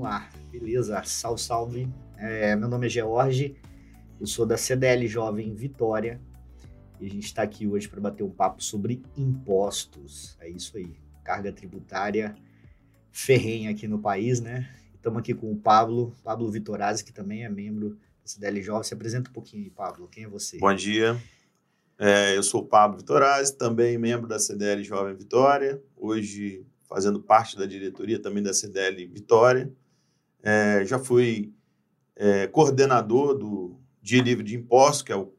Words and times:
Vamos 0.00 0.14
lá, 0.14 0.30
beleza. 0.50 1.02
Salve, 1.04 1.42
salve. 1.42 1.88
É, 2.16 2.56
meu 2.56 2.70
nome 2.70 2.86
é 2.86 2.88
George, 2.88 3.54
eu 4.18 4.26
sou 4.26 4.46
da 4.46 4.56
CDL 4.56 5.06
Jovem 5.06 5.54
Vitória 5.54 6.18
e 6.98 7.04
a 7.04 7.10
gente 7.10 7.26
está 7.26 7.42
aqui 7.42 7.66
hoje 7.66 7.86
para 7.86 8.00
bater 8.00 8.22
um 8.22 8.30
papo 8.30 8.64
sobre 8.64 9.02
impostos. 9.14 10.38
É 10.40 10.48
isso 10.48 10.78
aí, 10.78 10.96
carga 11.22 11.52
tributária 11.52 12.34
ferrenha 13.12 13.70
aqui 13.70 13.86
no 13.86 13.98
país, 13.98 14.40
né? 14.40 14.74
Estamos 14.94 15.18
aqui 15.18 15.34
com 15.34 15.52
o 15.52 15.56
Pablo, 15.56 16.16
Pablo 16.24 16.50
Vitorazzi, 16.50 17.04
que 17.04 17.12
também 17.12 17.44
é 17.44 17.50
membro 17.50 17.90
da 17.90 18.26
CDL 18.26 18.62
Jovem. 18.62 18.84
Se 18.84 18.94
apresenta 18.94 19.28
um 19.28 19.34
pouquinho 19.34 19.64
aí, 19.64 19.70
Pablo. 19.70 20.08
Quem 20.08 20.24
é 20.24 20.28
você? 20.28 20.56
Bom 20.56 20.72
dia. 20.72 21.14
É, 21.98 22.34
eu 22.34 22.42
sou 22.42 22.62
o 22.62 22.66
Pablo 22.66 22.96
Vitorazzi, 22.96 23.54
também 23.54 23.98
membro 23.98 24.26
da 24.26 24.38
CDL 24.38 24.82
Jovem 24.82 25.14
Vitória. 25.14 25.78
Hoje 25.94 26.64
fazendo 26.88 27.20
parte 27.20 27.58
da 27.58 27.66
diretoria 27.66 28.18
também 28.18 28.42
da 28.42 28.54
CDL 28.54 29.06
Vitória. 29.06 29.70
É, 30.42 30.84
já 30.84 30.98
fui 30.98 31.52
é, 32.16 32.46
coordenador 32.46 33.34
do 33.34 33.80
Dia 34.02 34.22
Livre 34.22 34.44
de 34.44 34.56
Impostos, 34.56 35.02
que 35.02 35.12
é 35.12 35.16
o 35.16 35.32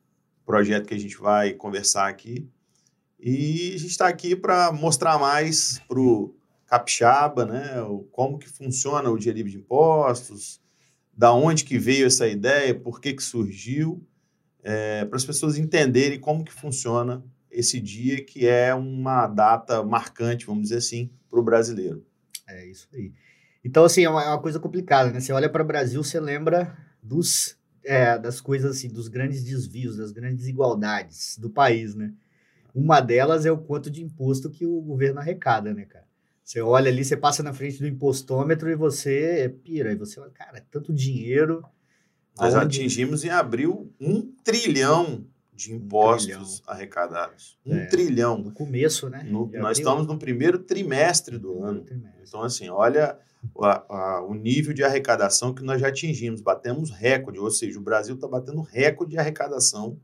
projeto 0.46 0.88
que 0.88 0.94
a 0.94 1.00
gente 1.00 1.18
vai 1.18 1.54
conversar 1.54 2.08
aqui. 2.08 2.48
E 3.20 3.73
a 3.76 3.78
gente 3.78 3.92
está 3.92 4.08
aqui 4.08 4.36
para 4.36 4.72
mostrar 4.72 5.20
mais 5.20 5.80
para 5.88 6.00
o 6.00 6.36
capixaba, 6.66 7.45
né, 7.45 7.76
como 8.12 8.40
que 8.40 8.50
funciona 8.50 9.09
o 9.09 9.18
Dia 9.18 9.34
Livre 9.34 9.52
de 9.52 9.58
Impostos, 9.58 10.62
da 11.16 11.34
onde 11.34 11.66
que 11.66 11.78
veio 11.78 12.08
essa 12.08 12.28
ideia, 12.28 12.73
por 12.73 13.02
que 13.02 13.14
que 13.14 13.22
surgiu, 13.22 14.02
é, 14.64 15.06
para 15.06 15.18
as 15.18 15.26
pessoas 15.26 15.58
entenderem 15.58 16.20
como 16.20 16.44
que 16.44 16.54
funciona 16.54 17.23
esse 17.52 17.80
dia, 17.80 18.23
que 18.23 18.48
é 18.48 18.73
uma 18.73 19.28
data 19.28 19.84
marcante, 19.84 20.45
vamos 20.45 20.64
dizer 20.64 20.78
assim, 20.78 21.12
para 21.30 21.40
o 21.40 21.44
brasileiro. 21.44 22.06
É 22.48 22.66
isso 22.66 22.88
aí. 22.94 23.12
Então, 23.64 23.84
assim, 23.84 24.04
é 24.04 24.09
uma, 24.09 24.23
é 24.23 24.28
uma 24.28 24.42
coisa 24.42 24.59
complicada, 24.59 25.12
né? 25.12 25.20
Você 25.20 25.31
olha 25.31 25.50
para 25.50 25.64
o 25.64 25.67
Brasil, 25.67 26.04
você 26.04 26.20
lembra 26.20 26.76
dos, 27.02 27.58
é, 27.84 28.18
das 28.18 28.42
coisas, 28.42 28.78
assim, 28.78 28.90
dos 28.90 29.08
grandes 29.08 29.44
desvios, 29.44 29.98
das 29.98 30.12
grandes 30.12 30.38
desigualdades 30.38 31.38
do 31.38 31.50
país, 31.50 31.95
né? 31.95 32.14
Uma 32.73 33.02
delas 33.02 33.45
é 33.45 33.52
o 33.52 33.58
quanto 33.58 33.92
de 33.92 34.03
imposto 34.03 34.50
que 34.50 34.66
o 34.66 34.81
governo 34.81 35.20
arrecada, 35.20 35.73
né, 35.73 35.86
cara? 35.86 36.06
Você 36.44 36.62
olha 36.62 36.90
ali, 36.90 37.06
você 37.06 37.16
passa 37.16 37.44
na 37.44 37.53
frente 37.53 37.80
do 37.80 37.88
impostômetro 37.88 38.70
e 38.70 38.76
você 38.76 39.53
pira. 39.64 39.92
E 39.92 39.96
você 39.96 40.20
olha, 40.20 40.31
cara, 40.31 40.58
é 40.58 40.64
tanto 40.72 40.92
dinheiro. 40.92 41.64
Nós 42.38 42.56
atingimos 42.56 43.23
em 43.23 43.30
abril 43.30 43.94
um 44.00 44.22
trilhão 44.44 45.25
de 45.62 45.73
impostos 45.73 46.59
um 46.59 46.72
arrecadados. 46.72 47.58
Um 47.66 47.76
é, 47.76 47.86
trilhão. 47.86 48.38
No 48.40 48.52
começo, 48.52 49.09
né? 49.09 49.23
No, 49.23 49.50
nós 49.54 49.78
estamos 49.78 50.08
no 50.08 50.18
primeiro 50.18 50.59
trimestre 50.59 51.38
do 51.38 51.50
primeiro 51.50 51.70
ano. 51.70 51.81
Trimestre. 51.81 52.22
Então, 52.28 52.42
assim, 52.42 52.70
olha 52.70 53.18
a, 53.59 53.95
a, 53.95 54.26
o 54.26 54.34
nível 54.34 54.73
de 54.73 54.84
arrecadação 54.84 55.53
que 55.53 55.64
nós 55.64 55.80
já 55.80 55.90
atingimos. 55.90 56.42
Batemos 56.42 56.90
recorde, 56.90 57.40
ou 57.40 57.52
seja, 57.52 57.78
o 57.78 57.84
Brasil 57.84 58.16
está 58.16 58.28
batendo 58.28 58.62
recorde 58.62 59.12
de 59.12 59.20
arrecadação 59.20 60.00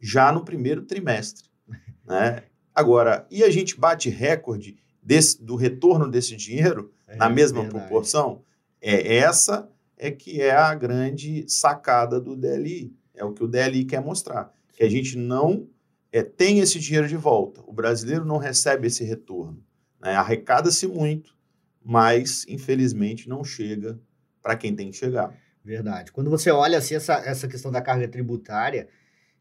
já 0.00 0.32
no 0.32 0.44
primeiro 0.44 0.82
trimestre. 0.82 1.48
né? 2.04 2.42
Agora, 2.74 3.26
e 3.30 3.44
a 3.44 3.50
gente 3.50 3.78
bate 3.78 4.10
recorde 4.10 4.76
desse, 5.00 5.42
do 5.42 5.54
retorno 5.54 6.10
desse 6.10 6.34
dinheiro 6.34 6.92
é, 7.06 7.16
na 7.16 7.28
mesma 7.28 7.62
verdade. 7.62 7.80
proporção? 7.80 8.42
É 8.80 9.16
essa 9.16 9.68
é 9.96 10.10
que 10.10 10.42
é 10.42 10.50
a 10.50 10.74
grande 10.74 11.44
sacada 11.48 12.20
do 12.20 12.36
DLI. 12.36 12.92
É 13.14 13.24
o 13.24 13.32
que 13.32 13.42
o 13.42 13.48
DLI 13.48 13.84
quer 13.84 14.02
mostrar 14.02 14.56
que 14.76 14.84
a 14.84 14.90
gente 14.90 15.16
não 15.16 15.66
é, 16.12 16.22
tem 16.22 16.60
esse 16.60 16.78
dinheiro 16.78 17.08
de 17.08 17.16
volta. 17.16 17.62
O 17.66 17.72
brasileiro 17.72 18.24
não 18.24 18.36
recebe 18.36 18.86
esse 18.86 19.02
retorno. 19.02 19.64
Né? 20.00 20.14
Arrecada-se 20.14 20.86
muito, 20.86 21.34
mas 21.82 22.44
infelizmente 22.46 23.28
não 23.28 23.42
chega 23.42 23.98
para 24.42 24.54
quem 24.54 24.76
tem 24.76 24.90
que 24.90 24.96
chegar. 24.96 25.34
Verdade. 25.64 26.12
Quando 26.12 26.30
você 26.30 26.50
olha 26.50 26.78
assim, 26.78 26.94
essa, 26.94 27.14
essa 27.14 27.48
questão 27.48 27.72
da 27.72 27.80
carga 27.80 28.06
tributária, 28.06 28.88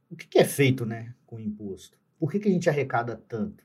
o 0.10 0.16
que, 0.16 0.26
que 0.26 0.40
é 0.40 0.46
feito 0.46 0.86
né, 0.86 1.14
com 1.28 1.36
o 1.36 1.42
imposto? 1.42 2.00
Por 2.18 2.32
que, 2.32 2.40
que 2.40 2.48
a 2.48 2.52
gente 2.52 2.70
arrecada 2.70 3.22
tanto? 3.28 3.64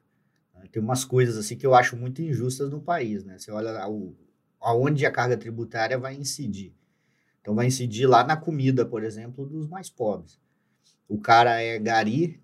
Tem 0.70 0.82
umas 0.82 1.04
coisas 1.04 1.38
assim 1.38 1.56
que 1.56 1.66
eu 1.66 1.75
acho 1.75 1.97
muito 1.97 2.20
injustas 2.20 2.69
no 2.69 2.82
país. 2.82 3.25
Né? 3.25 3.38
Você 3.38 3.50
olha 3.50 3.88
o, 3.88 4.14
aonde 4.60 5.06
a 5.06 5.10
carga 5.10 5.36
tributária 5.36 5.97
vai 5.97 6.14
incidir. 6.16 6.75
Então, 7.41 7.54
vai 7.54 7.66
incidir 7.66 8.06
lá 8.06 8.22
na 8.22 8.36
comida, 8.36 8.84
por 8.84 9.03
exemplo, 9.03 9.47
dos 9.47 9.66
mais 9.66 9.88
pobres 9.88 10.38
o 11.08 11.18
cara 11.18 11.60
é 11.60 11.78
gari 11.78 12.41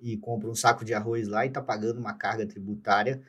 e 0.00 0.16
compra 0.16 0.48
um 0.48 0.54
saco 0.54 0.84
de 0.84 0.94
arroz 0.94 1.28
lá 1.28 1.44
e 1.44 1.48
está 1.48 1.60
pagando 1.60 2.00
uma 2.00 2.14
carga 2.14 2.46
tributária 2.46 3.22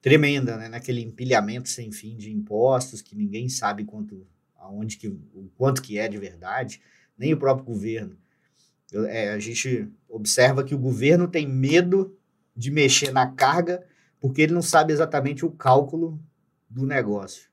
tremenda, 0.00 0.56
né? 0.56 0.68
Naquele 0.68 1.02
empilhamento 1.02 1.68
sem 1.68 1.92
fim 1.92 2.16
de 2.16 2.32
impostos 2.32 3.02
que 3.02 3.14
ninguém 3.14 3.48
sabe 3.48 3.84
quanto, 3.84 4.26
aonde 4.56 4.96
que, 4.96 5.08
o 5.08 5.50
quanto 5.56 5.82
que 5.82 5.98
é 5.98 6.08
de 6.08 6.18
verdade, 6.18 6.80
nem 7.16 7.34
o 7.34 7.38
próprio 7.38 7.66
governo. 7.66 8.16
Eu, 8.90 9.06
é, 9.06 9.30
a 9.30 9.38
gente 9.38 9.88
observa 10.08 10.64
que 10.64 10.74
o 10.74 10.78
governo 10.78 11.28
tem 11.28 11.46
medo 11.46 12.16
de 12.56 12.70
mexer 12.70 13.12
na 13.12 13.30
carga 13.30 13.84
porque 14.18 14.42
ele 14.42 14.52
não 14.52 14.62
sabe 14.62 14.92
exatamente 14.92 15.44
o 15.44 15.50
cálculo 15.50 16.20
do 16.68 16.86
negócio. 16.86 17.48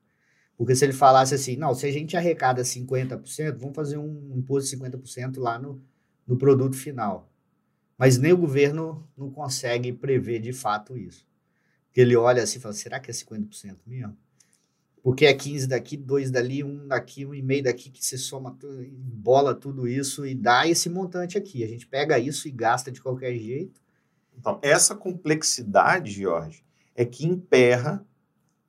Porque 0.56 0.74
se 0.74 0.84
ele 0.84 0.92
falasse 0.92 1.34
assim, 1.34 1.56
não, 1.56 1.74
se 1.74 1.86
a 1.86 1.92
gente 1.92 2.16
arrecada 2.16 2.62
50%, 2.62 3.56
vamos 3.56 3.76
fazer 3.76 3.96
um 3.96 4.32
imposto 4.34 4.68
de 4.68 4.76
50% 4.76 5.38
lá 5.38 5.58
no, 5.58 5.80
no 6.28 6.36
produto 6.36 6.76
final. 6.76 7.32
Mas 7.96 8.18
nem 8.18 8.32
o 8.32 8.36
governo 8.36 9.08
não 9.16 9.30
consegue 9.30 9.92
prever 9.92 10.38
de 10.38 10.52
fato 10.52 10.96
isso. 10.96 11.26
Ele 11.96 12.14
olha 12.14 12.44
assim 12.44 12.58
e 12.58 12.60
fala: 12.60 12.74
será 12.74 13.00
que 13.00 13.10
é 13.10 13.14
50% 13.14 13.78
mesmo? 13.84 14.16
Porque 15.02 15.26
é 15.26 15.34
15 15.34 15.66
daqui, 15.66 15.96
2 15.96 16.30
dali, 16.30 16.62
1 16.62 16.86
daqui, 16.86 17.24
1,5 17.24 17.62
daqui, 17.62 17.90
que 17.90 18.04
você 18.04 18.18
soma, 18.18 18.56
bola 18.92 19.54
tudo 19.54 19.88
isso 19.88 20.26
e 20.26 20.34
dá 20.34 20.66
esse 20.68 20.88
montante 20.88 21.38
aqui. 21.38 21.64
A 21.64 21.66
gente 21.66 21.86
pega 21.86 22.18
isso 22.18 22.46
e 22.46 22.52
gasta 22.52 22.92
de 22.92 23.00
qualquer 23.00 23.34
jeito. 23.36 23.80
Então, 24.36 24.60
essa 24.62 24.94
complexidade, 24.94 26.10
Jorge, 26.10 26.64
é 26.94 27.04
que 27.04 27.26
emperra 27.26 28.06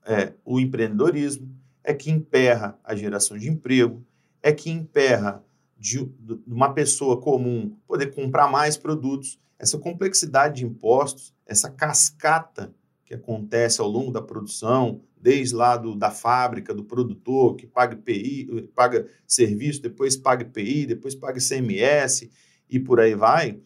é, 0.05 0.33
o 0.43 0.59
empreendedorismo, 0.59 1.55
é 1.83 1.93
que 1.93 2.09
emperra 2.09 2.79
a 2.83 2.95
geração 2.95 3.37
de 3.37 3.47
emprego, 3.47 4.03
é 4.41 4.51
que 4.51 4.69
emperra 4.71 5.43
de, 5.79 6.03
de 6.03 6.53
uma 6.53 6.73
pessoa 6.73 7.22
comum 7.22 7.75
poder 7.88 8.13
comprar 8.13 8.51
mais 8.51 8.75
produtos, 8.75 9.40
essa 9.57 9.78
complexidade 9.78 10.57
de 10.57 10.66
impostos, 10.66 11.34
essa 11.45 11.69
cascata 11.69 12.73
que 13.06 13.13
acontece 13.13 13.81
ao 13.81 13.88
longo 13.88 14.12
da 14.12 14.22
produção, 14.22 15.01
desde 15.19 15.56
lá 15.56 15.75
do, 15.78 15.95
da 15.95 16.12
fábrica, 16.12 16.73
do 16.73 16.84
produtor, 16.84 17.56
que 17.56 17.66
paga 17.66 17.95
PI, 17.95 18.69
paga 18.75 19.07
serviço, 19.25 19.81
depois 19.81 20.16
paga 20.16 20.45
PI, 20.45 20.85
depois 20.85 21.16
paga 21.16 21.39
CMS 21.39 22.29
e 22.69 22.79
por 22.79 23.00
aí 23.00 23.16
vai, 23.16 23.59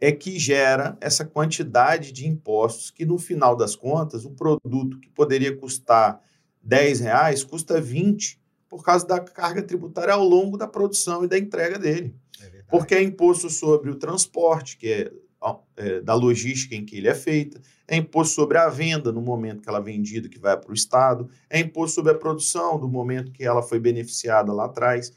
é 0.00 0.10
que 0.10 0.38
gera 0.38 0.96
essa 1.00 1.24
quantidade 1.24 2.12
de 2.12 2.26
impostos 2.26 2.90
que, 2.90 3.04
no 3.04 3.18
final 3.18 3.56
das 3.56 3.76
contas, 3.76 4.24
o 4.24 4.30
produto 4.30 4.98
que 4.98 5.08
poderia 5.10 5.56
custar 5.56 6.20
10 6.62 7.00
reais 7.00 7.44
custa 7.44 7.80
20 7.80 8.40
por 8.68 8.84
causa 8.84 9.06
da 9.06 9.18
carga 9.20 9.62
tributária 9.62 10.12
ao 10.12 10.24
longo 10.24 10.56
da 10.56 10.66
produção 10.66 11.24
e 11.24 11.28
da 11.28 11.38
entrega 11.38 11.78
dele. 11.78 12.14
É 12.40 12.62
Porque 12.68 12.94
é 12.94 13.02
imposto 13.02 13.48
sobre 13.48 13.90
o 13.90 13.96
transporte, 13.96 14.76
que 14.76 14.88
é, 14.88 15.10
é, 15.76 16.00
da 16.00 16.14
logística 16.14 16.74
em 16.74 16.84
que 16.84 16.96
ele 16.96 17.08
é 17.08 17.14
feita, 17.14 17.60
é 17.86 17.96
imposto 17.96 18.34
sobre 18.34 18.58
a 18.58 18.68
venda 18.68 19.10
no 19.10 19.22
momento 19.22 19.62
que 19.62 19.68
ela 19.68 19.78
é 19.78 19.82
vendida, 19.82 20.28
que 20.28 20.38
vai 20.38 20.56
para 20.58 20.70
o 20.70 20.74
Estado, 20.74 21.30
é 21.48 21.58
imposto 21.58 21.94
sobre 21.94 22.12
a 22.12 22.14
produção 22.14 22.78
do 22.78 22.88
momento 22.88 23.32
que 23.32 23.44
ela 23.44 23.62
foi 23.62 23.80
beneficiada 23.80 24.52
lá 24.52 24.66
atrás. 24.66 25.12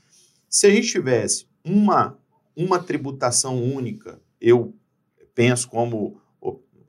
Se 0.50 0.68
a 0.68 0.70
gente 0.70 0.88
tivesse 0.88 1.46
uma, 1.66 2.18
uma 2.56 2.80
tributação 2.80 3.62
única, 3.62 4.22
eu 4.40 4.74
penso 5.36 5.68
como, 5.70 6.22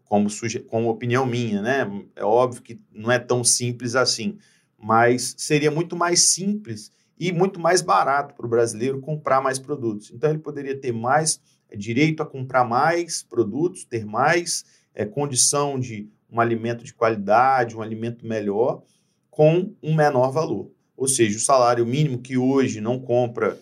como, 0.05 0.29
como 0.69 0.89
opinião 0.89 1.27
minha, 1.27 1.61
né? 1.61 2.05
É 2.15 2.25
óbvio 2.25 2.63
que 2.63 2.81
não 2.93 3.11
é 3.11 3.19
tão 3.19 3.43
simples 3.43 3.97
assim 3.97 4.39
mas 4.83 5.35
seria 5.39 5.71
muito 5.71 5.95
mais 5.95 6.23
simples 6.23 6.91
e 7.19 7.31
muito 7.31 7.61
mais 7.61 7.81
barato 7.81 8.35
para 8.35 8.45
o 8.45 8.49
brasileiro 8.49 9.01
comprar 9.01 9.41
mais 9.41 9.59
produtos. 9.59 10.11
Então, 10.11 10.29
ele 10.29 10.41
poderia 10.41 10.77
ter 10.77 10.93
mais 10.93 11.41
é, 11.71 11.77
direito 11.77 12.23
a 12.23 12.27
comprar 12.27 12.65
mais 12.65 13.23
produtos, 13.23 13.85
ter 13.85 14.05
mais 14.05 14.65
é, 14.93 15.07
condição 15.07 15.79
de 15.79 16.11
um 16.29 16.41
alimento 16.41 16.83
de 16.83 16.93
qualidade, 16.93 17.77
um 17.77 17.83
alimento 17.83 18.27
melhor, 18.27 18.83
com 19.31 19.73
um 19.81 19.95
menor 19.95 20.31
valor. 20.31 20.73
Ou 20.97 21.07
seja, 21.07 21.37
o 21.37 21.41
salário 21.41 21.87
mínimo 21.87 22.19
que 22.19 22.37
hoje 22.37 22.81
não 22.81 22.99
compra 22.99 23.57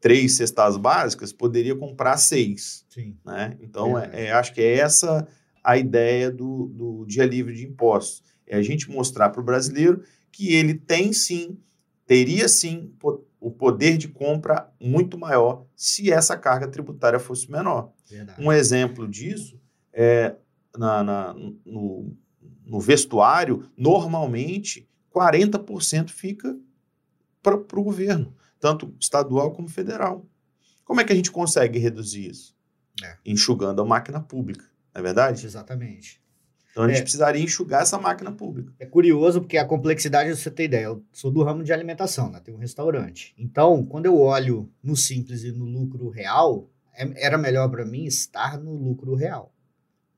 três 0.00 0.36
cestas 0.36 0.76
básicas, 0.76 1.32
poderia 1.32 1.76
comprar 1.76 2.16
seis. 2.16 2.84
Sim. 2.88 3.16
Né? 3.24 3.56
Então, 3.60 3.98
é, 3.98 4.26
é, 4.26 4.32
acho 4.32 4.52
que 4.52 4.60
é 4.60 4.78
essa 4.78 5.26
a 5.62 5.76
ideia 5.76 6.30
do, 6.30 6.66
do 6.68 7.04
dia 7.06 7.24
livre 7.24 7.54
de 7.54 7.64
impostos. 7.64 8.22
É 8.46 8.56
a 8.56 8.62
gente 8.62 8.90
mostrar 8.90 9.30
para 9.30 9.40
o 9.40 9.44
brasileiro 9.44 10.02
que 10.36 10.54
ele 10.54 10.74
tem 10.74 11.14
sim, 11.14 11.58
teria 12.06 12.46
sim 12.46 12.92
o 13.40 13.50
poder 13.50 13.96
de 13.96 14.06
compra 14.06 14.70
muito 14.78 15.16
maior 15.16 15.64
se 15.74 16.12
essa 16.12 16.36
carga 16.36 16.68
tributária 16.68 17.18
fosse 17.18 17.50
menor. 17.50 17.90
Verdade. 18.06 18.42
Um 18.42 18.52
exemplo 18.52 19.08
disso 19.08 19.58
é 19.94 20.36
na, 20.76 21.02
na 21.02 21.34
no, 21.64 22.14
no 22.66 22.78
vestuário, 22.78 23.66
normalmente 23.78 24.86
40% 25.10 26.10
fica 26.10 26.54
para 27.42 27.56
o 27.56 27.82
governo, 27.82 28.34
tanto 28.60 28.94
estadual 29.00 29.52
como 29.52 29.68
federal. 29.68 30.26
Como 30.84 31.00
é 31.00 31.04
que 31.04 31.14
a 31.14 31.16
gente 31.16 31.30
consegue 31.30 31.78
reduzir 31.78 32.28
isso? 32.28 32.54
É. 33.02 33.16
Enxugando 33.24 33.80
a 33.80 33.86
máquina 33.86 34.20
pública, 34.20 34.66
não 34.94 35.00
é 35.00 35.02
verdade? 35.02 35.46
Exatamente. 35.46 36.20
Então 36.76 36.84
a 36.84 36.88
gente 36.88 36.98
é. 36.98 37.02
precisaria 37.02 37.42
enxugar 37.42 37.80
essa 37.80 37.96
máquina 37.96 38.30
pública. 38.30 38.70
É 38.78 38.84
curioso 38.84 39.40
porque 39.40 39.56
a 39.56 39.64
complexidade, 39.64 40.36
você 40.36 40.50
tem 40.50 40.66
ideia, 40.66 40.84
eu 40.84 41.02
sou 41.10 41.30
do 41.30 41.42
ramo 41.42 41.64
de 41.64 41.72
alimentação, 41.72 42.30
né? 42.30 42.38
tenho 42.38 42.58
um 42.58 42.60
restaurante. 42.60 43.34
Então, 43.38 43.82
quando 43.86 44.04
eu 44.04 44.20
olho 44.20 44.70
no 44.82 44.94
simples 44.94 45.42
e 45.42 45.50
no 45.50 45.64
lucro 45.64 46.10
real, 46.10 46.68
é, 46.92 47.24
era 47.24 47.38
melhor 47.38 47.70
para 47.70 47.86
mim 47.86 48.04
estar 48.04 48.58
no 48.58 48.74
lucro 48.74 49.14
real, 49.14 49.54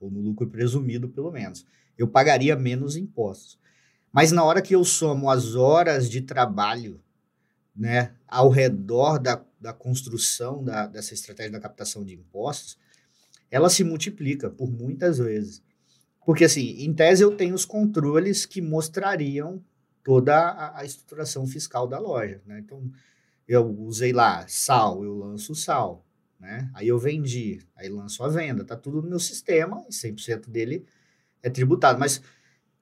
ou 0.01 0.11
no 0.11 0.21
lucro 0.21 0.49
presumido, 0.49 1.09
pelo 1.09 1.31
menos. 1.31 1.65
Eu 1.97 2.09
pagaria 2.09 2.57
menos 2.57 2.97
impostos. 2.97 3.57
Mas 4.13 4.33
na 4.33 4.43
hora 4.43 4.61
que 4.61 4.75
eu 4.75 4.85
somo 4.85 5.31
as 5.31 5.55
horas 5.55 6.11
de 6.11 6.23
trabalho 6.23 7.01
né, 7.77 8.15
ao 8.27 8.49
redor 8.49 9.21
da, 9.21 9.45
da 9.61 9.73
construção 9.73 10.65
da, 10.65 10.89
dessa 10.89 11.15
estratégia 11.15 11.53
da 11.53 11.61
captação 11.61 12.05
de 12.05 12.15
impostos, 12.15 12.77
ela 13.49 13.71
se 13.71 13.85
multiplica 13.85 14.51
por 14.51 14.69
muitas 14.69 15.19
vezes. 15.19 15.63
Porque, 16.29 16.45
assim, 16.45 16.85
em 16.85 16.93
tese 16.93 17.25
eu 17.25 17.35
tenho 17.35 17.55
os 17.55 17.65
controles 17.65 18.45
que 18.45 18.61
mostrariam 18.61 19.65
toda 20.05 20.37
a, 20.37 20.81
a 20.81 20.85
estruturação 20.85 21.47
fiscal 21.47 21.87
da 21.87 21.99
loja. 21.99 22.43
Né? 22.45 22.59
Então, 22.59 22.83
eu 23.49 23.67
usei 23.67 24.13
lá 24.13 24.47
sal, 24.47 25.03
eu 25.03 25.17
lanço 25.17 25.55
sal. 25.55 26.05
Né? 26.39 26.71
Aí 26.75 26.87
eu 26.87 26.99
vendi, 26.99 27.61
aí 27.75 27.89
lanço 27.89 28.23
a 28.23 28.29
venda. 28.29 28.63
Tá 28.63 28.77
tudo 28.77 29.01
no 29.01 29.09
meu 29.09 29.19
sistema 29.19 29.83
e 29.89 29.91
100% 29.91 30.51
dele 30.51 30.85
é 31.43 31.49
tributado. 31.49 31.99
Mas 31.99 32.21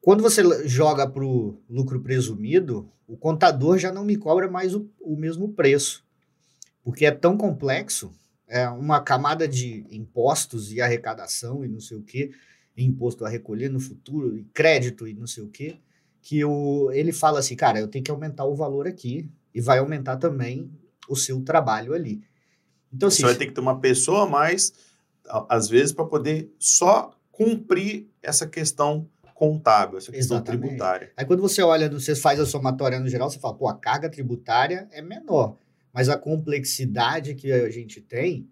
quando 0.00 0.24
você 0.24 0.42
joga 0.66 1.08
para 1.08 1.24
o 1.24 1.62
lucro 1.70 2.00
presumido, 2.00 2.90
o 3.06 3.16
contador 3.16 3.78
já 3.78 3.92
não 3.92 4.04
me 4.04 4.16
cobra 4.16 4.50
mais 4.50 4.74
o, 4.74 4.90
o 5.00 5.14
mesmo 5.16 5.52
preço, 5.52 6.04
porque 6.82 7.06
é 7.06 7.12
tão 7.12 7.36
complexo, 7.36 8.12
é 8.48 8.68
uma 8.68 9.00
camada 9.00 9.46
de 9.46 9.86
impostos 9.88 10.72
e 10.72 10.80
arrecadação 10.80 11.64
e 11.64 11.68
não 11.68 11.78
sei 11.78 11.96
o 11.96 12.02
que, 12.02 12.32
imposto 12.84 13.24
a 13.24 13.28
recolher 13.28 13.70
no 13.70 13.80
futuro, 13.80 14.36
e 14.36 14.44
crédito 14.52 15.06
e 15.08 15.14
não 15.14 15.26
sei 15.26 15.42
o 15.42 15.48
que, 15.48 15.80
que 16.20 16.44
o, 16.44 16.90
ele 16.92 17.12
fala 17.12 17.38
assim, 17.38 17.54
cara, 17.54 17.78
eu 17.78 17.88
tenho 17.88 18.04
que 18.04 18.10
aumentar 18.10 18.44
o 18.44 18.54
valor 18.54 18.86
aqui 18.86 19.30
e 19.54 19.60
vai 19.60 19.78
aumentar 19.78 20.16
também 20.16 20.70
o 21.08 21.14
seu 21.14 21.40
trabalho 21.42 21.94
ali. 21.94 22.20
Então, 22.92 23.08
assim, 23.08 23.18
Você 23.18 23.26
vai 23.26 23.34
ter 23.34 23.46
que 23.46 23.52
ter 23.52 23.60
uma 23.60 23.80
pessoa 23.80 24.24
a 24.24 24.26
mais, 24.26 24.72
às 25.48 25.68
vezes, 25.68 25.92
para 25.92 26.04
poder 26.04 26.52
só 26.58 27.16
cumprir 27.30 28.08
essa 28.22 28.46
questão 28.46 29.08
contábil, 29.34 29.98
essa 29.98 30.10
questão 30.10 30.38
Exatamente. 30.38 30.62
tributária. 30.62 31.12
Aí 31.16 31.24
quando 31.24 31.42
você 31.42 31.62
olha, 31.62 31.90
você 31.90 32.16
faz 32.16 32.40
a 32.40 32.46
somatória 32.46 32.98
no 32.98 33.08
geral, 33.08 33.30
você 33.30 33.38
fala, 33.38 33.54
pô, 33.54 33.68
a 33.68 33.74
carga 33.74 34.08
tributária 34.08 34.88
é 34.90 35.02
menor, 35.02 35.56
mas 35.92 36.08
a 36.08 36.16
complexidade 36.16 37.34
que 37.34 37.52
a 37.52 37.70
gente 37.70 38.00
tem 38.00 38.48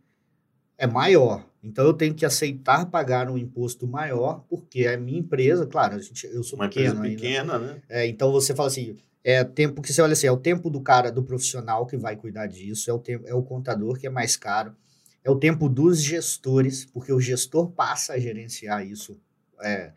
é 0.77 0.87
maior. 0.87 1.45
Então 1.65 1.87
eu 1.87 1.95
tenho 1.95 2.15
que 2.15 2.27
aceitar 2.27 2.85
pagar 2.91 3.31
um 3.31 3.39
imposto 3.39 3.87
maior, 3.87 4.45
porque 4.51 4.81
é 4.81 4.99
minha 4.99 5.19
empresa, 5.19 5.67
claro, 5.67 5.97
a 5.97 5.99
gente, 5.99 6.27
eu 6.27 6.43
sou 6.43 6.59
Uma 6.59 6.69
pequeno 6.69 6.97
empresa 6.97 7.17
pequena, 7.17 7.55
ainda. 7.55 7.67
né? 7.67 7.83
É, 7.89 8.07
então 8.07 8.31
você 8.31 8.55
fala 8.55 8.69
assim, 8.69 8.97
é 9.25 9.43
tempo 9.43 9.81
que 9.81 9.91
você 9.91 10.03
olha 10.03 10.13
assim, 10.13 10.27
é 10.27 10.31
o 10.33 10.37
tempo 10.37 10.69
do 10.69 10.83
cara, 10.83 11.11
do 11.11 11.23
profissional 11.23 11.87
que 11.87 11.97
vai 11.97 12.17
cuidar 12.17 12.47
disso, 12.47 12.91
é 12.91 12.93
o 12.93 12.99
tempo, 12.99 13.27
é 13.27 13.35
o 13.35 13.43
contador 13.43 13.99
que 13.99 14.07
é 14.07 14.11
mais 14.11 14.37
caro, 14.37 14.77
é 15.25 15.31
o 15.31 15.37
tempo 15.37 15.67
dos 15.67 16.03
gestores, 16.03 16.85
porque 16.85 17.11
o 17.11 17.19
gestor 17.19 17.71
passa 17.71 18.13
a 18.13 18.19
gerenciar 18.19 18.87
isso 18.87 19.19
é, 19.63 19.91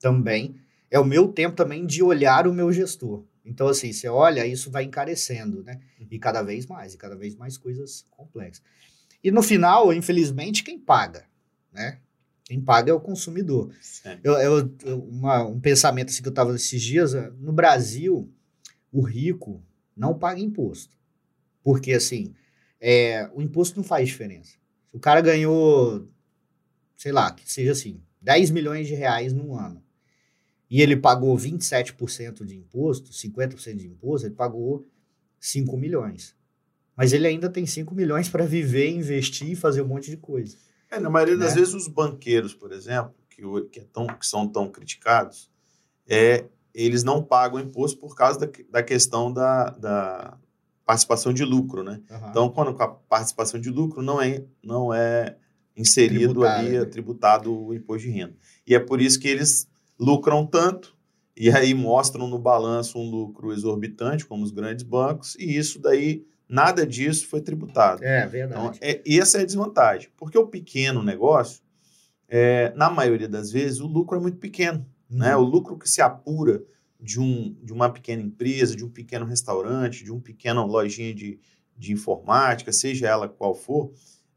também. 0.00 0.56
É 0.90 0.98
o 0.98 1.04
meu 1.04 1.28
tempo 1.28 1.54
também 1.54 1.84
de 1.84 2.02
olhar 2.02 2.46
o 2.46 2.54
meu 2.54 2.72
gestor. 2.72 3.22
Então, 3.44 3.68
assim, 3.68 3.92
você 3.92 4.08
olha, 4.08 4.46
isso 4.46 4.70
vai 4.70 4.84
encarecendo, 4.84 5.62
né? 5.62 5.78
E 6.10 6.18
cada 6.18 6.42
vez 6.42 6.66
mais, 6.66 6.94
e 6.94 6.96
cada 6.96 7.14
vez 7.14 7.36
mais 7.36 7.58
coisas 7.58 8.06
complexas. 8.10 8.62
E 9.22 9.30
no 9.30 9.42
final, 9.42 9.92
infelizmente, 9.92 10.62
quem 10.62 10.78
paga, 10.78 11.26
né? 11.72 12.00
Quem 12.44 12.60
paga 12.60 12.90
é 12.90 12.94
o 12.94 13.00
consumidor. 13.00 13.72
Eu, 14.24 14.34
eu, 14.34 14.98
uma, 15.04 15.44
um 15.44 15.60
pensamento 15.60 16.08
assim 16.08 16.22
que 16.22 16.28
eu 16.28 16.32
estava 16.32 16.54
esses 16.54 16.82
dias, 16.82 17.14
eh, 17.14 17.30
no 17.38 17.52
Brasil, 17.52 18.28
o 18.90 19.02
rico 19.02 19.62
não 19.96 20.18
paga 20.18 20.40
imposto. 20.40 20.96
Porque, 21.62 21.92
assim, 21.92 22.34
é, 22.80 23.30
o 23.34 23.40
imposto 23.40 23.76
não 23.76 23.84
faz 23.84 24.08
diferença. 24.08 24.56
Se 24.88 24.96
o 24.96 24.98
cara 24.98 25.20
ganhou, 25.20 26.08
sei 26.96 27.12
lá, 27.12 27.32
que 27.32 27.48
seja 27.48 27.72
assim, 27.72 28.02
10 28.20 28.50
milhões 28.50 28.88
de 28.88 28.94
reais 28.94 29.32
no 29.32 29.54
ano, 29.54 29.80
e 30.68 30.80
ele 30.80 30.96
pagou 30.96 31.36
27% 31.36 32.44
de 32.44 32.56
imposto, 32.56 33.12
50% 33.12 33.76
de 33.76 33.86
imposto, 33.86 34.26
ele 34.26 34.34
pagou 34.34 34.88
5 35.38 35.76
milhões. 35.76 36.34
Mas 37.00 37.14
ele 37.14 37.26
ainda 37.26 37.48
tem 37.48 37.64
5 37.64 37.94
milhões 37.94 38.28
para 38.28 38.44
viver, 38.44 38.90
investir 38.90 39.52
e 39.52 39.56
fazer 39.56 39.80
um 39.80 39.86
monte 39.86 40.10
de 40.10 40.18
coisa. 40.18 40.54
É, 40.90 41.00
na 41.00 41.08
maioria 41.08 41.34
né? 41.34 41.46
das 41.46 41.54
vezes, 41.54 41.72
os 41.72 41.88
banqueiros, 41.88 42.52
por 42.52 42.72
exemplo, 42.72 43.14
que, 43.30 43.40
que, 43.72 43.80
é 43.80 43.86
tão, 43.90 44.06
que 44.06 44.26
são 44.26 44.46
tão 44.46 44.68
criticados, 44.68 45.50
é, 46.06 46.44
eles 46.74 47.02
não 47.02 47.22
pagam 47.22 47.58
imposto 47.58 47.98
por 47.98 48.14
causa 48.14 48.40
da, 48.40 48.48
da 48.68 48.82
questão 48.82 49.32
da, 49.32 49.70
da 49.70 50.36
participação 50.84 51.32
de 51.32 51.42
lucro, 51.42 51.82
né? 51.82 52.02
Uhum. 52.10 52.28
Então, 52.28 52.50
quando 52.50 52.82
a 52.82 52.88
participação 52.88 53.58
de 53.58 53.70
lucro 53.70 54.02
não 54.02 54.20
é, 54.20 54.44
não 54.62 54.92
é 54.92 55.38
inserido 55.74 56.44
ali, 56.44 56.80
né? 56.80 56.84
tributado 56.84 57.50
o 57.50 57.72
imposto 57.72 58.06
de 58.06 58.12
renda. 58.12 58.36
E 58.66 58.74
é 58.74 58.78
por 58.78 59.00
isso 59.00 59.18
que 59.18 59.26
eles 59.26 59.66
lucram 59.98 60.44
tanto 60.44 60.94
e 61.34 61.48
aí 61.50 61.72
mostram 61.72 62.26
no 62.26 62.38
balanço 62.38 62.98
um 62.98 63.10
lucro 63.10 63.54
exorbitante, 63.54 64.26
como 64.26 64.44
os 64.44 64.50
grandes 64.50 64.84
bancos, 64.84 65.34
e 65.36 65.56
isso 65.56 65.80
daí, 65.80 66.26
nada 66.50 66.84
disso 66.84 67.28
foi 67.28 67.40
tributado. 67.40 68.04
É, 68.04 68.26
verdade. 68.26 68.76
Então, 68.76 68.78
é, 68.80 69.00
essa 69.06 69.38
é 69.38 69.42
a 69.42 69.46
desvantagem, 69.46 70.10
porque 70.16 70.36
o 70.36 70.48
pequeno 70.48 71.02
negócio, 71.02 71.62
é, 72.28 72.72
na 72.74 72.90
maioria 72.90 73.28
das 73.28 73.52
vezes, 73.52 73.80
o 73.80 73.86
lucro 73.86 74.18
é 74.18 74.20
muito 74.20 74.38
pequeno. 74.38 74.84
Uhum. 75.08 75.18
Né? 75.18 75.36
O 75.36 75.42
lucro 75.42 75.78
que 75.78 75.88
se 75.88 76.02
apura 76.02 76.62
de, 76.98 77.20
um, 77.20 77.56
de 77.62 77.72
uma 77.72 77.88
pequena 77.88 78.20
empresa, 78.20 78.74
de 78.74 78.84
um 78.84 78.90
pequeno 78.90 79.24
restaurante, 79.24 80.02
de 80.02 80.10
uma 80.10 80.20
pequena 80.20 80.64
lojinha 80.64 81.14
de, 81.14 81.38
de 81.76 81.92
informática, 81.92 82.72
seja 82.72 83.06
ela 83.06 83.28
qual 83.28 83.54
for, 83.54 83.92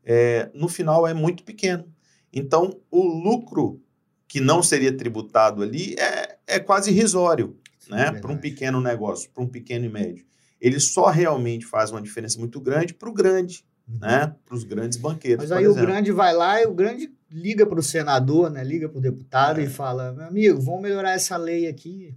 é, 0.06 0.52
no 0.54 0.68
final 0.68 1.08
é 1.08 1.14
muito 1.14 1.44
pequeno. 1.44 1.86
Então, 2.32 2.80
o 2.92 3.04
lucro 3.04 3.82
que 4.28 4.40
não 4.40 4.62
seria 4.62 4.96
tributado 4.96 5.64
ali 5.64 5.96
é, 5.96 6.38
é 6.48 6.60
quase 6.60 6.92
irrisório 6.92 7.58
né, 7.90 8.12
para 8.12 8.32
um 8.32 8.38
pequeno 8.38 8.80
negócio, 8.80 9.30
para 9.32 9.44
um 9.44 9.48
pequeno 9.48 9.86
e 9.86 9.90
médio. 9.90 10.26
Ele 10.64 10.80
só 10.80 11.10
realmente 11.10 11.66
faz 11.66 11.92
uma 11.92 12.02
diferença 12.02 12.40
muito 12.40 12.58
grande 12.62 12.94
para 12.94 13.10
o 13.10 13.14
grande, 13.14 13.66
uhum. 13.86 14.00
né, 14.00 14.34
para 14.46 14.56
os 14.56 14.64
grandes 14.64 14.98
banqueiros. 14.98 15.44
Mas 15.44 15.52
aí 15.52 15.68
o 15.68 15.76
grande 15.76 16.10
vai 16.14 16.34
lá 16.34 16.62
e 16.62 16.66
o 16.66 16.74
grande 16.74 17.12
liga 17.30 17.66
para 17.66 17.82
o 17.82 17.84
senador, 17.84 18.50
né, 18.50 18.64
liga 18.64 18.88
para 18.88 18.98
o 18.98 19.02
deputado 19.02 19.60
é. 19.60 19.66
e 19.66 19.68
fala: 19.68 20.14
meu 20.14 20.26
amigo, 20.26 20.62
vamos 20.62 20.82
melhorar 20.82 21.12
essa 21.12 21.36
lei 21.36 21.68
aqui. 21.68 22.16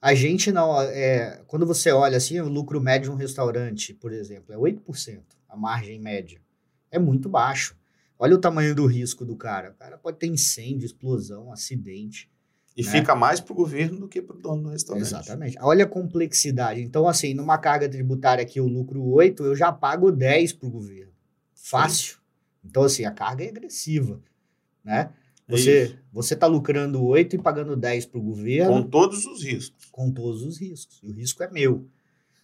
A 0.00 0.14
gente 0.14 0.50
não. 0.50 0.80
É, 0.80 1.42
quando 1.46 1.66
você 1.66 1.92
olha 1.92 2.16
assim, 2.16 2.40
o 2.40 2.48
lucro 2.48 2.80
médio 2.80 3.10
de 3.10 3.16
um 3.16 3.18
restaurante, 3.18 3.92
por 3.92 4.14
exemplo, 4.14 4.54
é 4.54 4.56
8%, 4.56 5.20
a 5.46 5.54
margem 5.54 6.00
média. 6.00 6.40
É 6.90 6.98
muito 6.98 7.28
baixo. 7.28 7.76
Olha 8.18 8.34
o 8.34 8.40
tamanho 8.40 8.74
do 8.74 8.86
risco 8.86 9.26
do 9.26 9.36
cara. 9.36 9.72
O 9.72 9.74
cara 9.74 9.98
pode 9.98 10.16
ter 10.16 10.26
incêndio, 10.26 10.86
explosão, 10.86 11.52
acidente. 11.52 12.30
E 12.76 12.82
né? 12.82 12.90
fica 12.90 13.14
mais 13.14 13.40
para 13.40 13.52
o 13.52 13.56
governo 13.56 14.00
do 14.00 14.08
que 14.08 14.20
para 14.20 14.36
o 14.36 14.40
dono 14.40 14.64
do 14.64 14.68
restaurante. 14.70 15.06
Exatamente. 15.06 15.56
Olha 15.60 15.84
a 15.84 15.88
complexidade. 15.88 16.80
Então, 16.80 17.06
assim, 17.06 17.32
numa 17.32 17.56
carga 17.56 17.88
tributária 17.88 18.42
aqui, 18.42 18.60
o 18.60 18.66
lucro 18.66 19.02
8, 19.02 19.44
eu 19.44 19.54
já 19.54 19.72
pago 19.72 20.10
10 20.10 20.54
para 20.54 20.66
o 20.66 20.70
governo. 20.70 21.12
Fácil. 21.54 22.14
Sim. 22.14 22.20
Então, 22.64 22.82
assim, 22.82 23.04
a 23.04 23.12
carga 23.12 23.44
é 23.44 23.48
agressiva. 23.48 24.20
Né? 24.84 25.10
Você 25.46 25.96
você 26.12 26.34
está 26.34 26.46
lucrando 26.46 27.04
8 27.04 27.36
e 27.36 27.38
pagando 27.38 27.76
10 27.76 28.06
para 28.06 28.18
o 28.18 28.22
governo. 28.22 28.72
Com 28.72 28.82
todos 28.82 29.26
os 29.26 29.42
riscos. 29.42 29.86
Com 29.90 30.10
todos 30.10 30.42
os 30.42 30.58
riscos. 30.58 31.00
E 31.02 31.08
o 31.08 31.12
risco 31.12 31.42
é 31.42 31.50
meu. 31.50 31.88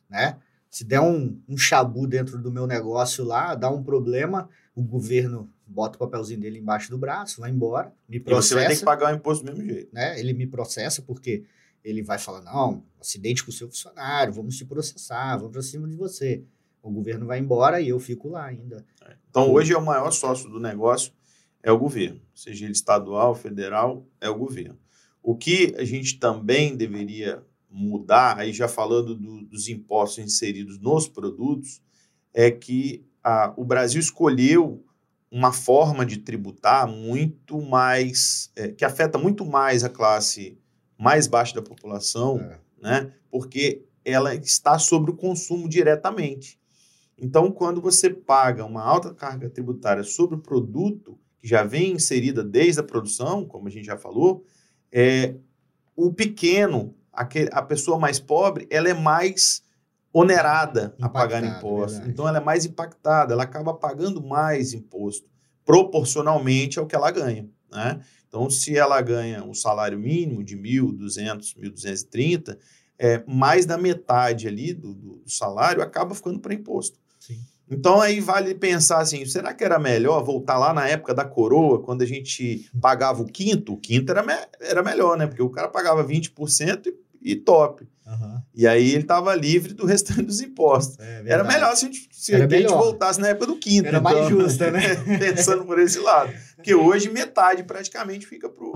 Né? 0.09 0.37
Se 0.69 0.85
der 0.85 1.01
um, 1.01 1.41
um 1.49 1.57
chabu 1.57 2.07
dentro 2.07 2.39
do 2.39 2.51
meu 2.51 2.67
negócio 2.67 3.25
lá, 3.25 3.55
dá 3.55 3.71
um 3.71 3.83
problema, 3.83 4.49
o 4.75 4.83
governo 4.83 5.51
bota 5.71 5.97
o 5.97 5.99
papelzinho 5.99 6.41
dele 6.41 6.59
embaixo 6.59 6.91
do 6.91 6.99
braço, 6.99 7.41
vai 7.41 7.51
embora, 7.51 7.93
me 8.09 8.19
processa. 8.19 8.47
E 8.47 8.49
você 8.49 8.55
vai 8.55 8.69
ter 8.69 8.79
que 8.79 8.85
pagar 8.85 9.13
o 9.13 9.17
imposto 9.17 9.45
do 9.45 9.53
mesmo 9.53 9.65
jeito. 9.65 9.95
Né? 9.95 10.19
Ele 10.19 10.33
me 10.33 10.47
processa 10.47 11.01
porque 11.03 11.45
ele 11.85 12.03
vai 12.03 12.19
falar, 12.19 12.43
não, 12.43 12.85
acidente 13.01 13.45
com 13.45 13.51
o 13.51 13.55
seu 13.55 13.69
funcionário, 13.69 14.33
vamos 14.33 14.57
te 14.57 14.65
processar, 14.65 15.37
vamos 15.37 15.53
para 15.53 15.63
cima 15.63 15.89
de 15.89 15.97
você. 15.97 16.43
O 16.83 16.91
governo 16.91 17.27
vai 17.27 17.39
embora 17.39 17.81
e 17.81 17.89
eu 17.89 18.01
fico 18.01 18.29
lá 18.29 18.45
ainda. 18.45 18.85
É. 19.07 19.15
Então, 19.31 19.51
hoje 19.53 19.73
é 19.73 19.79
o 19.79 19.85
maior 19.85 20.11
sócio 20.11 20.51
do 20.51 20.59
negócio 20.59 21.13
é 21.63 21.71
o 21.71 21.79
governo, 21.79 22.21
seja 22.35 22.65
ele 22.65 22.73
estadual, 22.73 23.35
federal, 23.35 24.07
é 24.21 24.29
o 24.29 24.39
governo. 24.39 24.79
O 25.23 25.37
que 25.37 25.75
a 25.77 25.85
gente 25.85 26.19
também 26.19 26.77
deveria 26.77 27.45
mudar, 27.71 28.39
aí 28.39 28.53
já 28.53 28.67
falando 28.67 29.15
do, 29.15 29.43
dos 29.43 29.69
impostos 29.69 30.25
inseridos 30.25 30.79
nos 30.79 31.07
produtos, 31.07 31.83
é 32.33 32.51
que 32.51 33.05
a, 33.23 33.53
o 33.57 33.65
Brasil 33.65 34.01
escolheu 34.01 34.85
uma 35.31 35.53
forma 35.53 36.05
de 36.05 36.19
tributar 36.19 36.89
muito 36.89 37.61
mais, 37.63 38.51
é, 38.57 38.69
que 38.69 38.85
afeta 38.85 39.17
muito 39.17 39.45
mais 39.45 39.85
a 39.85 39.89
classe 39.89 40.59
mais 40.99 41.27
baixa 41.27 41.55
da 41.55 41.63
população, 41.63 42.39
é. 42.39 42.59
né? 42.83 43.13
Porque 43.31 43.85
ela 44.05 44.35
está 44.35 44.79
sobre 44.79 45.11
o 45.11 45.17
consumo 45.17 45.69
diretamente. 45.69 46.59
Então, 47.17 47.51
quando 47.51 47.81
você 47.81 48.11
paga 48.11 48.65
uma 48.65 48.83
alta 48.83 49.15
carga 49.15 49.49
tributária 49.49 50.03
sobre 50.03 50.37
o 50.37 50.41
produto 50.41 51.19
que 51.39 51.47
já 51.47 51.63
vem 51.63 51.93
inserida 51.93 52.43
desde 52.43 52.81
a 52.81 52.85
produção, 52.85 53.45
como 53.45 53.69
a 53.69 53.71
gente 53.71 53.87
já 53.87 53.97
falou, 53.97 54.45
é, 54.91 55.35
o 55.95 56.13
pequeno, 56.13 56.95
a 57.13 57.63
pessoa 57.63 57.99
mais 57.99 58.19
pobre, 58.19 58.67
ela 58.71 58.89
é 58.89 58.95
mais 58.95 59.63
onerada 60.13 60.95
a 61.01 61.09
pagar 61.09 61.45
imposto. 61.45 61.93
Verdade. 61.93 62.11
Então, 62.11 62.29
ela 62.29 62.39
é 62.39 62.45
mais 62.45 62.65
impactada, 62.65 63.33
ela 63.35 63.45
acaba 63.45 63.75
pagando 63.75 64.23
mais 64.23 64.73
imposto, 64.73 65.29
proporcionalmente 65.65 66.79
ao 66.79 66.87
que 66.87 66.95
ela 66.95 67.11
ganha. 67.11 67.49
Né? 67.71 68.01
Então, 68.29 68.51
se 68.51 68.77
ela 68.77 69.01
ganha 69.01 69.45
um 69.45 69.55
salário 69.55 69.99
mínimo 69.99 70.43
de 70.43 70.57
1.200, 70.57 71.57
1.230, 71.57 72.59
é, 72.99 73.25
mais 73.27 73.65
da 73.65 73.79
metade 73.79 74.47
ali 74.47 74.75
do, 74.75 74.93
do 74.93 75.23
salário 75.27 75.83
acaba 75.83 76.15
ficando 76.15 76.39
para 76.39 76.53
imposto. 76.53 76.99
Sim. 77.19 77.41
Então 77.71 78.01
aí 78.01 78.21
vale 78.21 78.53
pensar 78.55 78.99
assim, 78.99 79.25
será 79.25 79.55
que 79.55 79.63
era 79.63 79.79
melhor 79.79 80.25
voltar 80.25 80.59
lá 80.59 80.75
na 80.75 80.89
época 80.89 81.15
da 81.15 81.25
coroa, 81.25 81.81
quando 81.81 82.03
a 82.03 82.07
gente 82.07 82.69
pagava 82.81 83.23
o 83.23 83.27
quinto? 83.27 83.75
O 83.75 83.77
quinto 83.77 84.11
era, 84.11 84.25
me 84.25 84.33
era 84.61 84.83
melhor, 84.83 85.17
né? 85.17 85.27
Porque 85.27 85.43
o 85.43 85.49
cara 85.49 85.69
pagava 85.69 86.05
20% 86.05 86.93
e, 87.23 87.33
e 87.33 87.37
top. 87.37 87.87
Uhum. 88.05 88.30
E 88.55 88.67
aí 88.67 88.91
ele 88.91 89.03
estava 89.03 89.35
livre 89.35 89.73
do 89.73 89.87
restante 89.87 90.23
dos 90.23 90.41
impostos. 90.41 90.99
É, 90.99 91.23
era 91.27 91.45
melhor 91.45 91.75
se 91.77 91.85
a 91.85 91.89
gente, 91.89 92.09
se 92.11 92.35
a 92.35 92.49
gente 92.49 92.69
voltasse 92.69 93.21
na 93.21 93.29
época 93.29 93.47
do 93.47 93.57
quinto. 93.57 93.89
Era 93.89 93.99
então, 93.99 94.13
mais 94.13 94.29
justa, 94.29 94.71
né? 94.71 94.97
pensando 95.19 95.65
por 95.65 95.79
esse 95.79 95.99
lado. 96.01 96.33
Porque 96.57 96.75
hoje 96.75 97.09
metade 97.09 97.63
praticamente 97.63 98.27
fica 98.27 98.49
pro 98.49 98.75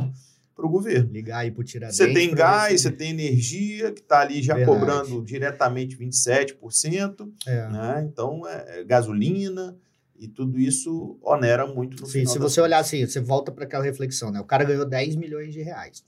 para 0.54 0.66
o 0.66 0.68
governo. 0.68 1.10
Ligar 1.12 1.38
aí 1.38 1.50
para 1.50 1.64
Tiradentes. 1.64 1.96
Você 1.96 2.12
tem 2.12 2.32
gás, 2.32 2.80
você 2.80 2.90
tem 2.90 3.10
energia, 3.10 3.90
que 3.92 4.00
está 4.00 4.20
ali 4.20 4.40
já 4.42 4.54
Verdade. 4.54 4.78
cobrando 4.78 5.24
diretamente 5.24 5.96
27%. 5.98 7.28
É. 7.46 7.68
Né? 7.68 8.08
Então, 8.10 8.46
é, 8.46 8.80
é, 8.80 8.84
gasolina 8.84 9.76
e 10.16 10.28
tudo 10.28 10.58
isso 10.58 11.18
onera 11.22 11.66
muito 11.66 12.00
no 12.00 12.06
Sim, 12.06 12.20
final. 12.20 12.32
se 12.32 12.38
você 12.38 12.60
olhar 12.60 12.78
assim, 12.78 13.04
você 13.04 13.20
volta 13.20 13.50
para 13.50 13.64
aquela 13.64 13.82
reflexão, 13.82 14.30
né? 14.30 14.40
O 14.40 14.44
cara 14.44 14.64
ganhou 14.64 14.86
10 14.86 15.16
milhões 15.16 15.52
de 15.52 15.60
reais. 15.60 16.04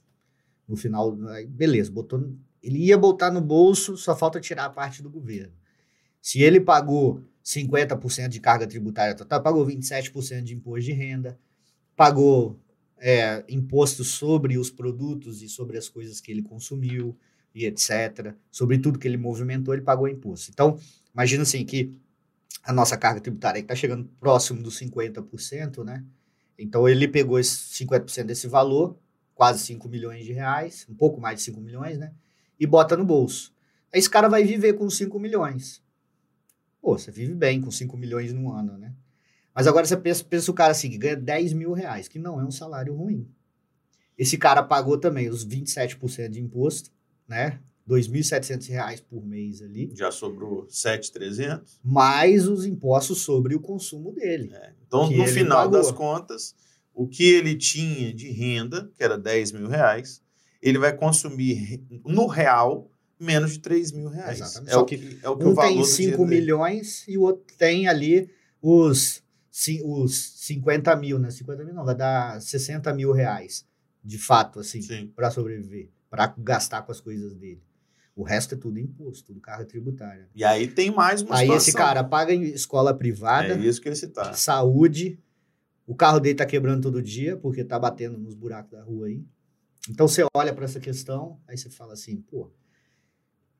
No 0.67 0.75
final, 0.75 1.15
beleza, 1.47 1.91
botou, 1.91 2.33
ele 2.67 2.79
ia 2.79 2.97
botar 2.97 3.31
no 3.31 3.39
bolso, 3.39 3.95
só 3.95 4.13
falta 4.13 4.41
tirar 4.41 4.65
a 4.65 4.69
parte 4.69 5.01
do 5.01 5.09
governo. 5.09 5.53
Se 6.21 6.41
ele 6.41 6.59
pagou 6.59 7.23
50% 7.43 8.27
de 8.27 8.41
carga 8.41 8.67
tributária 8.67 9.15
total, 9.15 9.41
pagou 9.41 9.65
27% 9.65 10.43
de 10.43 10.53
imposto 10.53 10.81
de 10.81 10.91
renda, 10.91 11.39
pagou 11.95 12.59
é, 12.97 13.45
imposto 13.47 14.03
sobre 14.03 14.57
os 14.57 14.69
produtos 14.69 15.41
e 15.41 15.47
sobre 15.47 15.77
as 15.77 15.87
coisas 15.87 16.19
que 16.19 16.29
ele 16.29 16.41
consumiu 16.41 17.17
e 17.55 17.65
etc. 17.65 18.35
Sobre 18.51 18.77
tudo 18.79 18.99
que 18.99 19.07
ele 19.07 19.15
movimentou, 19.15 19.73
ele 19.73 19.83
pagou 19.83 20.09
imposto. 20.09 20.51
Então, 20.51 20.77
imagina 21.13 21.43
assim 21.43 21.65
que 21.65 21.97
a 22.63 22.73
nossa 22.73 22.97
carga 22.97 23.21
tributária 23.21 23.59
está 23.61 23.75
chegando 23.75 24.09
próximo 24.19 24.61
dos 24.61 24.77
50%, 24.77 25.85
né? 25.85 26.03
Então, 26.59 26.89
ele 26.89 27.07
pegou 27.07 27.39
esse 27.39 27.85
50% 27.85 28.25
desse 28.25 28.45
valor, 28.45 28.99
quase 29.33 29.63
5 29.63 29.87
milhões 29.87 30.25
de 30.25 30.33
reais, 30.33 30.85
um 30.89 30.95
pouco 30.95 31.21
mais 31.21 31.37
de 31.37 31.45
5 31.45 31.61
milhões, 31.61 31.97
né? 31.97 32.11
E 32.59 32.65
bota 32.65 32.97
no 32.97 33.05
bolso. 33.05 33.53
Aí 33.93 33.99
esse 33.99 34.09
cara 34.09 34.27
vai 34.27 34.43
viver 34.43 34.73
com 34.73 34.89
5 34.89 35.19
milhões. 35.19 35.81
Pô, 36.81 36.97
você 36.97 37.11
vive 37.11 37.33
bem 37.33 37.61
com 37.61 37.71
5 37.71 37.97
milhões 37.97 38.33
no 38.33 38.51
ano, 38.51 38.77
né? 38.77 38.93
Mas 39.53 39.67
agora 39.67 39.85
você 39.85 39.97
pensa, 39.97 40.23
pensa 40.23 40.51
o 40.51 40.53
cara 40.53 40.71
assim, 40.71 40.89
que 40.89 40.97
ganha 40.97 41.15
10 41.15 41.53
mil 41.53 41.73
reais, 41.73 42.07
que 42.07 42.19
não 42.19 42.39
é 42.39 42.45
um 42.45 42.51
salário 42.51 42.93
ruim. 42.95 43.27
Esse 44.17 44.37
cara 44.37 44.63
pagou 44.63 44.97
também 44.97 45.29
os 45.29 45.45
27% 45.45 46.29
de 46.29 46.39
imposto, 46.39 46.91
né? 47.27 47.59
R$ 47.87 47.95
2.700 47.95 49.03
por 49.09 49.25
mês 49.25 49.61
ali. 49.61 49.91
Já 49.95 50.11
sobrou 50.11 50.65
7.300. 50.67 51.79
Mais 51.83 52.47
os 52.47 52.65
impostos 52.65 53.21
sobre 53.21 53.55
o 53.55 53.59
consumo 53.59 54.11
dele. 54.11 54.51
É. 54.53 54.73
Então, 54.85 55.09
no 55.09 55.25
final 55.27 55.63
pagou. 55.63 55.71
das 55.71 55.91
contas, 55.91 56.55
o 56.93 57.07
que 57.07 57.23
ele 57.23 57.55
tinha 57.55 58.13
de 58.13 58.29
renda, 58.29 58.91
que 58.95 59.03
era 59.03 59.17
10 59.17 59.53
mil 59.53 59.67
reais, 59.67 60.21
ele 60.61 60.77
vai 60.77 60.95
consumir 60.95 61.81
no 62.05 62.27
real 62.27 62.89
menos 63.19 63.53
de 63.53 63.59
3 63.59 63.91
mil 63.91 64.09
reais. 64.09 64.39
Exatamente. 64.39 64.69
É 64.69 64.73
Só 64.73 64.81
o 64.81 64.85
que, 64.85 65.19
é 65.23 65.29
o 65.29 65.37
que 65.37 65.43
um 65.45 65.49
o 65.49 65.53
valor 65.53 65.73
tem 65.73 65.83
5 65.83 66.25
milhões 66.25 67.03
dele. 67.05 67.15
e 67.15 67.17
o 67.17 67.21
outro 67.21 67.43
tem 67.57 67.87
ali 67.87 68.29
os 68.61 69.23
os 69.83 70.15
50 70.45 70.95
mil, 70.97 71.17
né? 71.17 71.31
50 71.31 71.65
mil 71.65 71.73
não, 71.73 71.83
vai 71.83 71.95
dar 71.95 72.39
60 72.39 72.93
mil 72.93 73.11
reais, 73.11 73.65
de 74.03 74.19
fato, 74.19 74.59
assim, 74.59 75.07
para 75.15 75.31
sobreviver, 75.31 75.89
para 76.11 76.27
gastar 76.37 76.83
com 76.83 76.91
as 76.91 77.01
coisas 77.01 77.33
dele. 77.33 77.63
O 78.15 78.23
resto 78.23 78.55
é 78.55 78.57
tudo 78.57 78.79
imposto, 78.79 79.25
tudo 79.25 79.39
carga 79.39 79.65
tributária. 79.65 80.27
E 80.35 80.43
aí 80.43 80.67
tem 80.67 80.91
mais 80.91 81.21
uma 81.21 81.35
Aí 81.35 81.41
situação. 81.47 81.57
esse 81.57 81.73
cara 81.73 82.03
paga 82.03 82.33
em 82.33 82.43
escola 82.43 82.93
privada. 82.93 83.53
É 83.53 83.57
isso 83.57 83.81
que 83.81 83.89
ia 83.89 83.95
citar. 83.95 84.35
Saúde. 84.35 85.19
O 85.85 85.95
carro 85.95 86.19
dele 86.19 86.35
tá 86.35 86.45
quebrando 86.45 86.81
todo 86.81 87.01
dia, 87.01 87.37
porque 87.37 87.63
tá 87.63 87.77
batendo 87.79 88.17
nos 88.17 88.33
buracos 88.33 88.71
da 88.71 88.83
rua 88.83 89.07
aí. 89.07 89.23
Então 89.89 90.07
você 90.07 90.25
olha 90.35 90.53
para 90.53 90.65
essa 90.65 90.79
questão, 90.79 91.39
aí 91.47 91.57
você 91.57 91.69
fala 91.69 91.93
assim, 91.93 92.17
pô, 92.17 92.51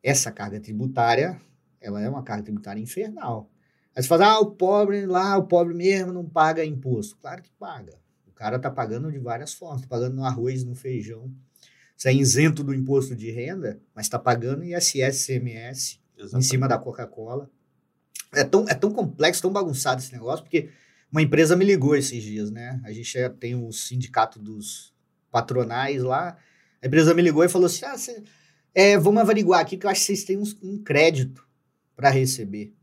essa 0.04 0.32
carga 0.32 0.60
tributária, 0.60 1.40
ela 1.80 2.02
é 2.02 2.10
uma 2.10 2.24
carga 2.24 2.44
tributária 2.44 2.82
infernal. 2.82 3.50
Aí 3.96 4.04
você 4.04 4.10
fala, 4.10 4.28
ah, 4.28 4.40
o 4.40 4.52
pobre 4.52 5.06
lá, 5.06 5.38
o 5.38 5.48
pobre 5.48 5.74
mesmo 5.74 6.14
não 6.14 6.26
paga 6.26 6.64
imposto. 6.64 7.18
Claro 7.18 7.42
que 7.42 7.52
paga. 7.52 8.00
O 8.28 8.32
cara 8.32 8.60
tá 8.60 8.70
pagando 8.70 9.12
de 9.12 9.18
várias 9.18 9.54
formas, 9.54 9.82
tá 9.82 9.88
pagando 9.88 10.16
no 10.16 10.24
arroz, 10.24 10.64
no 10.64 10.76
feijão. 10.76 11.32
Você 11.96 12.10
é 12.10 12.14
isento 12.14 12.64
do 12.64 12.76
imposto 12.76 13.16
de 13.16 13.32
renda, 13.32 13.82
mas 13.96 14.06
está 14.06 14.20
pagando 14.20 14.64
ISS, 14.64 15.26
CMS 15.26 16.00
Exatamente. 16.16 16.36
em 16.36 16.42
cima 16.48 16.68
da 16.68 16.78
Coca-Cola. 16.78 17.50
É 18.34 18.44
tão, 18.44 18.66
é 18.70 18.76
tão 18.76 18.92
complexo, 18.92 19.42
tão 19.42 19.52
bagunçado 19.52 20.00
esse 20.00 20.12
negócio, 20.12 20.44
porque 20.44 20.70
uma 21.12 21.22
empresa 21.22 21.56
me 21.56 21.66
ligou 21.66 21.96
esses 21.96 22.22
dias, 22.22 22.52
né? 22.52 22.80
A 22.84 22.92
gente 22.92 23.18
tem 23.40 23.56
o 23.56 23.72
sindicato 23.72 24.38
dos 24.38 24.94
patronais 25.32 26.04
lá. 26.04 26.38
A 26.82 26.88
empresa 26.88 27.14
me 27.14 27.22
ligou 27.22 27.44
e 27.44 27.50
falou 27.50 27.68
assim: 27.68 27.86
ah, 27.86 27.98
cê, 27.98 28.24
é, 28.74 28.98
vamos 28.98 29.22
averiguar 29.22 29.62
aqui 29.62 29.78
que 29.78 29.86
eu 29.86 29.90
acho 29.90 30.02
que 30.02 30.08
vocês 30.08 30.24
têm 30.24 30.38
um, 30.38 30.44
um 30.64 30.84
crédito 30.84 31.48
para 31.96 32.10
receber. 32.10 32.74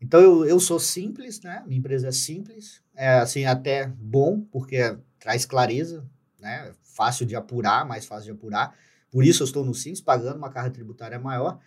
Então 0.00 0.20
eu, 0.20 0.44
eu 0.44 0.60
sou 0.60 0.80
simples, 0.80 1.40
né? 1.40 1.62
Minha 1.66 1.78
empresa 1.78 2.08
é 2.08 2.12
simples, 2.12 2.82
é 2.94 3.08
assim 3.08 3.44
até 3.44 3.86
bom 3.86 4.40
porque 4.40 4.96
traz 5.18 5.44
clareza, 5.44 6.04
né? 6.38 6.72
Fácil 6.82 7.26
de 7.26 7.36
apurar, 7.36 7.86
mais 7.86 8.04
fácil 8.06 8.24
de 8.24 8.30
apurar. 8.32 8.76
Por 9.10 9.24
isso 9.24 9.42
eu 9.42 9.46
estou 9.46 9.64
no 9.64 9.74
Simples 9.74 10.00
pagando 10.00 10.36
uma 10.36 10.50
carga 10.50 10.70
tributária 10.70 11.18
maior. 11.18 11.60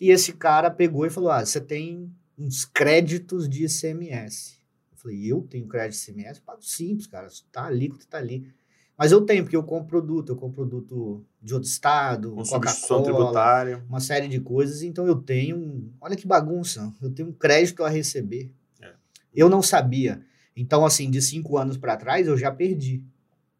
E 0.00 0.10
esse 0.10 0.32
cara 0.32 0.70
pegou 0.70 1.06
e 1.06 1.10
falou: 1.10 1.30
"Ah, 1.30 1.44
você 1.44 1.60
tem 1.60 2.12
uns 2.36 2.64
créditos 2.64 3.48
de 3.48 3.64
ICMS". 3.64 4.58
Eu 4.92 4.98
falei: 4.98 5.32
"Eu 5.32 5.42
tenho 5.42 5.66
crédito 5.68 5.98
de 5.98 6.10
ICMS, 6.10 6.40
pago 6.40 6.62
simples, 6.62 7.06
cara, 7.06 7.28
tá 7.52 7.64
ali, 7.64 7.92
tá 8.10 8.18
ali". 8.18 8.52
Mas 8.98 9.12
eu 9.12 9.20
tenho, 9.20 9.42
porque 9.44 9.56
eu 9.56 9.62
compro 9.62 9.86
produto, 9.86 10.32
eu 10.32 10.36
compro 10.36 10.66
produto 10.66 11.24
de 11.42 11.52
outro 11.52 11.68
estado, 11.68 12.34
substituição 12.44 13.02
tributária. 13.02 13.84
Uma 13.88 14.00
série 14.00 14.26
de 14.26 14.40
coisas, 14.40 14.82
então 14.82 15.06
eu 15.06 15.16
tenho. 15.16 15.92
Olha 16.00 16.16
que 16.16 16.26
bagunça, 16.26 16.92
eu 17.02 17.10
tenho 17.10 17.28
um 17.28 17.32
crédito 17.32 17.84
a 17.84 17.90
receber. 17.90 18.50
É. 18.80 18.92
Eu 19.34 19.50
não 19.50 19.60
sabia. 19.60 20.22
Então, 20.56 20.86
assim, 20.86 21.10
de 21.10 21.20
cinco 21.20 21.58
anos 21.58 21.76
para 21.76 21.96
trás, 21.96 22.26
eu 22.26 22.38
já 22.38 22.50
perdi. 22.50 23.04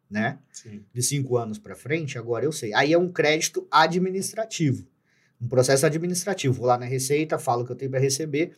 Né? 0.09 0.39
Sim. 0.51 0.83
De 0.91 1.03
cinco 1.03 1.37
anos 1.37 1.59
para 1.59 1.75
frente, 1.75 2.17
agora 2.17 2.43
eu 2.43 2.51
sei. 2.51 2.73
Aí 2.73 2.91
é 2.91 2.97
um 2.97 3.09
crédito 3.09 3.67
administrativo. 3.69 4.87
Um 5.39 5.47
processo 5.47 5.85
administrativo. 5.85 6.55
Vou 6.55 6.65
lá 6.65 6.77
na 6.77 6.85
Receita, 6.85 7.37
falo 7.37 7.63
que 7.63 7.71
eu 7.71 7.75
tenho 7.75 7.91
para 7.91 7.99
receber. 7.99 8.55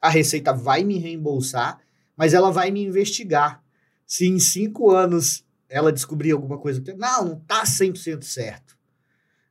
A 0.00 0.08
Receita 0.08 0.52
vai 0.52 0.82
me 0.82 0.96
reembolsar, 0.98 1.80
mas 2.16 2.32
ela 2.32 2.50
vai 2.50 2.70
me 2.70 2.82
investigar. 2.82 3.62
Se 4.06 4.26
em 4.26 4.38
cinco 4.38 4.90
anos 4.90 5.44
ela 5.72 5.90
descobrir 5.90 6.32
alguma 6.32 6.58
coisa 6.58 6.80
que 6.80 6.92
não, 6.92 7.24
não 7.24 7.36
tá 7.40 7.64
100% 7.64 8.22
certo. 8.22 8.76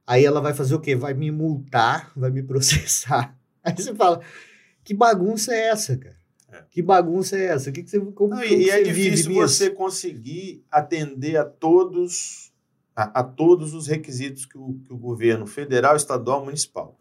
Aí 0.05 0.23
ela 0.23 0.39
vai 0.39 0.53
fazer 0.53 0.75
o 0.75 0.79
quê? 0.79 0.95
Vai 0.95 1.13
me 1.13 1.31
multar, 1.31 2.11
vai 2.15 2.29
me 2.29 2.43
processar. 2.43 3.35
Aí 3.63 3.75
você 3.75 3.93
fala, 3.95 4.21
que 4.83 4.93
bagunça 4.93 5.53
é 5.53 5.69
essa, 5.69 5.97
cara? 5.97 6.15
É. 6.51 6.63
Que 6.69 6.81
bagunça 6.81 7.37
é 7.37 7.45
essa? 7.45 7.71
Que 7.71 7.81
que 7.81 7.89
você, 7.89 7.99
como, 7.99 8.35
não, 8.35 8.43
e, 8.43 8.69
é 8.69 8.83
difícil 8.83 9.33
você 9.33 9.69
conseguir 9.69 10.63
atender 10.69 11.37
a 11.37 11.45
todos 11.45 12.51
a, 12.95 13.21
a, 13.21 13.23
todos 13.23 13.73
os 13.73 13.87
requisitos 13.87 14.45
que 14.45 14.57
o, 14.57 14.79
que 14.85 14.93
o 14.93 14.97
governo 14.97 15.47
federal, 15.47 15.95
estadual, 15.95 16.43
municipal 16.43 16.99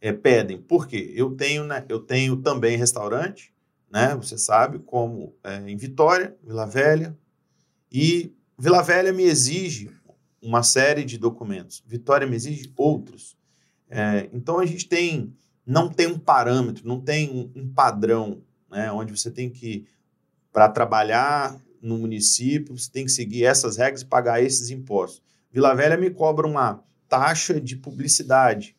é, 0.00 0.12
pedem. 0.12 0.56
Por 0.56 0.86
quê? 0.86 1.12
Eu 1.14 1.32
tenho, 1.32 1.64
né, 1.64 1.84
eu 1.88 1.98
tenho 1.98 2.36
também 2.36 2.76
restaurante, 2.76 3.52
né? 3.90 4.14
Você 4.16 4.38
sabe, 4.38 4.78
como 4.78 5.34
é, 5.44 5.58
em 5.68 5.76
Vitória, 5.76 6.36
Vila 6.42 6.64
Velha, 6.64 7.16
e 7.90 8.32
Vila 8.62 8.80
Velha 8.80 9.12
me 9.12 9.24
exige 9.24 9.90
uma 10.40 10.62
série 10.62 11.02
de 11.02 11.18
documentos, 11.18 11.82
Vitória 11.84 12.28
me 12.28 12.36
exige 12.36 12.72
outros. 12.76 13.36
É, 13.90 14.30
então 14.32 14.60
a 14.60 14.64
gente 14.64 14.88
tem, 14.88 15.34
não 15.66 15.88
tem 15.88 16.06
um 16.06 16.16
parâmetro, 16.16 16.86
não 16.86 17.00
tem 17.00 17.50
um, 17.56 17.68
padrão, 17.68 18.40
né, 18.70 18.92
onde 18.92 19.10
você 19.10 19.32
tem 19.32 19.50
que, 19.50 19.84
para 20.52 20.68
trabalhar 20.68 21.60
no 21.82 21.98
município, 21.98 22.78
você 22.78 22.88
tem 22.88 23.04
que 23.04 23.10
seguir 23.10 23.44
essas 23.44 23.78
regras 23.78 24.02
e 24.02 24.06
pagar 24.06 24.40
esses 24.40 24.70
impostos. 24.70 25.20
Vila 25.50 25.74
Velha 25.74 25.96
me 25.96 26.10
cobra 26.10 26.46
uma 26.46 26.84
taxa 27.08 27.60
de 27.60 27.74
publicidade. 27.74 28.76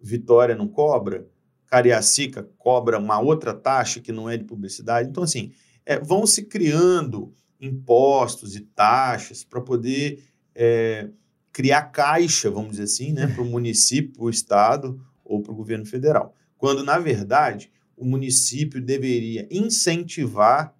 Vitória 0.00 0.54
não 0.54 0.68
cobra, 0.68 1.26
Cariacica 1.66 2.48
cobra 2.56 3.00
uma 3.00 3.18
outra 3.18 3.52
taxa 3.52 3.98
que 3.98 4.12
não 4.12 4.30
é 4.30 4.36
de 4.36 4.44
publicidade. 4.44 5.08
Então, 5.08 5.24
assim, 5.24 5.50
é, 5.84 5.98
vão 5.98 6.24
se 6.24 6.44
criando 6.44 7.34
impostos 7.60 8.56
e 8.56 8.60
taxas 8.60 9.44
para 9.44 9.60
poder 9.60 10.22
é, 10.54 11.08
criar 11.52 11.82
caixa, 11.84 12.50
vamos 12.50 12.72
dizer 12.72 12.84
assim, 12.84 13.12
né, 13.12 13.26
para 13.26 13.42
o 13.42 13.46
município, 13.46 14.12
para 14.12 14.24
o 14.24 14.30
estado 14.30 15.00
ou 15.24 15.40
para 15.40 15.52
o 15.52 15.56
governo 15.56 15.86
federal. 15.86 16.34
Quando, 16.56 16.82
na 16.82 16.98
verdade, 16.98 17.70
o 17.96 18.04
município 18.04 18.80
deveria 18.80 19.46
incentivar 19.50 20.74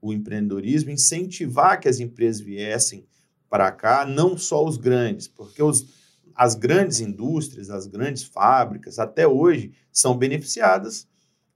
o 0.00 0.12
empreendedorismo, 0.12 0.90
incentivar 0.90 1.78
que 1.80 1.88
as 1.88 2.00
empresas 2.00 2.40
viessem 2.40 3.06
para 3.48 3.70
cá, 3.70 4.04
não 4.06 4.36
só 4.36 4.64
os 4.64 4.76
grandes, 4.76 5.28
porque 5.28 5.62
os, 5.62 5.86
as 6.34 6.54
grandes 6.54 7.00
indústrias, 7.00 7.70
as 7.70 7.86
grandes 7.86 8.24
fábricas, 8.24 8.98
até 8.98 9.26
hoje, 9.26 9.72
são 9.92 10.16
beneficiadas 10.16 11.06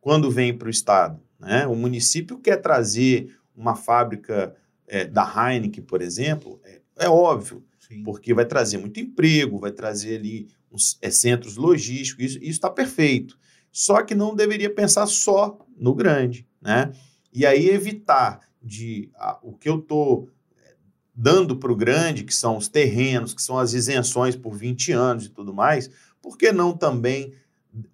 quando 0.01 0.31
vêm 0.31 0.57
para 0.57 0.69
o 0.69 0.71
Estado. 0.71 1.21
Né? 1.39 1.67
O 1.67 1.75
município 1.75 2.39
quer 2.39 2.57
trazer 2.57 3.37
uma 3.57 3.75
fábrica 3.75 4.55
é, 4.87 5.05
da 5.05 5.25
Heineken, 5.25 5.83
por 5.83 6.03
exemplo, 6.03 6.61
é, 6.65 6.81
é 6.99 7.09
óbvio, 7.09 7.65
Sim. 7.79 8.03
porque 8.03 8.35
vai 8.35 8.45
trazer 8.45 8.79
muito 8.79 9.01
emprego, 9.01 9.59
vai 9.59 9.73
trazer 9.73 10.19
ali 10.19 10.49
uns, 10.71 10.99
é, 11.01 11.11
centros 11.11 11.57
logísticos, 11.57 12.25
isso 12.25 12.41
está 12.43 12.71
perfeito. 12.71 13.39
Só 13.73 14.03
que 14.03 14.15
não 14.15 14.35
deveria 14.35 14.73
pensar 14.73 15.07
só 15.07 15.59
no 15.77 15.95
grande, 15.95 16.47
né? 16.61 16.93
E 17.33 17.45
aí 17.45 17.69
evitar 17.69 18.41
de 18.63 19.11
a, 19.15 19.39
o 19.43 19.53
que 19.53 19.69
eu 19.69 19.79
estou 19.79 20.31
é, 20.57 20.75
dando 21.15 21.57
para 21.57 21.73
o 21.73 21.77
grande, 21.77 22.25
que 22.25 22.35
são 22.35 22.57
os 22.57 22.69
terrenos, 22.69 23.35
que 23.35 23.43
são 23.43 23.59
as 23.59 23.75
isenções 23.75 24.35
por 24.35 24.55
20 24.55 24.93
anos 24.93 25.27
e 25.27 25.29
tudo 25.29 25.53
mais, 25.53 25.91
por 26.23 26.39
que 26.39 26.53
não 26.53 26.77
também 26.77 27.35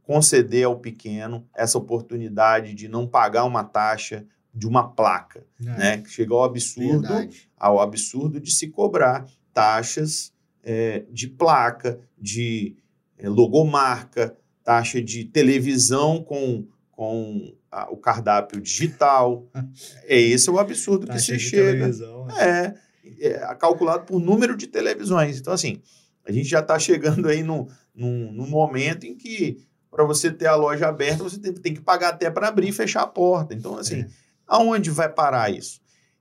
conceder 0.02 0.64
ao 0.64 0.78
pequeno 0.78 1.47
essa 1.54 1.76
oportunidade 1.76 2.75
de 2.75 2.88
não 2.88 3.07
pagar 3.07 3.45
uma 3.45 3.64
taxa 3.64 4.25
de 4.54 4.66
uma 4.66 4.88
placa, 4.88 5.44
é. 5.61 5.64
né? 5.64 5.99
Que 5.99 6.11
chega 6.11 6.35
ao 6.35 6.44
absurdo, 6.44 7.09
Verdade. 7.09 7.49
ao 7.59 7.80
absurdo 7.80 8.40
de 8.40 8.50
se 8.50 8.68
cobrar 8.68 9.26
taxas 9.52 10.32
é, 10.62 11.04
de 11.11 11.28
placa, 11.28 11.99
de 12.18 12.76
é, 13.18 13.28
logomarca, 13.28 14.37
taxa 14.62 15.02
de 15.02 15.25
televisão 15.25 16.23
com, 16.23 16.66
com 16.90 17.54
a, 17.71 17.90
o 17.90 17.97
cardápio 17.97 18.61
digital. 18.61 19.47
é 20.04 20.21
esse 20.21 20.49
é 20.49 20.52
o 20.52 20.59
absurdo 20.59 21.06
que 21.06 21.18
se 21.18 21.38
chega. 21.38 21.88
Né? 21.88 22.35
É, 22.38 23.28
é, 23.28 23.54
calculado 23.56 24.04
por 24.04 24.21
número 24.21 24.56
de 24.56 24.66
televisões. 24.66 25.38
Então, 25.38 25.52
assim, 25.52 25.80
a 26.26 26.30
gente 26.30 26.49
já 26.49 26.61
está 26.61 26.78
chegando 26.78 27.28
aí 27.28 27.42
no, 27.42 27.68
no, 27.94 28.32
no 28.32 28.47
momento 28.47 29.04
em 29.04 29.14
que 29.14 29.66
para 29.90 30.04
você 30.04 30.30
ter 30.30 30.47
a 30.47 30.56
loja 30.56 30.88
aberta, 30.88 31.23
você 31.23 31.38
tem, 31.38 31.52
tem 31.52 31.75
que 31.75 31.82
pagar 31.82 32.11
até 32.11 32.30
para 32.30 32.49
abrir 32.49 32.68
e 32.68 32.73
fechar 32.73 33.02
a 33.02 33.06
porta. 33.06 33.52
Então, 33.52 33.76
assim, 33.76 34.00
é. 34.00 34.09
Aonde 34.52 34.90
vai 34.90 35.09
parar 35.09 35.50
isso? 35.50 35.80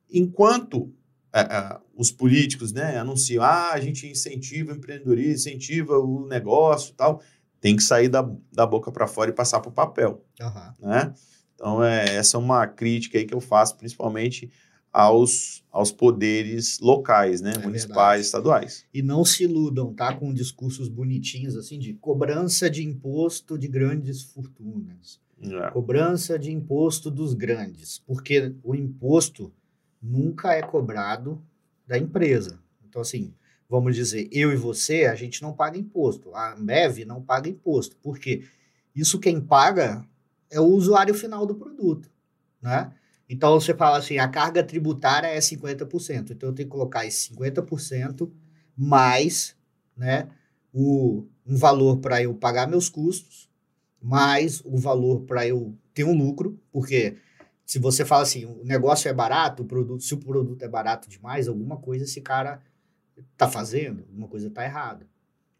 Enquanto 0.09 0.93
é, 1.33 1.41
é, 1.41 1.79
os 1.95 2.11
políticos 2.11 2.71
né, 2.71 2.97
anunciam, 2.97 3.43
ah, 3.43 3.71
a 3.73 3.79
gente 3.79 4.07
incentiva 4.07 4.71
o 4.71 4.75
empreendedorismo, 4.75 5.33
incentiva 5.33 5.97
o 5.99 6.25
negócio 6.27 6.93
tal, 6.95 7.21
tem 7.59 7.75
que 7.75 7.83
sair 7.83 8.07
da, 8.07 8.27
da 8.51 8.65
boca 8.65 8.91
para 8.91 9.05
fora 9.05 9.29
e 9.29 9.33
passar 9.33 9.59
para 9.59 9.69
o 9.69 9.73
papel. 9.73 10.25
Uhum. 10.39 10.89
Né? 10.89 11.13
Então, 11.55 11.83
é, 11.83 12.15
essa 12.15 12.37
é 12.37 12.39
uma 12.39 12.65
crítica 12.65 13.17
aí 13.17 13.25
que 13.25 13.33
eu 13.33 13.41
faço, 13.41 13.77
principalmente 13.77 14.49
aos, 14.91 15.63
aos 15.71 15.91
poderes 15.91 16.79
locais, 16.79 17.39
né? 17.39 17.53
É 17.55 17.59
municipais, 17.59 17.97
verdade. 17.97 18.25
estaduais. 18.25 18.85
E 18.93 19.01
não 19.01 19.23
se 19.23 19.43
iludam, 19.43 19.93
tá? 19.93 20.13
Com 20.13 20.33
discursos 20.33 20.89
bonitinhos, 20.89 21.55
assim, 21.55 21.79
de 21.79 21.93
cobrança 21.93 22.69
de 22.69 22.83
imposto 22.83 23.57
de 23.57 23.67
grandes 23.67 24.21
fortunas. 24.21 25.19
É. 25.41 25.71
Cobrança 25.71 26.37
de 26.37 26.51
imposto 26.51 27.09
dos 27.09 27.33
grandes. 27.33 27.99
Porque 27.99 28.53
o 28.63 28.75
imposto 28.75 29.51
nunca 30.01 30.53
é 30.53 30.61
cobrado 30.61 31.41
da 31.87 31.97
empresa. 31.97 32.59
Então, 32.87 33.01
assim, 33.01 33.33
vamos 33.69 33.95
dizer, 33.95 34.27
eu 34.31 34.51
e 34.51 34.55
você, 34.55 35.05
a 35.05 35.15
gente 35.15 35.41
não 35.41 35.53
paga 35.53 35.77
imposto. 35.77 36.33
A 36.35 36.53
Ambev 36.53 37.05
não 37.05 37.21
paga 37.21 37.49
imposto. 37.49 37.95
Por 37.97 38.19
quê? 38.19 38.43
Isso 38.95 39.19
quem 39.19 39.39
paga 39.39 40.05
é 40.49 40.59
o 40.59 40.65
usuário 40.65 41.13
final 41.13 41.45
do 41.45 41.55
produto, 41.55 42.09
né? 42.61 42.93
Então 43.29 43.57
você 43.57 43.73
fala 43.73 43.97
assim, 43.97 44.17
a 44.17 44.27
carga 44.27 44.61
tributária 44.61 45.27
é 45.27 45.39
50%. 45.39 46.31
Então 46.31 46.49
eu 46.49 46.53
tenho 46.53 46.67
que 46.67 46.71
colocar 46.71 47.05
esse 47.05 47.33
50% 47.33 48.29
mais, 48.75 49.55
né, 49.95 50.27
o, 50.73 51.25
um 51.45 51.55
valor 51.55 51.99
para 51.99 52.21
eu 52.21 52.33
pagar 52.33 52.67
meus 52.67 52.89
custos, 52.89 53.49
mais 54.01 54.61
o 54.65 54.77
valor 54.77 55.21
para 55.21 55.47
eu 55.47 55.77
ter 55.93 56.03
um 56.03 56.17
lucro, 56.17 56.59
porque 56.71 57.17
se 57.65 57.79
você 57.79 58.03
fala 58.03 58.23
assim, 58.23 58.45
o 58.45 58.63
negócio 58.63 59.07
é 59.07 59.13
barato, 59.13 59.63
o 59.63 59.65
produto, 59.65 60.03
se 60.03 60.13
o 60.13 60.17
produto 60.17 60.61
é 60.63 60.67
barato 60.67 61.09
demais, 61.09 61.47
alguma 61.47 61.77
coisa 61.77 62.03
esse 62.03 62.19
cara 62.19 62.61
tá 63.37 63.47
fazendo, 63.47 64.01
alguma 64.01 64.27
coisa 64.27 64.49
tá 64.49 64.63
errada. 64.63 65.07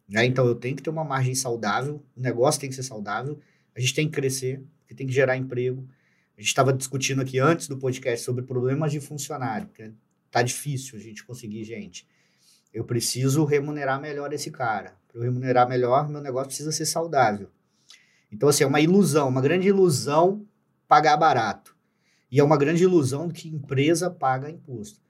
Né? 0.08 0.26
Então 0.26 0.46
eu 0.46 0.54
tenho 0.54 0.76
que 0.76 0.82
ter 0.82 0.90
uma 0.90 1.04
margem 1.04 1.34
saudável, 1.34 2.02
o 2.16 2.20
negócio 2.20 2.60
tem 2.60 2.68
que 2.68 2.76
ser 2.76 2.82
saudável, 2.82 3.38
a 3.74 3.80
gente 3.80 3.94
tem 3.94 4.06
que 4.06 4.12
crescer, 4.12 4.62
tem 4.94 5.06
que 5.06 5.12
gerar 5.12 5.36
emprego, 5.36 5.88
a 6.36 6.40
gente 6.40 6.48
estava 6.48 6.72
discutindo 6.72 7.22
aqui 7.22 7.38
antes 7.38 7.68
do 7.68 7.78
podcast 7.78 8.24
sobre 8.24 8.44
problemas 8.44 8.92
de 8.92 9.00
funcionário, 9.00 9.68
que 9.68 9.92
tá 10.30 10.42
difícil 10.42 10.98
a 10.98 11.00
gente 11.00 11.24
conseguir 11.24 11.64
gente. 11.64 12.06
Eu 12.72 12.84
preciso 12.84 13.44
remunerar 13.44 14.00
melhor 14.00 14.32
esse 14.32 14.50
cara. 14.50 14.94
Para 15.08 15.18
eu 15.18 15.22
remunerar 15.22 15.68
melhor, 15.68 16.08
meu 16.08 16.20
negócio 16.20 16.48
precisa 16.48 16.72
ser 16.72 16.86
saudável. 16.86 17.50
Então, 18.32 18.48
assim, 18.48 18.64
é 18.64 18.66
uma 18.66 18.80
ilusão, 18.80 19.28
uma 19.28 19.42
grande 19.42 19.68
ilusão 19.68 20.46
pagar 20.88 21.16
barato. 21.16 21.76
E 22.30 22.40
é 22.40 22.44
uma 22.44 22.56
grande 22.56 22.82
ilusão 22.82 23.28
que 23.28 23.48
empresa 23.48 24.10
paga 24.10 24.50
imposto. 24.50 25.00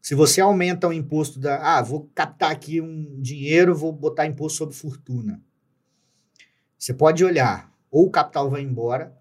Se 0.00 0.16
você 0.16 0.40
aumenta 0.40 0.88
o 0.88 0.92
imposto 0.92 1.38
da. 1.38 1.78
Ah, 1.78 1.80
vou 1.80 2.10
captar 2.12 2.50
aqui 2.50 2.80
um 2.80 3.20
dinheiro, 3.20 3.72
vou 3.72 3.92
botar 3.92 4.26
imposto 4.26 4.58
sobre 4.58 4.74
fortuna. 4.74 5.40
Você 6.76 6.92
pode 6.92 7.24
olhar, 7.24 7.72
ou 7.88 8.06
o 8.06 8.10
capital 8.10 8.50
vai 8.50 8.62
embora, 8.62 9.16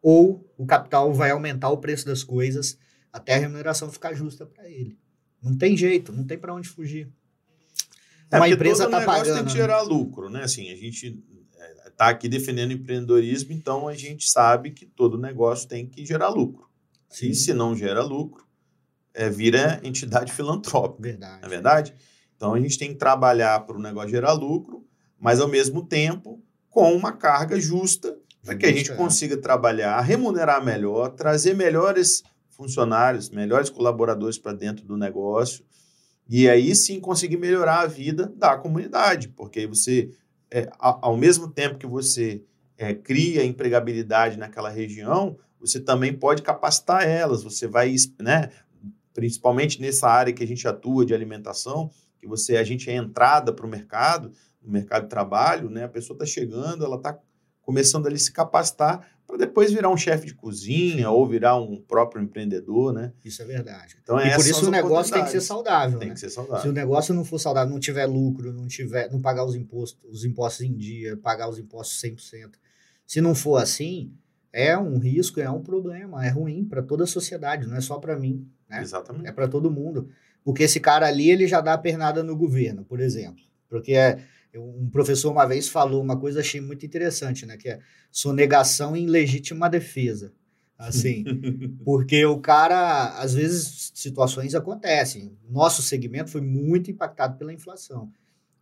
ou 0.00 0.50
o 0.56 0.64
capital 0.64 1.12
vai 1.12 1.30
aumentar 1.30 1.68
o 1.68 1.76
preço 1.76 2.06
das 2.06 2.24
coisas 2.24 2.78
até 3.12 3.34
a 3.34 3.38
remuneração 3.38 3.92
ficar 3.92 4.14
justa 4.14 4.46
para 4.46 4.66
ele. 4.66 4.98
Não 5.42 5.54
tem 5.54 5.76
jeito, 5.76 6.10
não 6.10 6.24
tem 6.24 6.38
para 6.38 6.54
onde 6.54 6.70
fugir. 6.70 7.12
É 8.30 8.38
Uma 8.38 8.48
empresa 8.48 8.86
está 8.86 9.04
pagando. 9.04 9.34
tem 9.34 9.44
que 9.44 9.52
gerar 9.52 9.82
lucro, 9.82 10.30
né? 10.30 10.44
Assim, 10.44 10.70
a 10.72 10.76
gente 10.76 11.22
está 11.92 12.08
aqui 12.08 12.28
defendendo 12.28 12.72
empreendedorismo, 12.72 13.52
então 13.52 13.88
a 13.88 13.94
gente 13.94 14.28
sabe 14.28 14.70
que 14.70 14.86
todo 14.86 15.18
negócio 15.18 15.68
tem 15.68 15.86
que 15.86 16.04
gerar 16.04 16.28
lucro. 16.28 16.68
Sim. 17.08 17.28
E 17.28 17.34
se 17.34 17.52
não 17.52 17.76
gera 17.76 18.02
lucro, 18.02 18.46
é, 19.14 19.28
vira 19.28 19.80
entidade 19.84 20.32
filantrópica. 20.34 21.02
Verdade. 21.02 21.40
Não 21.40 21.46
é 21.46 21.50
verdade? 21.50 21.94
Então 22.36 22.54
a 22.54 22.60
gente 22.60 22.78
tem 22.78 22.88
que 22.88 22.98
trabalhar 22.98 23.60
para 23.60 23.76
o 23.76 23.80
negócio 23.80 24.10
gerar 24.10 24.32
lucro, 24.32 24.84
mas 25.18 25.40
ao 25.40 25.48
mesmo 25.48 25.86
tempo 25.86 26.42
com 26.68 26.92
uma 26.94 27.12
carga 27.12 27.60
justa 27.60 28.18
para 28.42 28.56
que 28.56 28.66
a 28.66 28.72
gente 28.72 28.92
consiga 28.96 29.36
trabalhar, 29.36 30.00
remunerar 30.00 30.64
melhor, 30.64 31.10
trazer 31.10 31.54
melhores 31.54 32.24
funcionários, 32.50 33.30
melhores 33.30 33.70
colaboradores 33.70 34.38
para 34.38 34.52
dentro 34.52 34.84
do 34.84 34.96
negócio 34.96 35.64
e 36.28 36.48
aí 36.48 36.74
sim 36.74 36.98
conseguir 37.00 37.36
melhorar 37.36 37.80
a 37.80 37.86
vida 37.86 38.32
da 38.36 38.56
comunidade, 38.56 39.28
porque 39.28 39.66
você, 39.66 40.10
é, 40.52 40.68
ao 40.78 41.16
mesmo 41.16 41.48
tempo 41.48 41.78
que 41.78 41.86
você 41.86 42.44
é, 42.76 42.92
cria 42.92 43.44
empregabilidade 43.44 44.38
naquela 44.38 44.68
região, 44.68 45.38
você 45.58 45.80
também 45.80 46.12
pode 46.12 46.42
capacitar 46.42 47.08
elas, 47.08 47.42
você 47.42 47.66
vai, 47.66 47.94
né, 48.20 48.50
principalmente 49.14 49.80
nessa 49.80 50.08
área 50.08 50.32
que 50.32 50.44
a 50.44 50.46
gente 50.46 50.68
atua 50.68 51.06
de 51.06 51.14
alimentação, 51.14 51.90
que 52.18 52.26
você 52.26 52.56
a 52.56 52.64
gente 52.64 52.90
é 52.90 52.94
entrada 52.94 53.52
para 53.52 53.66
o 53.66 53.68
mercado, 53.68 54.30
no 54.62 54.70
mercado 54.70 55.04
de 55.04 55.08
trabalho, 55.08 55.70
né, 55.70 55.84
a 55.84 55.88
pessoa 55.88 56.14
está 56.14 56.26
chegando, 56.26 56.84
ela 56.84 56.96
está 56.96 57.18
começando 57.62 58.06
ali 58.06 58.18
se 58.18 58.32
capacitar 58.32 59.08
para 59.32 59.46
depois 59.46 59.72
virar 59.72 59.88
um 59.88 59.96
chefe 59.96 60.26
de 60.26 60.34
cozinha 60.34 61.08
ou 61.08 61.26
virar 61.26 61.56
um 61.56 61.80
próprio 61.80 62.22
empreendedor, 62.22 62.92
né? 62.92 63.14
Isso 63.24 63.40
é 63.40 63.46
verdade. 63.46 63.96
Então, 64.02 64.20
e 64.20 64.30
por 64.34 64.46
isso 64.46 64.68
o 64.68 64.70
negócio 64.70 65.14
tem 65.14 65.24
que 65.24 65.30
ser 65.30 65.40
saudável. 65.40 65.98
Tem 65.98 66.08
né? 66.08 66.14
que 66.14 66.20
ser 66.20 66.28
saudável. 66.28 66.60
Se 66.60 66.68
o 66.68 66.72
negócio 66.72 67.14
não 67.14 67.24
for 67.24 67.38
saudável, 67.38 67.72
não 67.72 67.80
tiver 67.80 68.04
lucro, 68.04 68.52
não 68.52 68.66
tiver, 68.66 69.10
não 69.10 69.22
pagar 69.22 69.46
os 69.46 69.54
impostos, 69.54 69.98
os 70.10 70.26
impostos 70.26 70.66
em 70.66 70.76
dia, 70.76 71.16
pagar 71.16 71.48
os 71.48 71.58
impostos 71.58 71.98
100%. 72.02 72.50
Se 73.06 73.22
não 73.22 73.34
for 73.34 73.56
assim, 73.56 74.12
é 74.52 74.76
um 74.76 74.98
risco, 74.98 75.40
é 75.40 75.50
um 75.50 75.62
problema, 75.62 76.26
é 76.26 76.28
ruim 76.28 76.62
para 76.62 76.82
toda 76.82 77.04
a 77.04 77.06
sociedade, 77.06 77.66
não 77.66 77.76
é 77.76 77.80
só 77.80 77.98
para 77.98 78.18
mim, 78.18 78.46
né? 78.68 78.82
Exatamente. 78.82 79.28
É 79.28 79.32
para 79.32 79.48
todo 79.48 79.70
mundo. 79.70 80.10
Porque 80.44 80.64
esse 80.64 80.78
cara 80.78 81.06
ali, 81.06 81.30
ele 81.30 81.48
já 81.48 81.62
dá 81.62 81.72
a 81.72 81.78
pernada 81.78 82.22
no 82.22 82.36
governo, 82.36 82.84
por 82.84 83.00
exemplo. 83.00 83.42
Porque 83.66 83.94
é, 83.94 84.18
um 84.58 84.88
professor 84.90 85.30
uma 85.30 85.46
vez 85.46 85.68
falou 85.68 86.02
uma 86.02 86.18
coisa 86.18 86.40
achei 86.40 86.60
muito 86.60 86.84
interessante, 86.84 87.46
né? 87.46 87.56
Que 87.56 87.70
é 87.70 87.80
sonegação 88.10 88.96
em 88.96 89.06
legítima 89.06 89.68
defesa. 89.68 90.32
Assim, 90.78 91.24
porque 91.84 92.24
o 92.26 92.40
cara, 92.40 93.18
às 93.18 93.34
vezes, 93.34 93.92
situações 93.94 94.54
acontecem. 94.54 95.36
Nosso 95.48 95.80
segmento 95.80 96.30
foi 96.30 96.40
muito 96.40 96.90
impactado 96.90 97.38
pela 97.38 97.52
inflação. 97.52 98.10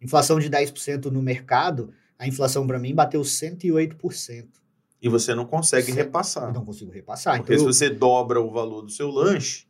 Inflação 0.02 0.38
de 0.38 0.50
10% 0.50 1.06
no 1.06 1.22
mercado, 1.22 1.92
a 2.18 2.26
inflação 2.26 2.66
para 2.66 2.78
mim 2.78 2.94
bateu 2.94 3.22
108%. 3.22 4.46
E 5.02 5.08
você 5.08 5.34
não 5.34 5.46
consegue 5.46 5.86
Sim. 5.86 5.94
repassar. 5.94 6.48
Eu 6.48 6.54
não 6.54 6.64
consigo 6.64 6.90
repassar. 6.90 7.38
Porque 7.38 7.54
então, 7.54 7.72
se 7.72 7.78
você 7.78 7.88
dobra 7.88 8.40
o 8.40 8.50
valor 8.50 8.82
do 8.82 8.90
seu 8.90 9.10
lanche, 9.10 9.66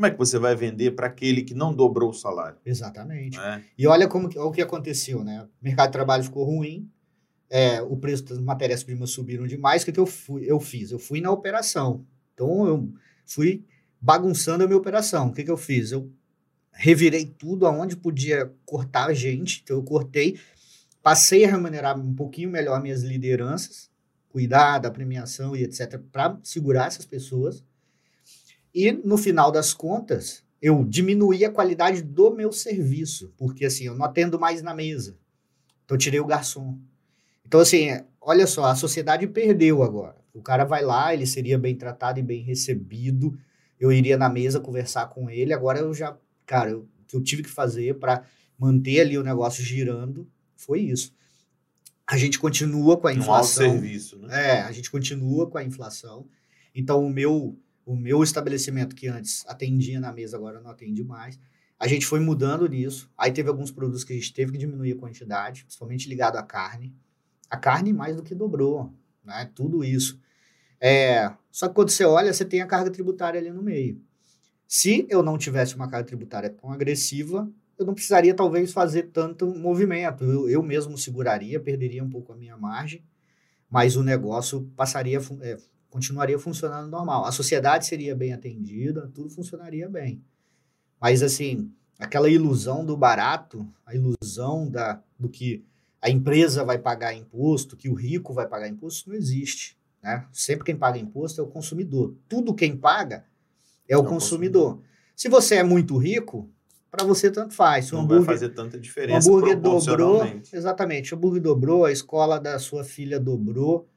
como 0.00 0.06
é 0.06 0.10
que 0.12 0.16
você 0.16 0.38
vai 0.38 0.56
vender 0.56 0.92
para 0.92 1.08
aquele 1.08 1.42
que 1.42 1.52
não 1.52 1.74
dobrou 1.74 2.08
o 2.08 2.14
salário? 2.14 2.56
Exatamente. 2.64 3.36
né? 3.36 3.62
E 3.76 3.86
olha 3.86 4.08
como 4.08 4.30
que- 4.30 4.38
o 4.38 4.50
que 4.50 4.62
aconteceu, 4.62 5.22
né? 5.22 5.42
O 5.42 5.48
mercado 5.64 5.88
de 5.88 5.92
trabalho 5.92 6.24
ficou 6.24 6.42
ruim, 6.42 6.90
é, 7.50 7.82
o 7.82 7.94
preço 7.98 8.24
das 8.24 8.38
matérias-primas 8.38 9.10
subiram 9.10 9.46
demais. 9.46 9.82
O 9.82 9.84
que, 9.84 9.92
que 9.92 10.00
eu, 10.00 10.06
fui, 10.06 10.44
eu 10.50 10.58
fiz? 10.58 10.90
Eu 10.90 10.98
fui 10.98 11.20
na 11.20 11.30
operação. 11.30 12.06
Então, 12.32 12.66
eu 12.66 12.90
fui 13.26 13.62
bagunçando 14.00 14.64
a 14.64 14.66
minha 14.66 14.78
operação. 14.78 15.28
O 15.28 15.32
que, 15.34 15.44
que 15.44 15.50
eu 15.50 15.58
fiz? 15.58 15.92
Eu 15.92 16.10
revirei 16.72 17.26
tudo 17.26 17.66
aonde 17.66 17.94
podia 17.94 18.50
cortar 18.64 19.08
a 19.08 19.12
gente. 19.12 19.60
Então, 19.62 19.76
eu 19.76 19.82
cortei, 19.82 20.38
passei 21.02 21.44
a 21.44 21.50
remunerar 21.50 22.00
um 22.00 22.14
pouquinho 22.14 22.48
melhor 22.48 22.80
minhas 22.82 23.02
lideranças, 23.02 23.90
cuidar 24.30 24.78
da 24.78 24.90
premiação 24.90 25.54
e 25.54 25.62
etc., 25.62 25.98
para 26.10 26.38
segurar 26.42 26.86
essas 26.86 27.04
pessoas. 27.04 27.62
E, 28.74 28.92
no 28.92 29.16
final 29.18 29.50
das 29.50 29.72
contas, 29.74 30.42
eu 30.62 30.84
diminuí 30.84 31.44
a 31.44 31.50
qualidade 31.50 32.02
do 32.02 32.30
meu 32.30 32.52
serviço, 32.52 33.32
porque 33.36 33.64
assim, 33.64 33.84
eu 33.84 33.94
não 33.94 34.04
atendo 34.04 34.38
mais 34.38 34.62
na 34.62 34.74
mesa. 34.74 35.16
Então 35.84 35.96
eu 35.96 35.98
tirei 35.98 36.20
o 36.20 36.26
garçom. 36.26 36.78
Então 37.46 37.60
assim, 37.60 37.88
olha 38.20 38.46
só, 38.46 38.66
a 38.66 38.76
sociedade 38.76 39.26
perdeu 39.26 39.82
agora. 39.82 40.16
O 40.32 40.42
cara 40.42 40.64
vai 40.64 40.82
lá, 40.82 41.12
ele 41.12 41.26
seria 41.26 41.58
bem 41.58 41.74
tratado 41.74 42.20
e 42.20 42.22
bem 42.22 42.42
recebido. 42.42 43.36
Eu 43.78 43.90
iria 43.90 44.16
na 44.16 44.28
mesa 44.28 44.60
conversar 44.60 45.06
com 45.08 45.28
ele. 45.28 45.52
Agora 45.52 45.80
eu 45.80 45.92
já, 45.92 46.16
cara, 46.46 46.78
o 46.78 46.86
que 47.08 47.16
eu 47.16 47.22
tive 47.22 47.42
que 47.42 47.50
fazer 47.50 47.98
para 47.98 48.22
manter 48.56 49.00
ali 49.00 49.18
o 49.18 49.24
negócio 49.24 49.64
girando 49.64 50.28
foi 50.54 50.80
isso. 50.80 51.12
A 52.06 52.16
gente 52.16 52.38
continua 52.38 52.96
com 52.96 53.08
a 53.08 53.12
Um 53.12 53.14
inflação. 53.14 53.70
serviço, 53.72 54.18
né? 54.18 54.58
É, 54.58 54.60
a 54.62 54.70
gente 54.72 54.90
continua 54.90 55.48
com 55.48 55.58
a 55.58 55.64
inflação. 55.64 56.26
Então, 56.74 57.04
o 57.04 57.10
meu, 57.10 57.56
o 57.90 57.96
meu 57.96 58.22
estabelecimento 58.22 58.94
que 58.94 59.08
antes 59.08 59.44
atendia 59.48 59.98
na 59.98 60.12
mesa, 60.12 60.36
agora 60.36 60.60
não 60.60 60.70
atende 60.70 61.02
mais. 61.02 61.40
A 61.76 61.88
gente 61.88 62.06
foi 62.06 62.20
mudando 62.20 62.68
nisso. 62.68 63.10
Aí 63.18 63.32
teve 63.32 63.48
alguns 63.48 63.72
produtos 63.72 64.04
que 64.04 64.12
a 64.12 64.16
gente 64.16 64.32
teve 64.32 64.52
que 64.52 64.58
diminuir 64.58 64.92
a 64.92 64.96
quantidade, 64.96 65.64
principalmente 65.64 66.08
ligado 66.08 66.36
à 66.36 66.42
carne. 66.44 66.94
A 67.50 67.56
carne 67.56 67.92
mais 67.92 68.14
do 68.14 68.22
que 68.22 68.32
dobrou, 68.32 68.94
né? 69.24 69.50
Tudo 69.56 69.82
isso. 69.82 70.20
É, 70.80 71.32
só 71.50 71.66
que 71.66 71.74
quando 71.74 71.90
você 71.90 72.04
olha, 72.04 72.32
você 72.32 72.44
tem 72.44 72.62
a 72.62 72.66
carga 72.66 72.92
tributária 72.92 73.40
ali 73.40 73.50
no 73.50 73.60
meio. 73.60 74.00
Se 74.68 75.04
eu 75.10 75.20
não 75.20 75.36
tivesse 75.36 75.74
uma 75.74 75.88
carga 75.88 76.06
tributária 76.06 76.48
tão 76.48 76.70
agressiva, 76.70 77.50
eu 77.76 77.84
não 77.84 77.92
precisaria 77.92 78.34
talvez 78.34 78.72
fazer 78.72 79.10
tanto 79.12 79.52
movimento. 79.52 80.22
Eu, 80.22 80.48
eu 80.48 80.62
mesmo 80.62 80.96
seguraria, 80.96 81.58
perderia 81.58 82.04
um 82.04 82.08
pouco 82.08 82.32
a 82.32 82.36
minha 82.36 82.56
margem, 82.56 83.04
mas 83.68 83.96
o 83.96 84.04
negócio 84.04 84.70
passaria, 84.76 85.18
é, 85.40 85.56
continuaria 85.90 86.38
funcionando 86.38 86.88
normal. 86.88 87.24
A 87.24 87.32
sociedade 87.32 87.84
seria 87.84 88.14
bem 88.14 88.32
atendida, 88.32 89.10
tudo 89.12 89.28
funcionaria 89.28 89.88
bem. 89.88 90.22
Mas 91.00 91.22
assim, 91.22 91.70
aquela 91.98 92.30
ilusão 92.30 92.84
do 92.84 92.96
barato, 92.96 93.66
a 93.84 93.94
ilusão 93.94 94.70
da, 94.70 95.02
do 95.18 95.28
que 95.28 95.64
a 96.00 96.08
empresa 96.08 96.64
vai 96.64 96.78
pagar 96.78 97.12
imposto, 97.12 97.76
que 97.76 97.88
o 97.88 97.94
rico 97.94 98.32
vai 98.32 98.46
pagar 98.46 98.68
imposto, 98.68 99.10
não 99.10 99.16
existe. 99.16 99.76
Né? 100.02 100.24
Sempre 100.32 100.64
quem 100.64 100.76
paga 100.76 100.98
imposto 100.98 101.40
é 101.40 101.44
o 101.44 101.48
consumidor. 101.48 102.14
Tudo 102.28 102.54
quem 102.54 102.76
paga 102.76 103.24
é 103.88 103.96
o 103.96 104.00
É 104.00 104.02
o 104.02 104.04
consumidor. 104.04 104.80
Se 105.14 105.28
você 105.28 105.56
é 105.56 105.62
muito 105.62 105.98
rico, 105.98 106.48
para 106.90 107.04
você 107.04 107.30
tanto 107.30 107.54
faz. 107.54 107.92
O 107.92 107.96
Não 107.96 108.06
vai 108.06 108.16
hambúrguer, 108.16 108.34
fazer 108.34 108.48
tanta 108.50 108.76
o 108.76 108.80
diferença 108.80 109.28
hambúrguer 109.28 109.60
dobrou, 109.60 110.22
exatamente. 110.52 111.14
O 111.14 111.16
hambúrguer 111.16 111.42
dobrou, 111.42 111.84
a 111.84 111.92
escola 111.92 112.40
da 112.40 112.58
sua 112.58 112.82
filha 112.82 113.20
dobrou. 113.20 113.88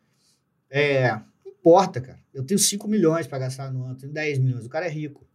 É, 0.70 1.20
não 1.64 1.72
importa, 1.72 2.02
cara. 2.02 2.20
Eu 2.34 2.44
tenho 2.44 2.60
5 2.60 2.88
milhões 2.88 3.26
para 3.26 3.40
gastar 3.40 3.72
no 3.72 3.86
ano, 3.86 3.96
tenho 3.96 4.12
10 4.12 4.40
milhões. 4.40 4.66
O 4.66 4.70
cara 4.70 4.86
é 4.86 4.90
rico. 4.90 5.26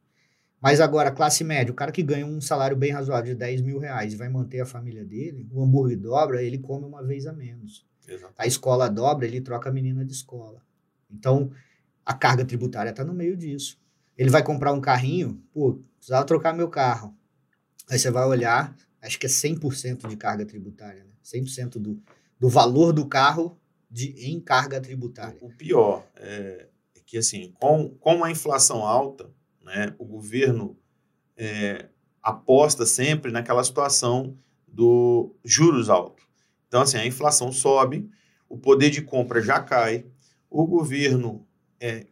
Mas 0.60 0.80
agora, 0.80 1.10
classe 1.10 1.44
média, 1.44 1.72
o 1.72 1.74
cara 1.74 1.92
que 1.92 2.02
ganha 2.02 2.26
um 2.26 2.40
salário 2.40 2.76
bem 2.76 2.90
razoável 2.90 3.32
de 3.32 3.38
10 3.38 3.62
mil 3.62 3.78
reais 3.78 4.12
e 4.12 4.16
vai 4.16 4.28
manter 4.28 4.60
a 4.60 4.66
família 4.66 5.04
dele, 5.04 5.48
o 5.52 5.62
hambúrguer 5.62 5.96
dobra, 5.96 6.42
ele 6.42 6.58
come 6.58 6.84
uma 6.84 7.02
vez 7.02 7.26
a 7.26 7.32
menos. 7.32 7.86
Exato. 8.06 8.34
A 8.36 8.46
escola 8.46 8.88
dobra, 8.90 9.26
ele 9.26 9.40
troca 9.40 9.68
a 9.70 9.72
menina 9.72 10.04
de 10.04 10.12
escola. 10.12 10.60
Então, 11.10 11.50
a 12.04 12.12
carga 12.12 12.44
tributária 12.44 12.90
está 12.90 13.04
no 13.04 13.14
meio 13.14 13.36
disso. 13.36 13.78
Ele 14.16 14.30
vai 14.30 14.42
comprar 14.42 14.72
um 14.72 14.80
carrinho, 14.80 15.40
pô, 15.52 15.80
precisava 15.96 16.26
trocar 16.26 16.52
meu 16.52 16.68
carro. 16.68 17.14
Aí 17.88 17.98
você 17.98 18.10
vai 18.10 18.26
olhar, 18.26 18.74
acho 19.00 19.18
que 19.18 19.26
é 19.26 19.28
100% 19.28 20.08
de 20.08 20.16
carga 20.16 20.44
tributária, 20.44 21.04
né? 21.04 21.12
100% 21.24 21.78
do, 21.78 22.02
do 22.38 22.48
valor 22.48 22.92
do 22.92 23.06
carro 23.06 23.56
de, 23.90 24.30
em 24.30 24.40
carga 24.40 24.80
tributária. 24.80 25.38
O 25.40 25.50
pior 25.50 26.06
é, 26.16 26.68
é 26.94 27.00
que, 27.04 27.16
assim, 27.16 27.52
com, 27.58 27.88
com 27.88 28.22
a 28.22 28.30
inflação 28.30 28.84
alta, 28.84 29.30
né, 29.62 29.94
o 29.98 30.04
governo 30.04 30.76
é, 31.36 31.88
aposta 32.22 32.84
sempre 32.84 33.32
naquela 33.32 33.64
situação 33.64 34.36
do 34.66 35.34
juros 35.44 35.88
altos. 35.88 36.24
Então, 36.66 36.82
assim, 36.82 36.98
a 36.98 37.06
inflação 37.06 37.50
sobe, 37.50 38.08
o 38.48 38.58
poder 38.58 38.90
de 38.90 39.00
compra 39.00 39.40
já 39.40 39.60
cai, 39.60 40.06
o 40.50 40.66
governo, 40.66 41.46
é, 41.80 42.06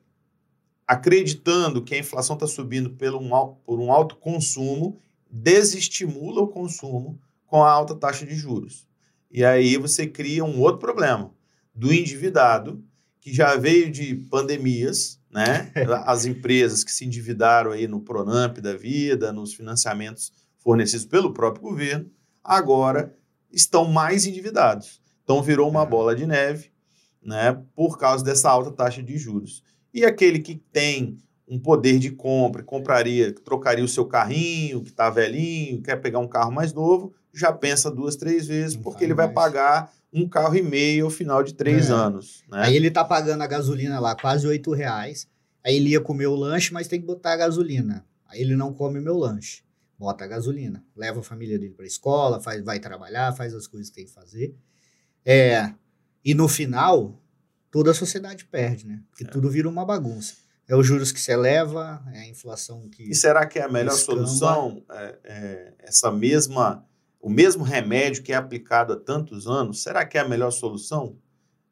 acreditando 0.87 1.83
que 1.83 1.95
a 1.95 1.99
inflação 1.99 2.35
está 2.35 2.47
subindo 2.47 2.91
pelo 2.91 3.19
um, 3.19 3.55
por 3.65 3.79
um 3.79 3.93
alto 3.93 4.17
consumo, 4.17 4.99
desestimula 5.31 6.43
o 6.43 6.49
consumo 6.49 7.21
com 7.47 7.63
a 7.63 7.71
alta 7.71 7.95
taxa 7.95 8.25
de 8.25 8.35
juros. 8.35 8.87
E 9.31 9.45
aí 9.45 9.77
você 9.77 10.07
cria 10.07 10.45
um 10.45 10.61
outro 10.61 10.79
problema 10.79 11.36
do 11.77 11.93
endividado, 11.93 12.83
que 13.21 13.33
já 13.35 13.57
veio 13.57 13.91
de 13.91 14.15
pandemias, 14.31 15.21
né? 15.31 15.71
As 16.07 16.25
empresas 16.25 16.83
que 16.83 16.93
se 16.93 17.05
endividaram 17.05 17.73
aí 17.73 17.87
no 17.87 18.01
Pronamp 18.01 18.59
da 18.59 18.75
vida, 18.77 19.33
nos 19.33 19.53
financiamentos 19.55 20.33
fornecidos 20.59 21.05
pelo 21.07 21.33
próprio 21.35 21.63
governo, 21.63 22.11
agora 22.43 23.15
estão 23.53 23.85
mais 23.85 24.27
endividados. 24.27 25.01
Então 25.23 25.43
virou 25.43 25.69
uma 25.69 25.83
É. 25.83 25.87
bola 25.87 26.15
de 26.17 26.27
neve, 26.27 26.71
né? 27.23 27.61
Por 27.75 27.99
causa 27.99 28.25
dessa 28.25 28.49
alta 28.51 28.71
taxa 28.71 29.03
de 29.03 29.19
juros. 29.19 29.63
E 29.93 30.05
aquele 30.05 30.39
que 30.39 30.55
tem 30.73 31.19
um 31.49 31.59
poder 31.59 31.99
de 31.99 32.11
compra, 32.11 32.63
compraria, 32.63 33.33
trocaria 33.33 33.85
o 33.85 33.89
seu 33.89 34.05
carrinho, 34.05 34.83
que 34.83 34.91
está 34.91 35.09
velhinho, 35.11 35.81
quer 35.83 35.97
pegar 35.97 36.19
um 36.19 36.27
carro 36.29 36.51
mais 36.53 36.73
novo, 36.73 37.15
já 37.33 37.53
pensa 37.53 37.91
duas, 37.91 38.17
três 38.17 38.47
vezes, 38.47 38.75
Não 38.77 38.83
porque 38.83 39.05
ele 39.05 39.15
vai 39.15 39.27
mais. 39.27 39.35
pagar 39.35 39.93
um 40.17 40.29
carro 40.29 40.57
e 40.57 40.63
meio 40.63 41.05
ao 41.05 41.11
final 41.11 41.43
de 41.43 41.55
três 41.55 41.91
É. 41.91 41.93
anos. 41.93 42.43
Né? 42.49 42.59
Aí 42.63 42.77
ele 42.77 42.91
tá 42.91 43.05
pagando 43.05 43.43
a 43.43 43.47
gasolina 43.47 44.01
lá 44.01 44.15
quase 44.17 44.47
8 44.47 44.73
reais. 44.73 45.29
Aí 45.65 45.77
ele 45.77 45.91
ia 45.91 46.01
comer 46.01 46.27
o 46.27 46.35
lanche, 46.35 46.73
mas 46.73 46.89
tem 46.89 47.01
que 47.01 47.07
botar 47.07 47.33
a 47.33 47.37
gasolina. 47.37 48.05
Aí 48.29 48.41
ele 48.41 48.57
não 48.57 48.73
come 48.73 48.99
o 48.99 49.03
meu 49.03 49.17
lanche. 49.17 49.63
Bota 49.99 50.25
a 50.25 50.27
gasolina. 50.27 50.85
Leva 50.97 51.21
a 51.21 51.23
família 51.23 51.59
dele 51.59 51.75
pra 51.75 51.87
escola, 51.87 52.41
faz, 52.41 52.63
vai 52.65 52.79
trabalhar, 52.79 53.33
faz 53.35 53.55
as 53.55 53.67
coisas 53.67 53.89
que 53.91 53.97
tem 53.97 54.05
que 54.07 54.13
fazer. 54.13 54.55
É, 55.25 55.73
e 56.25 56.35
no 56.35 56.49
final, 56.49 57.21
toda 57.71 57.91
a 57.91 57.95
sociedade 57.95 58.45
perde, 58.45 58.87
né? 58.87 59.03
Porque 59.11 59.25
É. 59.25 59.27
tudo 59.29 59.51
vira 59.51 59.69
uma 59.69 59.85
bagunça. 59.85 60.35
É 60.69 60.75
os 60.75 60.85
juros 60.87 61.13
que 61.13 61.21
se 61.21 61.31
eleva, 61.31 62.03
é 62.13 62.21
a 62.21 62.29
inflação 62.29 62.89
que. 62.89 63.05
E 63.05 63.15
será 63.15 63.47
que 63.47 63.59
é 63.59 63.63
a 63.63 63.69
melhor 63.69 63.95
Escamba. 63.95 64.27
solução 64.27 64.83
é, 64.91 65.19
é, 65.25 65.75
essa 65.81 66.11
mesma, 66.11 66.85
o 67.27 67.29
mesmo 67.29 67.65
remédio 67.65 68.23
que 68.23 68.33
é 68.33 68.37
aplicado 68.37 68.93
há 68.93 68.97
tantos 68.97 69.49
anos? 69.49 69.83
Será 69.83 70.07
que 70.07 70.17
é 70.17 70.21
a 70.21 70.29
melhor 70.29 70.53
solução? 70.53 71.17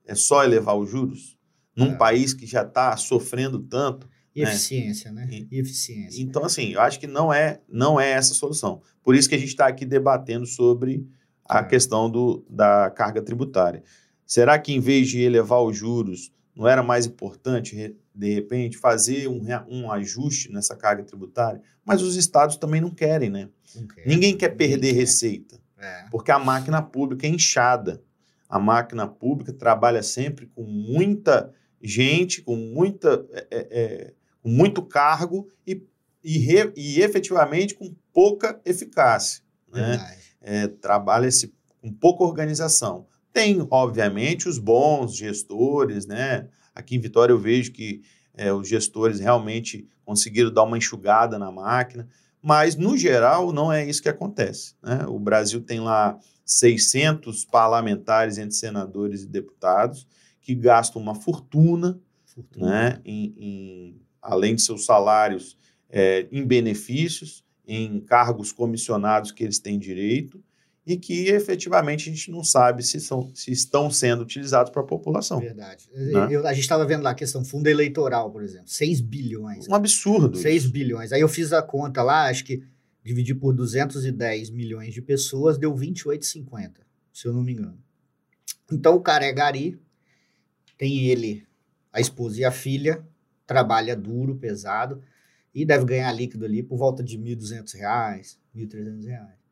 É 0.04 0.12
só 0.12 0.42
elevar 0.42 0.76
os 0.76 0.90
juros 0.90 1.38
num 1.76 1.92
É. 1.92 1.96
país 1.96 2.34
que 2.34 2.44
já 2.44 2.62
está 2.62 2.96
sofrendo 2.96 3.60
tanto? 3.60 4.08
E 4.34 4.42
né? 4.42 4.48
eficiência, 4.50 5.12
né? 5.12 5.28
E- 5.30 5.46
eficiência. 5.60 6.20
Então, 6.20 6.44
assim, 6.44 6.72
eu 6.72 6.80
acho 6.80 6.98
que 6.98 7.06
não 7.06 7.32
é, 7.32 7.60
não 7.68 8.00
é 8.00 8.10
essa 8.10 8.32
a 8.32 8.36
solução. 8.36 8.82
Por 9.00 9.14
isso 9.14 9.28
que 9.28 9.36
a 9.36 9.38
gente 9.38 9.50
está 9.50 9.68
aqui 9.68 9.86
debatendo 9.86 10.44
sobre 10.44 11.06
a 11.48 11.60
É. 11.60 11.62
questão 11.64 12.10
do, 12.10 12.44
da 12.50 12.90
carga 12.90 13.22
tributária. 13.22 13.84
Será 14.26 14.58
que, 14.58 14.72
em 14.72 14.80
vez 14.80 15.06
de 15.08 15.20
elevar 15.20 15.62
os 15.62 15.76
juros, 15.76 16.32
não 16.54 16.68
era 16.68 16.82
mais 16.82 17.06
importante, 17.06 17.96
de 18.14 18.34
repente, 18.34 18.78
fazer 18.78 19.28
um, 19.28 19.42
um 19.68 19.90
ajuste 19.90 20.52
nessa 20.52 20.76
carga 20.76 21.02
tributária? 21.02 21.60
Mas 21.84 22.00
os 22.02 22.16
estados 22.16 22.56
também 22.56 22.80
não 22.80 22.90
querem, 22.90 23.28
né? 23.30 23.48
Quer, 23.94 24.06
Ninguém 24.06 24.36
quer 24.36 24.50
ninguém 24.52 24.68
perder 24.68 24.92
quer. 24.92 25.00
receita, 25.00 25.58
É. 25.78 26.04
porque 26.10 26.30
a 26.30 26.38
máquina 26.38 26.80
pública 26.80 27.26
é 27.26 27.30
inchada. 27.30 28.02
A 28.48 28.58
máquina 28.58 29.06
pública 29.06 29.52
trabalha 29.52 30.02
sempre 30.02 30.46
com 30.46 30.62
muita 30.62 31.52
gente, 31.82 32.40
com 32.42 32.54
muita 32.56 33.26
é, 33.32 33.46
é, 33.50 33.68
é, 33.70 34.12
com 34.42 34.48
muito 34.48 34.80
cargo 34.82 35.48
e, 35.66 35.82
e, 36.22 36.38
re- 36.38 36.72
e 36.76 37.00
efetivamente 37.02 37.74
com 37.74 37.94
pouca 38.12 38.60
eficácia. 38.64 39.42
Né? 39.72 40.18
É, 40.40 40.68
Trabalha-se 40.68 41.52
com 41.82 41.92
pouca 41.92 42.22
organização. 42.24 43.06
Tem, 43.34 43.66
obviamente, 43.68 44.48
os 44.48 44.60
bons 44.60 45.16
gestores, 45.16 46.06
né? 46.06 46.46
Aqui 46.72 46.94
em 46.94 47.00
Vitória 47.00 47.32
eu 47.32 47.38
vejo 47.38 47.72
que 47.72 48.00
é, 48.32 48.52
os 48.52 48.68
gestores 48.68 49.18
realmente 49.18 49.88
conseguiram 50.04 50.52
dar 50.52 50.62
uma 50.62 50.78
enxugada 50.78 51.36
na 51.36 51.50
máquina, 51.50 52.08
mas, 52.40 52.76
no 52.76 52.96
geral, 52.96 53.52
não 53.52 53.72
é 53.72 53.84
isso 53.84 54.00
que 54.00 54.08
acontece. 54.08 54.76
Né? 54.80 55.04
O 55.08 55.18
Brasil 55.18 55.60
tem 55.60 55.80
lá 55.80 56.16
600 56.44 57.44
parlamentares 57.44 58.38
entre 58.38 58.54
senadores 58.54 59.24
e 59.24 59.26
deputados 59.26 60.06
que 60.40 60.54
gastam 60.54 61.02
uma 61.02 61.16
fortuna, 61.16 61.98
fortuna. 62.24 62.66
Né, 62.70 63.00
em, 63.04 63.34
em, 63.36 64.00
além 64.22 64.54
de 64.54 64.62
seus 64.62 64.84
salários, 64.84 65.58
é, 65.90 66.28
em 66.30 66.46
benefícios, 66.46 67.42
em 67.66 67.98
cargos 67.98 68.52
comissionados 68.52 69.32
que 69.32 69.42
eles 69.42 69.58
têm 69.58 69.76
direito 69.76 70.40
e 70.86 70.98
que 70.98 71.28
efetivamente 71.28 72.10
a 72.10 72.12
gente 72.12 72.30
não 72.30 72.44
sabe 72.44 72.82
se, 72.82 73.00
são, 73.00 73.30
se 73.34 73.50
estão 73.50 73.90
sendo 73.90 74.22
utilizados 74.22 74.70
para 74.70 74.82
a 74.82 74.86
população. 74.86 75.40
Verdade. 75.40 75.88
Né? 75.92 76.28
Eu, 76.30 76.46
a 76.46 76.52
gente 76.52 76.64
estava 76.64 76.84
vendo 76.84 77.02
lá 77.02 77.10
a 77.10 77.14
questão 77.14 77.44
fundo 77.44 77.66
eleitoral, 77.68 78.30
por 78.30 78.42
exemplo, 78.42 78.68
6 78.68 79.00
bilhões. 79.00 79.66
Um 79.66 79.74
absurdo. 79.74 80.36
6 80.36 80.64
isso. 80.64 80.72
bilhões. 80.72 81.12
Aí 81.12 81.22
eu 81.22 81.28
fiz 81.28 81.52
a 81.52 81.62
conta 81.62 82.02
lá, 82.02 82.28
acho 82.28 82.44
que 82.44 82.62
dividir 83.02 83.34
por 83.34 83.54
210 83.54 84.50
milhões 84.50 84.92
de 84.92 85.00
pessoas 85.00 85.56
deu 85.56 85.74
28,50, 85.74 86.72
se 87.12 87.26
eu 87.26 87.32
não 87.32 87.42
me 87.42 87.52
engano. 87.52 87.78
Então 88.70 88.94
o 88.94 89.00
cara 89.00 89.24
é 89.24 89.32
gari, 89.32 89.78
tem 90.76 91.06
ele, 91.06 91.46
a 91.92 92.00
esposa 92.00 92.40
e 92.40 92.44
a 92.44 92.50
filha, 92.50 93.06
trabalha 93.46 93.96
duro, 93.96 94.36
pesado, 94.36 95.02
e 95.54 95.64
deve 95.64 95.84
ganhar 95.84 96.12
líquido 96.12 96.44
ali 96.44 96.62
por 96.62 96.76
volta 96.76 97.02
de 97.02 97.16
R$ 97.16 97.36
1.200, 97.36 98.36
R$ 98.54 98.66
1.300. 98.66 99.43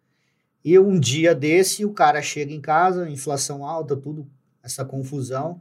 E 0.65 0.79
um 0.79 0.99
dia 0.99 1.35
desse, 1.35 1.85
o 1.85 1.93
cara 1.93 2.23
chega 2.23 2.53
em 2.53 2.61
casa, 2.61 3.09
inflação 3.09 3.67
alta, 3.67 3.97
tudo, 3.97 4.31
essa 4.63 4.85
confusão, 4.85 5.61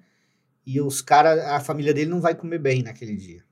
e 0.65 0.79
os 0.79 1.01
cara, 1.01 1.55
a 1.55 1.59
família 1.59 1.93
dele 1.93 2.09
não 2.09 2.21
vai 2.21 2.35
comer 2.35 2.59
bem 2.59 2.83
naquele 2.83 3.15
dia. 3.15 3.43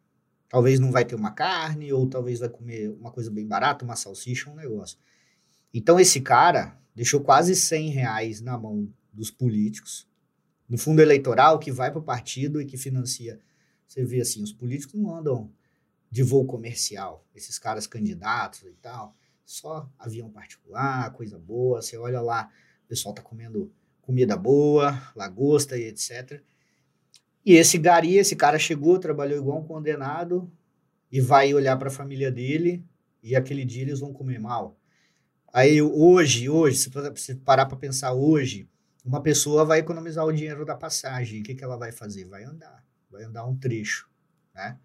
Talvez 0.48 0.80
não 0.80 0.92
vai 0.92 1.06
ter 1.06 1.16
uma 1.16 1.32
carne, 1.32 1.92
ou 1.92 2.08
talvez 2.08 2.40
vai 2.40 2.50
comer 2.50 2.90
uma 2.90 3.12
coisa 3.12 3.32
bem 3.32 3.48
barata, 3.48 3.84
uma 3.84 3.96
salsicha, 3.96 4.50
um 4.50 4.56
negócio. 4.56 4.98
Então 5.74 6.00
esse 6.00 6.22
cara 6.22 6.78
deixou 6.96 7.22
quase 7.22 7.56
100 7.56 7.90
reais 7.90 8.42
na 8.42 8.58
mão 8.58 8.88
dos 9.12 9.32
políticos, 9.32 10.08
no 10.68 10.78
fundo 10.78 11.02
eleitoral 11.02 11.58
que 11.58 11.72
vai 11.72 11.90
para 11.90 12.00
o 12.00 12.04
partido 12.04 12.62
e 12.62 12.66
que 12.66 12.78
financia. 12.78 13.40
Você 13.88 14.04
vê 14.06 14.22
assim, 14.22 14.44
os 14.44 14.54
políticos 14.54 15.00
não 15.00 15.16
andam 15.16 15.52
de 16.12 16.22
voo 16.22 16.46
comercial, 16.46 17.26
esses 17.34 17.58
caras 17.58 17.88
candidatos 17.88 18.62
e 18.62 18.76
tal 18.82 19.16
só 19.50 19.90
avião 19.98 20.30
particular, 20.30 21.12
coisa 21.14 21.40
boa. 21.40 21.82
Você 21.82 21.98
olha 21.98 22.22
lá, 22.22 22.52
o 22.86 22.88
pessoal 22.88 23.16
tá 23.16 23.22
comendo 23.24 23.74
comida 24.00 24.38
boa, 24.38 25.02
lagosta 25.16 25.76
e 25.76 25.86
etc. 25.86 26.40
E 27.44 27.54
esse 27.54 27.80
gari, 27.80 28.18
esse 28.18 28.36
cara 28.36 28.60
chegou, 28.60 29.00
trabalhou 29.00 29.40
igual 29.40 29.60
um 29.60 29.66
condenado 29.66 30.52
e 31.12 31.20
vai 31.20 31.52
olhar 31.52 31.76
para 31.78 31.88
a 31.88 31.92
família 31.92 32.32
dele 32.32 32.86
e 33.24 33.36
aquele 33.36 33.66
dia 33.66 33.82
eles 33.82 34.00
vão 34.00 34.14
comer 34.14 34.40
mal. 34.40 34.78
Aí 35.52 35.82
hoje, 35.82 36.48
hoje, 36.48 36.78
se 36.78 36.90
você 36.90 37.34
parar 37.34 37.66
para 37.66 37.76
pensar 37.76 38.14
hoje, 38.14 38.70
uma 39.04 39.24
pessoa 39.24 39.66
vai 39.66 39.80
economizar 39.80 40.28
o 40.28 40.32
dinheiro 40.32 40.64
da 40.64 40.76
passagem. 40.76 41.42
O 41.42 41.44
que, 41.44 41.56
que 41.56 41.64
ela 41.64 41.76
vai 41.76 41.92
fazer? 41.92 42.26
Vai 42.26 42.44
andar. 42.44 42.86
Vai 43.10 43.24
andar 43.24 43.48
um 43.48 43.58
trecho, 43.58 44.08
né? 44.54 44.78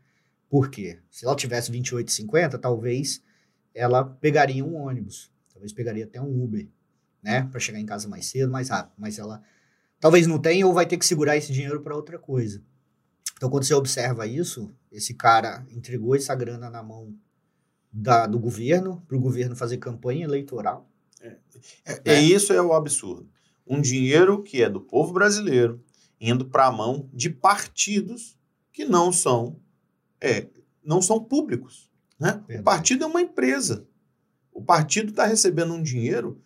Por 0.48 0.70
quê? 0.70 1.00
Se 1.11 1.27
ela 1.27 1.37
tivesse 1.37 1.70
28,50, 1.70 2.59
talvez 2.59 3.22
ela 3.74 4.04
pegaria 4.04 4.64
um 4.64 4.76
ônibus, 4.76 5.30
talvez 5.52 5.72
pegaria 5.72 6.04
até 6.04 6.20
um 6.20 6.42
Uber, 6.42 6.68
né, 7.22 7.48
para 7.50 7.58
chegar 7.58 7.80
em 7.80 7.87
casa 7.87 8.08
mais 8.08 8.26
cedo, 8.26 8.52
mais 8.52 8.68
rápido, 8.68 8.94
mas 8.98 9.18
ela 9.18 9.42
talvez 9.98 10.26
não 10.26 10.38
tenha 10.38 10.66
ou 10.66 10.72
vai 10.72 10.87
ter 10.87 10.98
que 10.98 11.06
segurar 11.06 11.37
esse 11.37 11.52
dinheiro 11.52 11.80
para 11.80 11.96
outra 11.96 12.18
coisa. 12.18 12.62
Então, 13.37 13.50
quando 13.50 13.64
você 13.64 13.74
observa 13.74 14.26
isso, 14.26 14.72
esse 14.92 15.14
cara 15.14 15.66
entregou 15.70 16.14
essa 16.14 16.34
grana 16.34 16.70
na 16.70 16.82
mão 16.82 17.14
da, 17.92 18.26
do 18.26 18.38
governo, 18.38 19.02
para 19.06 19.16
o 19.16 19.20
governo 19.20 19.56
fazer 19.56 19.78
campanha 19.78 20.24
eleitoral. 20.24 20.88
É, 21.20 21.37
é, 21.84 22.00
é, 22.04 22.20
isso 22.20 22.52
é 22.52 22.60
o 22.60 22.72
absurdo. 22.72 23.28
Um 23.66 23.80
dinheiro 23.80 24.42
que 24.42 24.62
é 24.62 24.68
do 24.68 24.80
povo 24.80 25.12
brasileiro 25.12 25.82
indo 26.20 26.46
para 26.46 26.66
a 26.66 26.72
mão 26.72 27.08
de 27.12 27.30
partidos 27.30 28.38
que 28.72 28.84
não 28.84 29.12
são 29.12 29.60
é, 30.20 30.48
não 30.82 31.00
são 31.00 31.22
públicos. 31.22 31.90
Né? 32.18 32.42
O 32.61 32.62
partido 32.62 33.05
é 33.05 33.07
uma 33.07 33.20
empresa. 33.20 33.87
O 34.53 34.62
partido 34.62 35.11
está 35.11 35.27
recebendo 35.27 35.74
um 35.74 35.83
dinheiro 35.83 36.40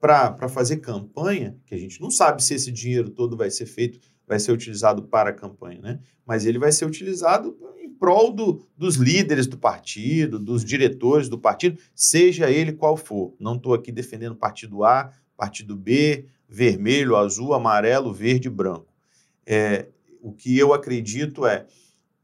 para 0.00 0.48
fazer 0.48 0.78
campanha, 0.78 1.56
que 1.66 1.74
a 1.74 1.78
gente 1.78 2.00
não 2.00 2.10
sabe 2.10 2.42
se 2.42 2.54
esse 2.54 2.72
dinheiro 2.72 3.10
todo 3.10 3.36
vai 3.36 3.50
ser 3.50 3.66
feito, 3.66 4.00
vai 4.26 4.38
ser 4.38 4.50
utilizado 4.50 5.02
para 5.02 5.30
a 5.30 5.32
campanha, 5.32 5.80
né? 5.80 6.00
mas 6.24 6.46
ele 6.46 6.58
vai 6.58 6.72
ser 6.72 6.86
utilizado 6.86 7.56
em 7.76 7.90
prol 7.90 8.32
do, 8.32 8.66
dos 8.78 8.96
líderes 8.96 9.46
do 9.46 9.58
partido, 9.58 10.38
dos 10.38 10.64
diretores 10.64 11.28
do 11.28 11.38
partido, 11.38 11.78
seja 11.94 12.50
ele 12.50 12.72
qual 12.72 12.96
for. 12.96 13.34
Não 13.38 13.56
estou 13.56 13.74
aqui 13.74 13.92
defendendo 13.92 14.34
partido 14.34 14.84
A, 14.84 15.12
partido 15.36 15.76
B, 15.76 16.24
vermelho, 16.48 17.16
azul, 17.16 17.52
amarelo, 17.52 18.12
verde 18.12 18.48
e 18.48 18.50
branco. 18.50 18.94
É, 19.44 19.88
o 20.22 20.32
que 20.32 20.56
eu 20.56 20.72
acredito 20.72 21.44
é 21.44 21.66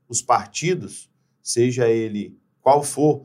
os 0.09 0.23
partidos, 0.23 1.11
seja 1.43 1.89
ele 1.89 2.39
qual 2.67 2.83
for, 2.83 3.23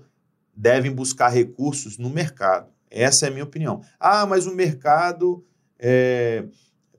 devem 0.56 0.92
buscar 0.92 1.30
recursos 1.30 1.98
no 1.98 2.12
mercado. 2.12 2.70
Essa 2.92 3.26
é 3.26 3.30
a 3.30 3.32
minha 3.32 3.44
opinião. 3.44 3.82
Ah, 4.00 4.24
mas 4.24 4.46
o 4.46 4.54
mercado 4.54 5.44
é, 5.80 6.46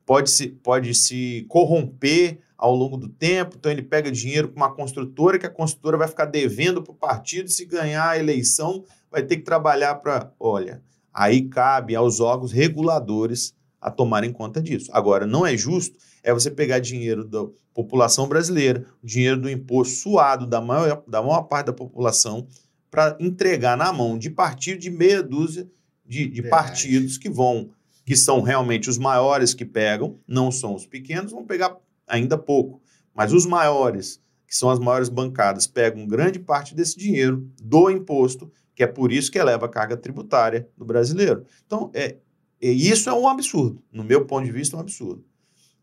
pode, 0.04 0.28
se, 0.28 0.48
pode 0.48 0.92
se 0.92 1.46
corromper 1.48 2.40
ao 2.58 2.74
longo 2.74 2.96
do 2.96 3.08
tempo, 3.08 3.54
então 3.56 3.70
ele 3.70 3.82
pega 3.82 4.10
dinheiro 4.10 4.48
com 4.48 4.56
uma 4.56 4.74
construtora, 4.74 5.38
que 5.38 5.46
a 5.46 5.50
construtora 5.50 5.96
vai 5.96 6.08
ficar 6.08 6.24
devendo 6.24 6.82
para 6.82 6.90
o 6.90 6.96
partido, 6.96 7.48
se 7.48 7.64
ganhar 7.64 8.08
a 8.08 8.18
eleição, 8.18 8.82
vai 9.08 9.22
ter 9.22 9.36
que 9.36 9.44
trabalhar 9.44 9.94
para. 9.96 10.32
Olha, 10.40 10.82
aí 11.14 11.42
cabe 11.42 11.94
aos 11.94 12.18
órgãos 12.18 12.50
reguladores 12.50 13.54
a 13.80 13.88
tomarem 13.88 14.32
conta 14.32 14.60
disso. 14.60 14.90
Agora, 14.92 15.28
não 15.28 15.46
é 15.46 15.56
justo 15.56 15.96
é 16.22 16.32
você 16.32 16.50
pegar 16.50 16.78
dinheiro 16.78 17.24
da 17.24 17.46
população 17.74 18.28
brasileira, 18.28 18.86
dinheiro 19.02 19.40
do 19.40 19.50
imposto 19.50 19.94
suado 19.94 20.46
da 20.46 20.60
maior, 20.60 21.02
da 21.06 21.22
maior 21.22 21.42
parte 21.42 21.66
da 21.66 21.72
população, 21.72 22.46
para 22.90 23.16
entregar 23.18 23.76
na 23.76 23.92
mão 23.92 24.18
de 24.18 24.30
partido 24.30 24.78
de 24.78 24.90
meia 24.90 25.22
dúzia 25.22 25.66
de, 26.04 26.28
de 26.28 26.42
partidos 26.42 27.16
que 27.16 27.30
vão, 27.30 27.70
que 28.04 28.14
são 28.14 28.42
realmente 28.42 28.90
os 28.90 28.98
maiores 28.98 29.54
que 29.54 29.64
pegam, 29.64 30.18
não 30.28 30.52
são 30.52 30.74
os 30.74 30.86
pequenos, 30.86 31.32
vão 31.32 31.44
pegar 31.44 31.76
ainda 32.06 32.36
pouco. 32.36 32.82
Mas 33.14 33.32
os 33.32 33.46
maiores, 33.46 34.20
que 34.46 34.54
são 34.54 34.68
as 34.70 34.78
maiores 34.78 35.08
bancadas, 35.08 35.66
pegam 35.66 36.06
grande 36.06 36.38
parte 36.38 36.74
desse 36.74 36.98
dinheiro 36.98 37.48
do 37.62 37.90
imposto, 37.90 38.52
que 38.74 38.82
é 38.82 38.86
por 38.86 39.10
isso 39.10 39.30
que 39.30 39.38
eleva 39.38 39.66
a 39.66 39.70
carga 39.70 39.96
tributária 39.96 40.68
do 40.76 40.84
brasileiro. 40.84 41.46
Então, 41.66 41.90
é, 41.94 42.16
é, 42.60 42.70
isso 42.70 43.08
é 43.08 43.12
um 43.12 43.28
absurdo. 43.28 43.82
No 43.90 44.04
meu 44.04 44.26
ponto 44.26 44.44
de 44.44 44.52
vista, 44.52 44.76
é 44.76 44.78
um 44.78 44.82
absurdo. 44.82 45.24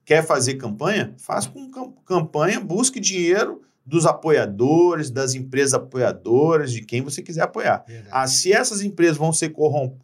Quer 0.10 0.26
fazer 0.26 0.56
campanha? 0.56 1.14
Faz 1.20 1.46
com 1.46 1.70
campanha, 2.04 2.60
busque 2.60 3.00
dinheiro 3.00 3.62
dos 3.86 4.08
apoiadores, 4.08 5.12
das 5.12 5.36
empresas 5.36 5.76
apoiadoras, 5.76 6.72
de 6.72 6.82
quem 6.82 7.04
você 7.04 7.22
quiser 7.22 7.44
apoiar. 7.44 7.86
Ah, 8.10 8.26
se 8.26 8.52
essas 8.52 8.82
empresas 8.82 9.18
vão 9.18 9.32
ser 9.32 9.50
corrom 9.50 9.96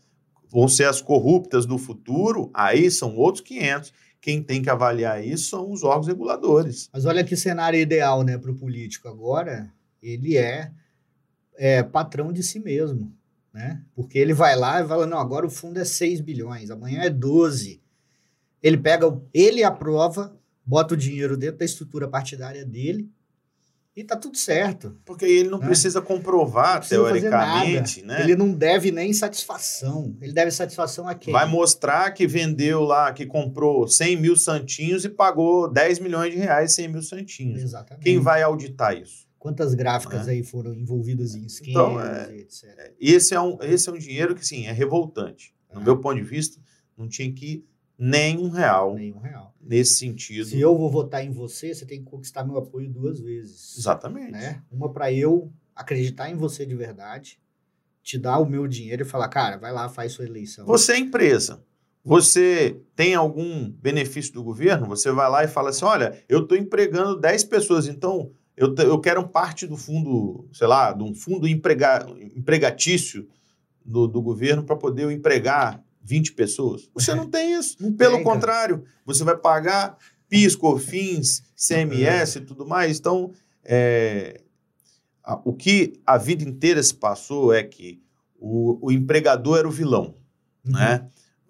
vão 0.48 0.68
ser 0.68 0.88
as 0.88 1.02
corruptas 1.02 1.65
do 1.65 1.80
futuro, 1.80 2.52
aí 2.54 2.91
são 2.91 3.15
outros 3.15 3.44
500. 3.44 3.91
Quem 4.22 4.44
tem 4.44 4.62
que 4.62 4.70
avaliar 4.70 5.26
isso 5.26 5.50
são 5.50 5.72
os 5.72 5.84
órgãos 5.84 6.06
reguladores. 6.06 6.88
Mas 6.94 7.04
olha 7.06 7.24
que 7.24 7.36
cenário 7.36 7.80
ideal 7.80 8.22
né, 8.22 8.38
para 8.38 8.52
o 8.52 8.56
político 8.56 9.08
agora. 9.08 9.74
Ele 10.04 10.38
é, 10.38 10.72
é 11.58 11.82
patrão 11.82 12.32
de 12.32 12.44
si 12.44 12.60
mesmo. 12.60 13.12
Né? 13.52 13.82
Porque 13.96 14.20
ele 14.20 14.36
vai 14.36 14.56
lá 14.56 14.84
e 14.84 14.88
fala: 14.88 15.08
não, 15.08 15.18
agora 15.18 15.48
o 15.48 15.50
fundo 15.50 15.80
é 15.80 15.84
6 15.84 16.22
bilhões, 16.22 16.70
amanhã 16.70 17.02
é 17.02 17.10
12. 17.10 17.82
Ele 18.65 18.78
pega, 18.78 19.15
ele 19.32 19.63
aprova, 19.63 20.36
bota 20.65 20.95
o 20.95 20.97
dinheiro 20.97 21.38
dentro 21.38 21.60
da 21.60 21.65
estrutura 21.65 22.08
partidária 22.08 22.65
dele 22.65 23.08
e 23.95 24.04
tá 24.04 24.15
tudo 24.15 24.36
certo. 24.39 24.97
Porque 25.06 25.23
ele 25.23 25.49
não 25.49 25.60
né? 25.60 25.67
precisa 25.67 26.01
comprovar, 26.01 26.73
não 26.73 26.80
precisa 26.80 27.04
teoricamente, 27.04 28.01
né? 28.01 28.23
Ele 28.23 28.36
não 28.36 28.51
deve 28.51 28.91
nem 28.91 29.13
satisfação. 29.13 30.17
Ele 30.19 30.34
deve 30.34 30.49
satisfação 30.49 31.08
a 31.08 31.13
quem? 31.13 31.32
Vai 31.32 31.47
mostrar 31.47 32.10
que 32.10 32.25
vendeu 32.25 32.82
lá, 32.82 33.13
que 33.13 33.28
comprou 33.28 33.88
100 33.88 34.15
mil 34.17 34.36
santinhos 34.36 35.06
e 35.06 35.10
pagou 35.10 35.71
10 35.71 35.99
milhões 35.99 36.34
de 36.34 36.39
reais 36.39 36.73
100 36.73 36.88
mil 36.88 37.04
santinhos. 37.04 37.62
Exatamente. 37.62 38.04
Quem 38.04 38.17
vai 38.17 38.41
auditar 38.41 38.97
isso? 38.97 39.28
Quantas 39.38 39.75
gráficas 39.75 40.28
é. 40.28 40.32
aí 40.32 40.43
foram 40.43 40.73
envolvidas 40.73 41.36
em 41.36 41.45
esquemas 41.45 41.78
então, 41.78 42.01
é, 42.01 42.36
etc. 42.39 42.63
É, 42.80 42.93
esse 42.99 43.36
é, 43.36 43.39
um, 43.39 43.60
esse 43.62 43.88
é 43.88 43.91
um 43.91 43.97
dinheiro 43.99 44.34
que, 44.34 44.43
sim, 44.43 44.65
é 44.65 44.71
revoltante. 44.71 45.54
No 45.71 45.82
meu 45.82 45.99
ponto 45.99 46.15
de 46.15 46.23
vista, 46.23 46.60
não 46.97 47.08
tinha 47.08 47.32
que 47.32 47.63
nem 47.97 48.38
um 48.38 48.49
real. 48.49 48.95
Nem 48.95 49.13
um 49.13 49.19
real. 49.19 49.53
Nesse 49.62 49.97
sentido. 49.97 50.45
Se 50.45 50.60
eu 50.60 50.77
vou 50.77 50.89
votar 50.89 51.23
em 51.23 51.31
você, 51.31 51.73
você 51.73 51.86
tem 51.86 52.03
que 52.03 52.10
conquistar 52.10 52.43
meu 52.43 52.58
apoio 52.58 52.89
duas 52.89 53.19
vezes. 53.19 53.77
Exatamente. 53.77 54.31
Né? 54.31 54.62
Uma 54.71 54.91
para 54.91 55.12
eu 55.12 55.51
acreditar 55.75 56.29
em 56.29 56.36
você 56.36 56.65
de 56.65 56.75
verdade, 56.75 57.39
te 58.03 58.17
dar 58.17 58.39
o 58.39 58.45
meu 58.45 58.67
dinheiro 58.67 59.01
e 59.01 59.05
falar, 59.05 59.27
cara, 59.29 59.58
vai 59.58 59.71
lá, 59.71 59.89
faz 59.89 60.13
sua 60.13 60.25
eleição. 60.25 60.65
Você 60.65 60.93
é 60.93 60.99
empresa. 60.99 61.63
Você 62.03 62.79
tem 62.95 63.15
algum 63.15 63.69
benefício 63.69 64.31
do 64.31 64.43
governo? 64.43 64.86
Você 64.88 65.12
vai 65.12 65.27
lá 65.27 65.43
e 65.43 65.47
fala 65.47 65.71
assim: 65.71 65.86
olha, 65.86 66.23
eu 66.29 66.43
estou 66.43 66.55
empregando 66.55 67.19
10 67.19 67.45
pessoas, 67.45 67.88
então 67.88 68.31
eu, 68.55 68.75
eu 68.75 68.99
quero 68.99 69.27
parte 69.27 69.65
do 69.65 69.75
fundo, 69.75 70.47
sei 70.53 70.67
lá, 70.67 70.93
de 70.93 71.03
um 71.03 71.15
fundo 71.15 71.47
emprega, 71.47 72.05
empregatício 72.36 73.27
do, 73.84 74.08
do 74.08 74.21
governo 74.21 74.63
para 74.63 74.75
poder 74.75 75.03
eu 75.03 75.12
empregar 75.12 75.84
20 76.06 76.34
pessoas. 76.34 76.88
Você 76.94 77.15
não 77.15 77.28
tem 77.28 77.54
isso. 77.58 77.76
Não 77.80 77.91
Pelo 77.91 78.15
tem, 78.18 78.24
contrário, 78.24 78.84
você 79.04 79.24
vai 79.24 79.36
pagar 79.36 79.98
PIS, 80.30 80.56
COFINS, 80.56 81.41
CMS 81.56 82.36
e 82.38 82.41
tudo 82.41 82.65
mais. 82.65 83.00
Então, 83.00 83.32
é, 83.63 84.39
a- 85.24 85.41
o 85.44 85.52
que 85.54 86.00
a 86.06 86.18
vida 86.18 86.44
inteira 86.44 86.82
se 86.84 86.94
passou 86.94 87.52
é 87.52 87.63
que 87.63 88.02
o, 88.39 88.88
o 88.88 88.91
empregador 88.91 89.58
era 89.58 89.68
o 89.68 89.72
vilão, 89.72 90.15
Uhum. 90.65 90.74
né? 90.74 91.08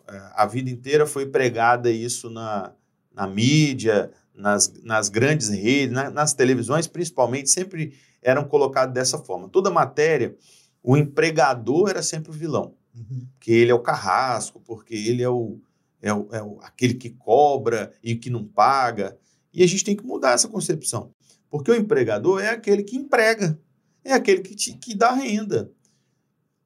É, 0.07 0.21
A 0.35 0.45
vida 0.45 0.69
inteira 0.69 1.05
foi 1.05 1.25
pregada 1.25 1.89
isso 1.91 2.29
na, 2.29 2.71
na 3.13 3.27
mídia, 3.27 4.11
nas, 4.33 4.71
nas 4.83 5.09
grandes 5.09 5.49
redes, 5.49 5.93
na- 5.93 6.09
nas 6.09 6.33
televisões, 6.33 6.87
principalmente, 6.87 7.49
sempre 7.49 7.93
eram 8.21 8.45
colocados 8.45 8.93
dessa 8.93 9.17
forma. 9.17 9.49
Toda 9.49 9.69
matéria, 9.69 10.35
o 10.81 10.95
empregador 10.95 11.89
era 11.89 12.01
sempre 12.03 12.29
o 12.31 12.33
vilão 12.33 12.73
Uhum. 12.95 13.27
porque 13.33 13.51
ele 13.51 13.71
é 13.71 13.73
o 13.75 13.79
carrasco, 13.81 14.59
porque 14.61 14.93
ele 14.95 15.21
é 15.21 15.29
o, 15.29 15.59
é 16.01 16.13
o, 16.13 16.27
é 16.31 16.41
o- 16.41 16.59
aquele 16.61 16.93
que 16.93 17.09
cobra 17.09 17.91
e 18.01 18.15
que 18.15 18.29
não 18.29 18.45
paga. 18.45 19.17
E 19.53 19.63
a 19.63 19.67
gente 19.67 19.83
tem 19.83 19.95
que 19.95 20.05
mudar 20.05 20.31
essa 20.31 20.47
concepção. 20.47 21.11
Porque 21.49 21.69
o 21.71 21.75
empregador 21.75 22.41
é 22.41 22.49
aquele 22.49 22.83
que 22.83 22.95
emprega, 22.95 23.59
é 24.03 24.13
aquele 24.13 24.41
que, 24.41 24.55
te, 24.55 24.73
que 24.73 24.95
dá 24.95 25.11
renda, 25.11 25.71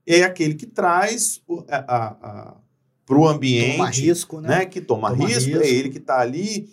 é 0.05 0.23
aquele 0.23 0.55
que 0.55 0.65
traz 0.65 1.41
para 3.05 3.17
o 3.17 3.27
ambiente, 3.27 3.77
Toma 3.77 3.89
risco, 3.89 4.41
né? 4.41 4.47
né, 4.49 4.65
que 4.65 4.81
toma, 4.81 5.09
Toma 5.11 5.25
risco, 5.27 5.49
risco. 5.51 5.63
é 5.63 5.69
ele 5.69 5.89
que 5.89 5.97
está 5.97 6.19
ali. 6.19 6.69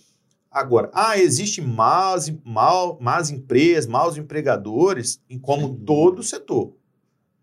Agora, 0.51 0.91
ah, 0.95 1.19
existe 1.19 1.61
más, 1.61 2.33
mal, 2.45 2.99
más 3.01 3.31
empresas, 3.31 3.87
maus 3.87 4.17
empregadores, 4.17 5.21
em 5.29 5.39
como 5.39 5.69
dúvida. 5.69 5.85
todo 5.87 6.23
setor, 6.23 6.75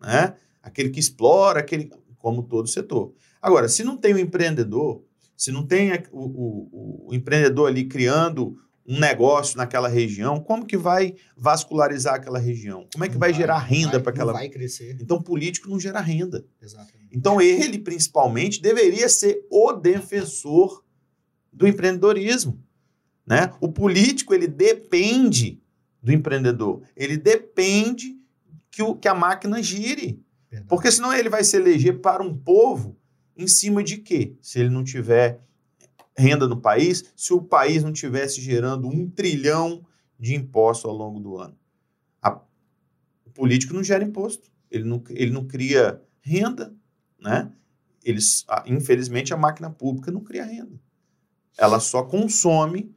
né? 0.00 0.34
Aquele 0.60 0.90
que 0.90 0.98
explora, 0.98 1.60
aquele 1.60 1.90
como 2.24 2.42
todo 2.42 2.66
setor. 2.66 3.12
Agora, 3.42 3.68
se 3.68 3.84
não 3.84 3.98
tem 3.98 4.14
o 4.14 4.18
empreendedor, 4.18 5.02
se 5.36 5.52
não 5.52 5.66
tem 5.66 5.92
o, 6.10 6.22
o- 6.24 7.08
o 7.10 7.14
empreendedor 7.14 7.68
ali 7.68 7.84
criando 7.84 8.56
um 8.86 8.98
negócio 8.98 9.58
naquela 9.58 9.88
região, 9.88 10.40
como 10.40 10.64
que 10.64 10.74
vai 10.76 11.14
vascularizar 11.36 12.14
aquela 12.14 12.38
região? 12.38 12.86
Como 12.94 13.04
é 13.04 13.08
que 13.08 13.14
Não 13.14 13.20
vai, 13.20 13.34
gerar 13.34 13.58
renda 13.58 13.90
vai- 13.92 14.00
para 14.00 14.10
aquela? 14.12 14.32
Vai 14.32 14.48
crescer. 14.48 14.96
Então, 15.02 15.20
político 15.20 15.68
não 15.68 15.78
gera 15.78 16.00
renda. 16.00 16.46
Exatamente. 16.62 17.08
Então, 17.12 17.42
ele, 17.42 17.78
principalmente, 17.78 18.62
deveria 18.62 19.06
ser 19.10 19.46
o 19.50 19.72
defensor 19.74 20.82
do 21.52 21.68
empreendedorismo. 21.68 22.58
Né? 23.26 23.52
O 23.60 23.70
político, 23.70 24.32
ele 24.32 24.46
depende 24.46 25.60
do 26.02 26.10
empreendedor. 26.10 26.80
Ele 26.96 27.18
depende 27.18 28.16
que, 28.70 28.82
o, 28.82 28.94
que 28.94 29.08
a 29.08 29.14
máquina 29.14 29.62
gire. 29.62 30.23
Verdade. 30.54 30.68
Porque 30.68 30.90
senão 30.90 31.12
ele 31.12 31.28
vai 31.28 31.42
se 31.42 31.56
eleger 31.56 32.00
para 32.00 32.22
um 32.22 32.36
povo 32.36 32.96
em 33.36 33.46
cima 33.48 33.82
de 33.82 33.98
quê? 33.98 34.36
Se 34.40 34.60
ele 34.60 34.68
não 34.70 34.84
tiver 34.84 35.40
renda 36.16 36.46
no 36.46 36.60
país, 36.60 37.12
se 37.16 37.32
o 37.32 37.42
país 37.42 37.82
não 37.82 37.92
tivesse 37.92 38.40
gerando 38.40 38.86
um 38.86 39.10
trilhão 39.10 39.84
de 40.18 40.34
impostos 40.34 40.88
ao 40.88 40.96
longo 40.96 41.18
do 41.18 41.36
ano. 41.38 41.58
A- 42.22 42.40
o 43.26 43.30
político 43.30 43.74
não 43.74 43.82
gera 43.82 44.04
imposto, 44.04 44.48
ele 44.70 44.84
não, 44.84 45.02
ele 45.10 45.32
não 45.32 45.44
cria 45.44 46.00
renda, 46.22 46.72
né? 47.20 47.50
Eles, 48.04 48.44
a- 48.48 48.62
infelizmente, 48.66 49.34
a 49.34 49.36
máquina 49.36 49.70
pública 49.70 50.12
não 50.12 50.20
cria 50.20 50.44
renda. 50.44 50.78
Ela 51.58 51.80
só 51.80 52.04
consome 52.04 52.94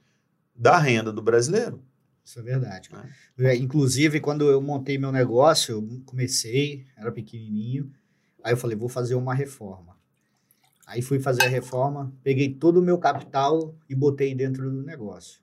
da 0.55 0.77
renda 0.77 1.11
do 1.11 1.21
brasileiro. 1.21 1.83
Isso 2.27 2.39
é 2.39 2.43
verdade. 2.43 2.89
Né? 2.91 3.09
É, 3.39 3.55
Inclusive, 3.55 4.19
quando 4.19 4.49
eu 4.49 4.61
montei 4.61 4.97
meu 4.97 5.13
negócio, 5.13 5.75
eu 5.75 6.01
comecei, 6.05 6.85
era 6.97 7.09
pequenininho, 7.09 7.89
aí 8.43 8.51
eu 8.51 8.57
falei, 8.57 8.75
vou 8.75 8.89
fazer 8.89 9.15
uma 9.15 9.33
reforma. 9.33 9.95
Aí 10.85 11.01
fui 11.01 11.19
fazer 11.21 11.43
a 11.43 11.47
reforma, 11.47 12.13
peguei 12.23 12.53
todo 12.53 12.81
o 12.81 12.81
meu 12.81 12.97
capital 12.97 13.73
e 13.89 13.95
botei 13.95 14.35
dentro 14.35 14.69
do 14.69 14.83
negócio, 14.83 15.39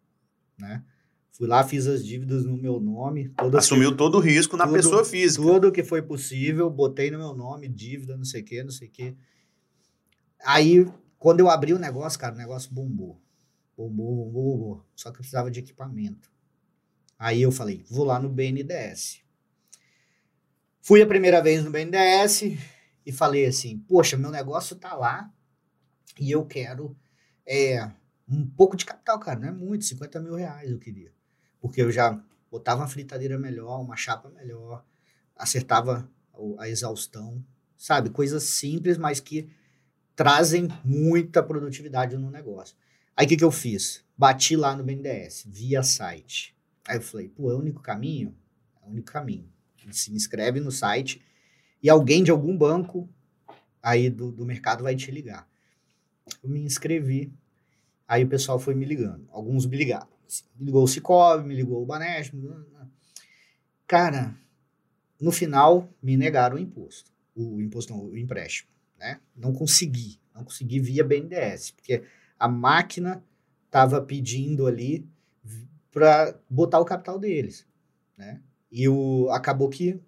né? 0.59 0.85
Fui 1.33 1.49
lá, 1.49 1.65
fiz 1.65 1.87
as 1.87 2.05
dívidas 2.05 2.45
no 2.45 2.55
meu 2.57 2.79
nome, 2.79 3.33
Assumiu 3.57 3.97
todo 3.97 4.19
o 4.19 4.21
risco 4.21 4.55
na 4.57 4.65
tudo- 4.67 4.77
pessoa 4.77 5.05
física. 5.07 5.43
tudo 5.43 5.73
que 5.73 5.83
foi 5.83 6.03
possível, 6.03 6.69
botei 6.69 7.11
no 7.11 7.17
meu 7.19 7.35
nome, 7.35 7.67
dívida, 7.67 8.15
não 8.15 8.25
sei 8.27 8.43
o 8.43 8.45
que, 8.45 8.63
não 8.63 8.71
sei 8.71 8.89
o 8.89 8.91
que. 8.91 9.17
Aí, 10.45 10.87
quando 11.19 11.41
eu 11.41 11.49
abri 11.49 11.73
o 11.73 11.79
negócio, 11.79 12.19
cara, 12.21 12.35
o 12.35 12.39
negócio 12.39 12.71
bombou. 12.73 13.19
Bombou, 13.77 14.15
bombou, 14.27 14.59
bombou. 14.59 14.87
Só 14.95 15.09
que 15.11 15.17
eu 15.17 15.21
precisava 15.21 15.51
de 15.51 15.61
equipamento. 15.61 16.31
Aí 17.25 17.41
eu 17.41 17.51
falei, 17.51 17.83
vou 17.89 18.05
lá 18.05 18.21
no 18.21 18.29
BNDES. 18.29 19.23
Fui 20.83 21.01
a 21.01 21.07
primeira 21.07 21.41
vez 21.41 21.65
no 21.65 21.71
BNDES 21.71 22.43
e 23.07 23.11
falei 23.11 23.47
assim, 23.47 23.79
poxa, 23.79 24.15
meu 24.19 24.31
negócio 24.31 24.77
tá 24.77 24.93
lá 24.95 25.33
e 26.21 26.31
eu 26.31 26.45
quero 26.45 26.95
é, 27.47 27.91
um 28.29 28.47
pouco 28.47 28.77
de 28.77 28.85
capital, 28.85 29.19
cara, 29.19 29.41
não 29.41 29.49
é 29.49 29.53
muito, 29.53 29.87
50 29.87 30.21
mil 30.21 30.35
reais 30.35 30.71
eu 30.71 30.79
queria. 30.79 31.15
Porque 31.63 31.81
eu 31.81 31.91
já 31.91 32.23
botava 32.51 32.83
uma 32.83 32.89
fritadeira 32.89 33.39
melhor, 33.39 33.81
uma 33.81 33.97
chapa 33.97 34.29
melhor, 34.29 34.85
acertava 35.35 36.07
a 36.59 36.69
exaustão, 36.69 37.43
sabe? 37.75 38.11
Coisas 38.11 38.43
simples, 38.43 38.99
mas 38.99 39.19
que 39.19 39.49
trazem 40.15 40.69
muita 40.85 41.43
produtividade 41.43 42.19
no 42.19 42.31
negócio. 42.31 42.77
Aí 43.17 43.25
o 43.25 43.29
que, 43.31 43.39
que 43.39 43.45
eu 43.45 43.51
fiz? 43.51 44.05
Bati 44.15 44.57
lá 44.57 44.77
no 44.77 44.85
BNDES, 44.85 45.45
via 45.47 45.83
site. 45.83 46.54
Aí 46.87 46.97
eu 46.97 47.03
falei, 47.03 47.29
pô, 47.29 47.51
é 47.51 47.55
o 47.55 47.59
único 47.59 47.81
caminho? 47.81 48.35
É 48.83 48.87
o 48.87 48.91
único 48.91 49.11
caminho. 49.11 49.49
Se 49.91 50.13
inscreve 50.13 50.61
no 50.61 50.71
site 50.71 51.23
e 51.83 51.91
alguém 51.91 52.23
de 52.23 52.31
algum 52.31 52.57
banco 52.57 53.09
aí 53.83 54.09
do, 54.09 54.33
do 54.33 54.45
mercado 54.47 54.83
vai 54.83 54.97
te 54.97 55.11
ligar. 55.11 55.49
Eu 56.43 56.49
me 56.49 56.61
inscrevi, 56.61 57.33
aí 58.09 58.25
o 58.25 58.29
pessoal 58.29 58.59
foi 58.59 58.75
me 58.75 58.85
ligando. 58.85 59.29
Alguns 59.31 59.67
me 59.67 59.77
ligaram. 59.77 60.09
Me 60.57 60.67
ligou 60.67 60.83
o 60.83 60.89
Cicobi, 60.89 61.47
me 61.47 61.55
ligou 61.55 61.83
o 61.83 61.87
Banesp. 61.87 62.35
Cara, 63.87 64.35
no 65.21 65.31
final 65.31 65.89
me 66.03 66.17
negaram 66.17 66.57
o 66.57 66.59
imposto. 66.59 67.13
O 67.35 67.61
imposto 67.61 67.93
não, 67.93 68.07
o 68.07 68.17
empréstimo, 68.17 68.71
né? 68.99 69.21
Não 69.37 69.53
consegui, 69.53 70.19
não 70.35 70.45
consegui 70.45 70.81
via 70.81 71.05
BNDES, 71.05 71.73
porque 71.73 72.05
a 72.39 72.49
máquina 72.49 73.23
estava 73.67 74.01
pedindo 74.01 74.67
ali 74.67 75.07
para 75.95 76.37
botar 76.51 76.81
o 76.81 76.85
capital 76.85 77.19
deles, 77.19 77.65
né? 78.19 78.41
E 78.71 78.89
o, 78.89 79.31
acabou 79.31 79.69
que 79.69 80.01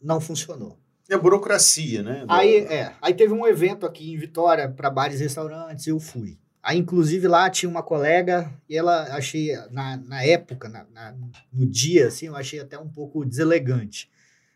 não 0.00 0.20
funcionou. 0.20 0.78
É 1.08 1.16
burocracia, 1.16 2.02
né? 2.02 2.24
Aí, 2.28 2.56
é, 2.58 2.94
aí 3.00 3.14
teve 3.14 3.32
um 3.32 3.46
evento 3.46 3.86
aqui 3.86 4.12
em 4.12 4.18
Vitória 4.18 4.68
para 4.70 4.90
bares 4.90 5.18
e 5.20 5.22
restaurantes, 5.22 5.86
eu 5.86 5.98
fui. 5.98 6.38
Aí, 6.62 6.78
inclusive, 6.78 7.26
lá 7.26 7.48
tinha 7.50 7.68
uma 7.68 7.82
colega 7.82 8.52
e 8.68 8.76
ela 8.76 9.14
achei, 9.16 9.54
na, 9.70 9.96
na 9.96 10.22
época, 10.22 10.68
na, 10.68 10.84
na- 10.92 11.14
no 11.52 11.66
dia, 11.66 12.08
assim, 12.08 12.26
eu 12.26 12.36
achei 12.36 12.60
até 12.60 12.78
um 12.78 12.88
pouco 12.88 13.24
deselegante. 13.24 14.10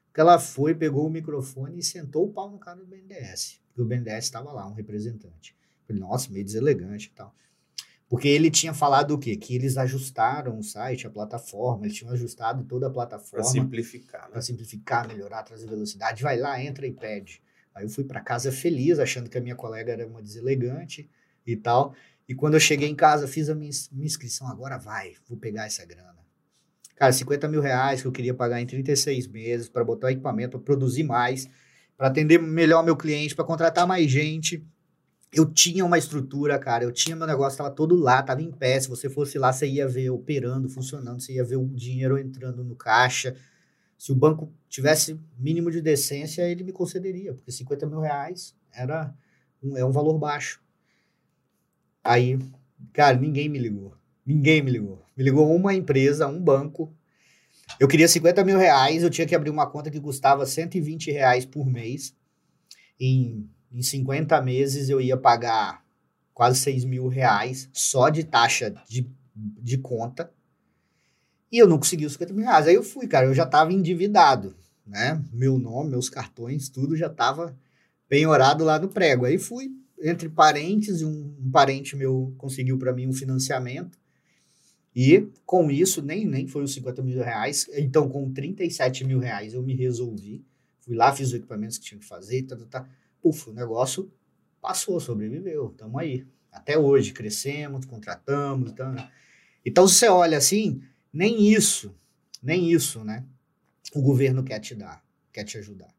Porque 0.07 0.21
ela 0.21 0.39
foi, 0.39 0.75
pegou 0.75 1.07
o 1.07 1.11
microfone 1.11 1.79
e 1.79 1.83
sentou 1.83 2.25
o 2.27 2.33
pau 2.33 2.51
no 2.51 2.59
cara 2.59 2.79
do 2.79 2.87
BNDES. 2.87 3.61
Porque 3.69 3.83
o 3.83 3.85
BNDES 3.85 4.25
estava 4.25 4.53
lá, 4.53 4.67
um 4.67 4.73
representante. 4.75 5.55
Falei, 5.87 6.01
nossa, 6.01 6.31
meio 6.33 6.45
deselegante 6.45 7.07
e 7.13 7.17
tal. 7.17 7.35
Porque 8.09 8.27
ele 8.27 8.51
tinha 8.51 8.73
falado 8.73 9.13
o 9.13 9.19
quê? 9.19 9.37
Que 9.37 9.55
eles 9.55 9.77
ajustaram 9.77 10.59
o 10.59 10.63
site, 10.63 11.07
a 11.07 11.11
plataforma, 11.11 11.85
eles 11.85 11.97
tinham 11.97 12.13
ajustado 12.13 12.65
toda 12.65 12.87
a 12.87 12.91
Para 12.91 12.95
plataforma 12.95 13.45
simplificar. 13.45 14.23
Né? 14.23 14.29
para 14.33 14.41
simplificar, 14.41 15.07
melhorar, 15.07 15.43
trazer 15.43 15.67
velocidade. 15.67 16.23
Vai 16.23 16.39
lá, 16.39 16.63
entra 16.63 16.87
e 16.87 16.93
pede. 16.93 17.43
Aí 17.75 17.85
eu 17.85 17.91
fui 17.91 18.05
para 18.05 18.21
casa 18.21 18.51
feliz, 18.51 18.99
achando 18.99 19.29
que 19.29 19.37
a 19.37 19.41
minha 19.41 19.55
colega 19.55 19.93
era 19.93 20.07
uma 20.07 20.23
deselegante 20.23 21.09
e 21.47 21.55
tal. 21.55 21.95
E 22.27 22.35
quando 22.35 22.55
eu 22.55 22.61
cheguei 22.61 22.89
em 22.89 22.95
casa, 22.95 23.29
fiz 23.29 23.51
a 23.51 23.55
minha, 23.55 23.71
minha 23.93 24.07
inscrição. 24.07 24.49
Agora 24.49 24.79
vai, 24.79 25.15
vou 25.29 25.39
pegar 25.39 25.67
essa 25.67 25.85
grana. 25.85 26.19
Cara, 26.97 27.13
50 27.13 27.47
mil 27.47 27.61
reais 27.61 28.01
que 28.01 28.09
eu 28.09 28.13
queria 28.13 28.35
pagar 28.35 28.61
em 28.61 28.67
36 28.67 29.29
meses 29.29 29.69
para 29.69 29.85
botar 29.85 30.11
equipamento, 30.11 30.59
para 30.59 30.65
produzir 30.65 31.05
mais, 31.05 31.49
para 31.97 32.09
atender 32.09 32.39
melhor 32.39 32.83
meu 32.83 32.97
cliente, 32.97 33.37
para 33.37 33.45
contratar 33.45 33.87
mais 33.87 34.11
gente. 34.11 34.67
Eu 35.33 35.45
tinha 35.47 35.85
uma 35.85 35.99
estrutura, 35.99 36.59
cara. 36.59 36.85
Eu 36.85 36.93
tinha 36.93 37.15
meu 37.15 37.27
negócio, 37.27 37.53
estava 37.53 37.71
todo 37.71 37.95
lá, 37.95 38.21
estava 38.21 38.43
em 38.43 38.51
pé. 38.51 38.81
Se 38.81 38.89
você 38.89 39.11
fosse 39.11 39.39
lá, 39.39 39.53
você 39.53 39.67
ia 39.67 39.87
ver 39.87 40.11
operando, 40.11 40.69
funcionando, 40.69 41.21
você 41.21 41.35
ia 41.35 41.45
ver 41.45 41.57
o 41.57 41.67
dinheiro 41.67 42.19
entrando 42.19 42.65
no 42.65 42.75
caixa. 42.75 43.37
Se 43.99 44.13
o 44.13 44.15
banco 44.15 44.53
tivesse 44.69 45.21
mínimo 45.37 45.71
de 45.71 45.83
decência, 45.83 46.49
ele 46.49 46.63
me 46.63 46.73
concederia, 46.73 47.35
porque 47.35 47.51
50 47.51 47.87
mil 47.87 48.01
reais 48.01 48.55
era 48.73 49.13
um, 49.63 49.77
é 49.77 49.85
um 49.85 49.91
valor 49.91 50.17
baixo. 50.19 50.63
Aí, 52.03 52.39
cara, 52.93 53.19
ninguém 53.19 53.49
me 53.49 53.59
ligou. 53.59 53.95
Ninguém 54.25 54.63
me 54.63 54.71
ligou. 54.71 55.05
Me 55.17 55.25
ligou 55.25 55.55
uma 55.55 55.75
empresa, 55.75 56.29
um 56.29 56.41
banco. 56.41 56.95
Eu 57.79 57.89
queria 57.89 58.09
50 58.09 58.45
mil 58.45 58.57
reais, 58.57 59.03
eu 59.03 59.11
tinha 59.11 59.27
que 59.27 59.35
abrir 59.35 59.51
uma 59.51 59.67
conta 59.67 59.91
que 59.91 60.01
custava 60.01 60.47
120 60.47 61.11
reais 61.11 61.45
por 61.45 61.67
mês. 61.67 62.15
Em, 62.99 63.49
em 63.73 63.83
50 63.83 64.41
meses 64.43 64.89
eu 64.89 65.01
ia 65.01 65.17
pagar 65.17 65.85
quase 66.33 66.61
6 66.61 66.85
mil 66.85 67.09
reais 67.09 67.69
só 67.73 68.09
de 68.09 68.25
taxa 68.25 68.75
de, 68.89 69.11
de 69.35 69.79
conta. 69.79 70.33
E 71.51 71.59
eu 71.59 71.67
não 71.67 71.79
consegui 71.79 72.07
os 72.07 72.13
50 72.13 72.33
mil 72.33 72.45
reais. 72.45 72.67
Aí 72.67 72.75
eu 72.75 72.83
fui, 72.83 73.07
cara, 73.07 73.27
eu 73.27 73.35
já 73.35 73.47
tava 73.47 73.73
endividado, 73.73 74.55
né? 74.87 75.23
Meu 75.33 75.59
nome, 75.59 75.91
meus 75.91 76.09
cartões, 76.09 76.69
tudo 76.69 76.97
já 76.97 77.09
tava 77.09 77.57
penhorado 78.09 78.65
lá 78.65 78.79
no 78.79 78.89
prego. 78.89 79.25
Aí 79.25 79.39
fui, 79.39 79.71
entre 80.01 80.29
parentes, 80.29 81.03
um, 81.03 81.35
um 81.41 81.51
parente 81.51 81.97
meu 81.97 82.35
conseguiu 82.39 82.79
para 82.79 82.93
mim 82.93 83.07
um 83.07 83.13
financiamento. 83.13 83.99
E 84.95 85.29
com 85.47 85.71
isso, 85.71 86.03
nem, 86.03 86.27
nem 86.27 86.47
foi 86.47 86.63
os 86.63 86.73
50 86.75 87.03
mil 87.03 87.23
reais. 87.23 87.69
Então, 87.75 88.09
com 88.09 88.33
37 88.33 89.05
mil 89.05 89.19
reais, 89.19 89.55
eu 89.55 89.63
me 89.63 89.75
resolvi. 89.75 90.45
Fui 90.81 90.97
lá, 90.97 91.13
fiz 91.13 91.29
os 91.29 91.35
equipamentos 91.35 91.79
que 91.79 91.85
tinha 91.85 92.01
que 92.01 92.07
fazer, 92.07 92.43
tá, 92.45 92.57
tá, 92.57 92.65
tá. 92.65 92.89
Puf, 93.23 93.51
o 93.51 93.53
negócio 93.53 94.11
passou, 94.61 94.99
sobreviveu. 95.01 95.71
Estamos 95.71 96.01
aí. 96.01 96.27
Até 96.53 96.79
hoje, 96.79 97.13
crescemos, 97.13 97.85
contratamos. 97.87 98.71
Então, 98.71 98.95
então, 99.65 99.89
se 99.89 99.97
você 99.97 100.09
olha 100.09 100.39
assim, 100.39 100.83
nem 101.13 101.53
isso, 101.53 101.95
nem 102.43 102.71
isso, 102.73 103.05
né? 103.05 103.25
O 103.95 104.01
governo 104.01 104.43
quer 104.43 104.61
te 104.61 104.75
dar, 104.75 105.03
quer 105.33 105.45
te 105.45 105.59
ajudar. 105.59 105.95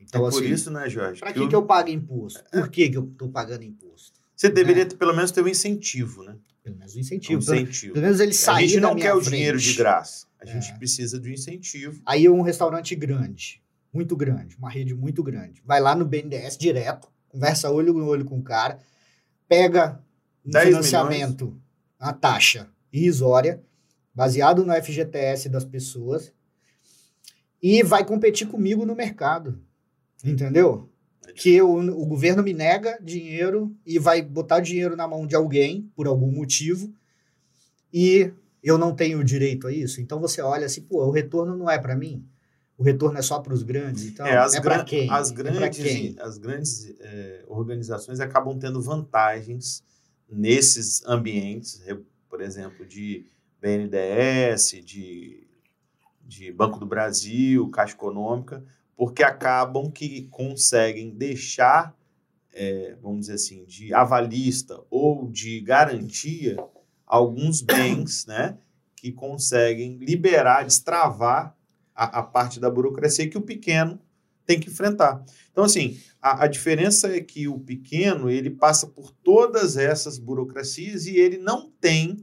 Então, 0.00 0.26
é 0.26 0.30
por 0.30 0.42
assim, 0.42 0.52
isso, 0.52 0.70
né, 0.70 0.88
Jorge? 0.88 1.20
Para 1.20 1.32
que, 1.32 1.40
eu... 1.40 1.48
que 1.48 1.54
eu 1.54 1.64
pago 1.64 1.88
imposto? 1.90 2.44
É. 2.52 2.60
Por 2.60 2.68
que, 2.68 2.88
que 2.88 2.96
eu 2.96 3.04
estou 3.04 3.28
pagando 3.28 3.64
imposto? 3.64 4.20
Você 4.34 4.48
deveria, 4.48 4.84
né? 4.84 4.90
pelo 4.90 5.14
menos, 5.14 5.30
ter 5.30 5.42
um 5.42 5.48
incentivo, 5.48 6.22
né? 6.22 6.36
Pelo 6.62 6.76
menos 6.76 6.94
um 6.94 7.00
incentivo. 7.00 7.34
Um 7.34 7.38
incentivo. 7.38 7.94
Pelo, 7.94 8.04
menos 8.04 8.20
ele 8.20 8.32
sair 8.32 8.64
A 8.64 8.66
gente 8.66 8.80
não 8.80 8.94
quer 8.94 9.14
o 9.14 9.20
frente. 9.20 9.30
dinheiro 9.34 9.58
de 9.58 9.74
graça. 9.74 10.26
A 10.38 10.44
gente 10.44 10.70
é. 10.70 10.74
precisa 10.76 11.18
de 11.18 11.30
um 11.30 11.32
incentivo. 11.32 12.00
Aí 12.04 12.28
um 12.28 12.42
restaurante 12.42 12.94
grande, 12.94 13.62
muito 13.96 14.14
grande, 14.14 14.56
uma 14.56 14.68
rede 14.68 14.94
muito 14.94 15.22
grande. 15.22 15.62
Vai 15.64 15.80
lá 15.80 15.94
no 15.94 16.04
BNDES 16.04 16.58
direto, 16.58 17.08
conversa 17.28 17.70
olho 17.70 17.94
no 17.94 18.06
olho 18.06 18.26
com 18.26 18.38
o 18.38 18.42
cara, 18.42 18.78
pega 19.48 19.98
um 20.44 20.52
financiamento, 20.52 21.46
milhões. 21.46 21.62
a 21.98 22.12
taxa 22.12 22.68
irrisória, 22.92 23.62
baseado 24.14 24.64
no 24.64 24.72
FGTS 24.74 25.48
das 25.48 25.64
pessoas, 25.64 26.30
e 27.62 27.82
vai 27.82 28.04
competir 28.04 28.46
comigo 28.46 28.84
no 28.84 28.94
mercado. 28.94 29.58
Entendeu? 30.22 30.90
Que 31.34 31.60
o, 31.62 31.78
o 31.78 32.06
governo 32.06 32.42
me 32.42 32.52
nega 32.52 32.98
dinheiro 33.02 33.74
e 33.84 33.98
vai 33.98 34.20
botar 34.22 34.60
dinheiro 34.60 34.94
na 34.94 35.08
mão 35.08 35.26
de 35.26 35.34
alguém, 35.34 35.90
por 35.96 36.06
algum 36.06 36.30
motivo, 36.30 36.92
e 37.92 38.30
eu 38.62 38.76
não 38.76 38.94
tenho 38.94 39.24
direito 39.24 39.66
a 39.66 39.72
isso. 39.72 40.00
Então 40.00 40.20
você 40.20 40.42
olha 40.42 40.66
assim, 40.66 40.82
pô, 40.82 41.04
o 41.04 41.10
retorno 41.10 41.56
não 41.56 41.70
é 41.70 41.78
para 41.78 41.96
mim. 41.96 42.26
O 42.78 42.82
retorno 42.82 43.18
é 43.18 43.22
só 43.22 43.40
para 43.40 43.54
os 43.54 43.62
grandes, 43.62 44.04
então 44.04 44.26
é, 44.26 44.34
é 44.34 44.60
para 44.60 44.84
quem? 44.84 45.10
As 45.10 45.30
grandes, 45.30 45.62
é 45.62 45.70
quem? 45.70 46.16
As 46.20 46.36
grandes 46.36 46.94
é, 47.00 47.44
organizações 47.48 48.20
acabam 48.20 48.58
tendo 48.58 48.82
vantagens 48.82 49.82
nesses 50.28 51.02
ambientes, 51.06 51.82
por 52.28 52.42
exemplo, 52.42 52.84
de 52.84 53.24
BNDES, 53.62 54.84
de, 54.84 55.46
de 56.22 56.52
Banco 56.52 56.78
do 56.78 56.84
Brasil, 56.84 57.70
Caixa 57.70 57.94
Econômica, 57.94 58.62
porque 58.94 59.22
acabam 59.22 59.90
que 59.90 60.28
conseguem 60.28 61.10
deixar, 61.10 61.96
é, 62.52 62.94
vamos 63.00 63.20
dizer 63.20 63.34
assim, 63.34 63.64
de 63.64 63.94
avalista 63.94 64.82
ou 64.90 65.30
de 65.30 65.60
garantia 65.60 66.56
alguns 67.06 67.62
bens, 67.62 68.26
né, 68.26 68.58
que 68.96 69.12
conseguem 69.12 69.96
liberar, 69.96 70.64
destravar 70.64 71.55
a, 71.96 72.18
a, 72.18 72.22
parte 72.22 72.60
da 72.60 72.70
burocracia 72.70 73.28
que 73.28 73.38
o 73.38 73.42
pequeno 73.42 73.98
tem 74.44 74.60
que 74.60 74.68
enfrentar. 74.68 75.24
Então, 75.50 75.64
assim, 75.64 75.98
a, 76.20 76.44
a 76.44 76.46
diferença 76.46 77.08
é 77.08 77.20
que 77.20 77.48
o 77.48 77.58
pequeno 77.58 78.30
ele 78.30 78.50
passa 78.50 78.86
por 78.86 79.10
todas 79.10 79.76
essas 79.76 80.18
burocracias 80.18 81.06
e 81.06 81.16
ele 81.16 81.38
não 81.38 81.70
tem 81.80 82.22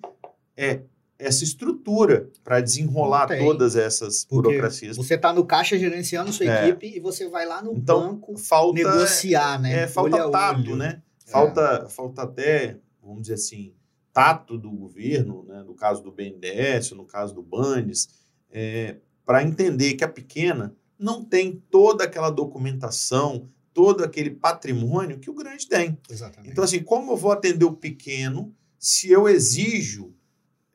é, 0.56 0.82
essa 1.18 1.44
estrutura 1.44 2.30
para 2.44 2.62
desenrolar 2.62 3.28
todas 3.28 3.76
essas 3.76 4.26
Porque 4.26 4.50
burocracias. 4.50 4.98
Você 4.98 5.16
está 5.16 5.34
no 5.34 5.46
caixa 5.46 5.78
gerenciando 5.78 6.32
sua 6.32 6.46
é. 6.46 6.70
equipe 6.70 6.96
e 6.96 7.00
você 7.00 7.28
vai 7.28 7.46
lá 7.46 7.62
no 7.62 7.74
então, 7.74 8.14
banco 8.14 8.38
falta, 8.38 8.74
negociar, 8.76 9.60
né? 9.60 9.84
É, 9.84 9.88
falta 9.88 10.30
tato, 10.30 10.76
né? 10.76 11.02
Falta, 11.26 11.86
é. 11.86 11.90
falta 11.90 12.22
até, 12.24 12.78
vamos 13.02 13.24
dizer 13.24 13.36
assim, 13.36 13.74
tato 14.14 14.58
do 14.58 14.70
governo, 14.70 15.44
né? 15.48 15.64
no 15.66 15.74
caso 15.74 16.04
do 16.04 16.12
BNDES, 16.12 16.92
no 16.92 17.06
caso 17.06 17.34
do 17.34 17.42
Bandes, 17.42 18.08
é, 18.52 18.98
para 19.26 19.44
entender 19.44 19.94
que 19.94 20.04
a 20.04 20.08
pequena 20.08 20.76
não 20.98 21.24
tem 21.24 21.62
toda 21.70 22.04
aquela 22.04 22.30
documentação, 22.30 23.50
todo 23.74 24.04
aquele 24.04 24.30
patrimônio 24.30 25.20
que 25.20 25.30
o 25.30 25.34
grande 25.34 25.68
tem. 25.68 25.98
Exatamente. 26.10 26.52
Então, 26.52 26.64
assim, 26.64 26.82
como 26.84 27.12
eu 27.12 27.18
vou 27.18 27.32
atender 27.32 27.66
o 27.66 27.74
pequeno 27.74 28.54
se 28.78 29.10
eu 29.10 29.28
exijo 29.28 30.14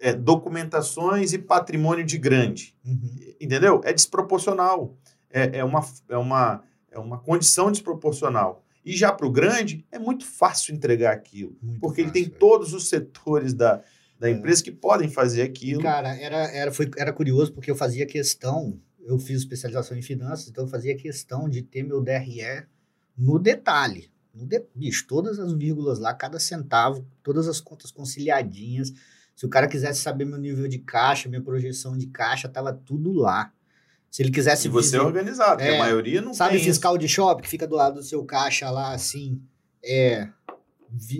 é, 0.00 0.12
documentações 0.12 1.32
e 1.32 1.38
patrimônio 1.38 2.04
de 2.04 2.18
grande. 2.18 2.74
Uhum. 2.84 3.34
Entendeu? 3.40 3.80
É 3.84 3.92
desproporcional. 3.92 4.96
É, 5.30 5.58
é, 5.58 5.64
uma, 5.64 5.84
é, 6.08 6.16
uma, 6.16 6.64
é 6.90 6.98
uma 6.98 7.18
condição 7.18 7.70
desproporcional. 7.70 8.64
E 8.84 8.96
já 8.96 9.12
para 9.12 9.26
o 9.26 9.30
grande, 9.30 9.84
é 9.92 9.98
muito 9.98 10.24
fácil 10.24 10.74
entregar 10.74 11.12
aquilo. 11.12 11.56
Muito 11.60 11.80
porque 11.80 12.02
fácil, 12.02 12.18
ele 12.18 12.26
tem 12.26 12.34
é. 12.34 12.38
todos 12.38 12.72
os 12.72 12.88
setores 12.88 13.52
da, 13.52 13.82
da 14.18 14.28
é. 14.28 14.32
empresa 14.32 14.62
que 14.62 14.72
podem 14.72 15.08
fazer 15.08 15.42
aquilo. 15.42 15.82
Cara, 15.82 16.14
era, 16.16 16.36
era, 16.52 16.72
foi, 16.72 16.90
era 16.96 17.12
curioso 17.12 17.52
porque 17.52 17.70
eu 17.70 17.76
fazia 17.76 18.06
questão, 18.06 18.80
eu 19.04 19.18
fiz 19.18 19.38
especialização 19.38 19.96
em 19.96 20.02
finanças, 20.02 20.48
então 20.48 20.64
eu 20.64 20.68
fazia 20.68 20.96
questão 20.96 21.48
de 21.48 21.62
ter 21.62 21.82
meu 21.82 22.02
DRE 22.02 22.66
no 23.16 23.38
detalhe. 23.38 24.10
No 24.34 24.46
de, 24.46 24.64
bicho, 24.74 25.06
todas 25.06 25.38
as 25.38 25.52
vírgulas 25.52 25.98
lá, 25.98 26.14
cada 26.14 26.38
centavo, 26.38 27.06
todas 27.22 27.48
as 27.48 27.60
contas 27.60 27.90
conciliadinhas 27.90 28.92
se 29.38 29.46
o 29.46 29.48
cara 29.48 29.68
quisesse 29.68 30.00
saber 30.00 30.24
meu 30.24 30.36
nível 30.36 30.66
de 30.66 30.80
caixa, 30.80 31.28
minha 31.28 31.40
projeção 31.40 31.96
de 31.96 32.08
caixa, 32.08 32.48
tava 32.48 32.72
tudo 32.72 33.12
lá. 33.12 33.52
Se 34.10 34.20
ele 34.20 34.32
quisesse. 34.32 34.66
E 34.66 34.68
você 34.68 34.96
é 34.96 35.00
organizado, 35.00 35.62
é, 35.62 35.76
a 35.76 35.78
maioria 35.78 36.20
não 36.20 36.34
Sabe 36.34 36.58
fiscal 36.58 36.94
isso. 36.94 36.98
de 36.98 37.08
shopping 37.08 37.42
que 37.42 37.48
fica 37.48 37.64
do 37.64 37.76
lado 37.76 37.94
do 37.94 38.02
seu 38.02 38.24
caixa 38.24 38.68
lá, 38.68 38.92
assim, 38.92 39.40
é, 39.80 40.28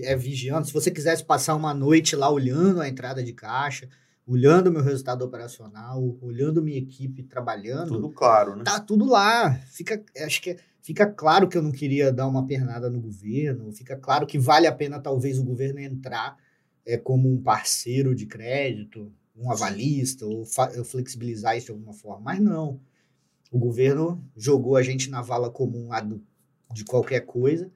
é 0.03 0.17
vigiando. 0.17 0.67
Se 0.67 0.73
você 0.73 0.91
quisesse 0.91 1.25
passar 1.25 1.55
uma 1.55 1.75
noite 1.75 2.17
lá 2.17 2.31
olhando 2.31 2.81
a 2.81 2.89
entrada 2.89 3.23
de 3.23 3.33
caixa, 3.33 3.89
olhando 4.27 4.69
o 4.69 4.73
meu 4.73 4.83
resultado 4.83 5.25
operacional, 5.25 6.17
olhando 6.21 6.63
minha 6.63 6.79
equipe 6.79 7.23
trabalhando. 7.23 7.89
Tudo 7.95 8.11
claro, 8.11 8.57
né? 8.57 8.65
Tá 8.65 8.79
tudo 8.79 9.07
lá. 9.07 9.55
Fica, 9.71 10.03
acho 10.19 10.43
que 10.43 10.57
fica 10.83 11.07
claro 11.07 11.49
que 11.49 11.57
eu 11.57 11.63
não 11.63 11.73
queria 11.73 12.13
dar 12.13 12.27
uma 12.27 12.47
pernada 12.47 12.91
no 12.91 13.01
governo, 13.01 13.73
fica 13.73 13.97
claro 13.97 14.27
que 14.27 14.39
vale 14.39 14.67
a 14.67 14.73
pena 14.73 15.01
talvez 15.01 15.39
o 15.39 15.45
governo 15.45 15.81
entrar 15.81 16.37
é, 16.85 16.99
como 16.99 17.33
um 17.33 17.43
parceiro 17.43 18.15
de 18.15 18.27
crédito, 18.27 19.11
um 19.35 19.51
avalista, 19.51 20.27
ou, 20.27 20.45
ou 20.77 20.85
flexibilizar 20.85 21.57
isso 21.57 21.67
de 21.67 21.73
alguma 21.73 21.95
forma. 21.95 22.21
Mas 22.21 22.41
não. 22.41 22.81
O 23.51 23.59
governo 23.59 24.23
jogou 24.37 24.77
a 24.77 24.83
gente 24.83 25.09
na 25.09 25.23
vala 25.23 25.51
comum 25.51 25.89
de 26.71 26.85
qualquer 26.85 27.21
coisa 27.21 27.71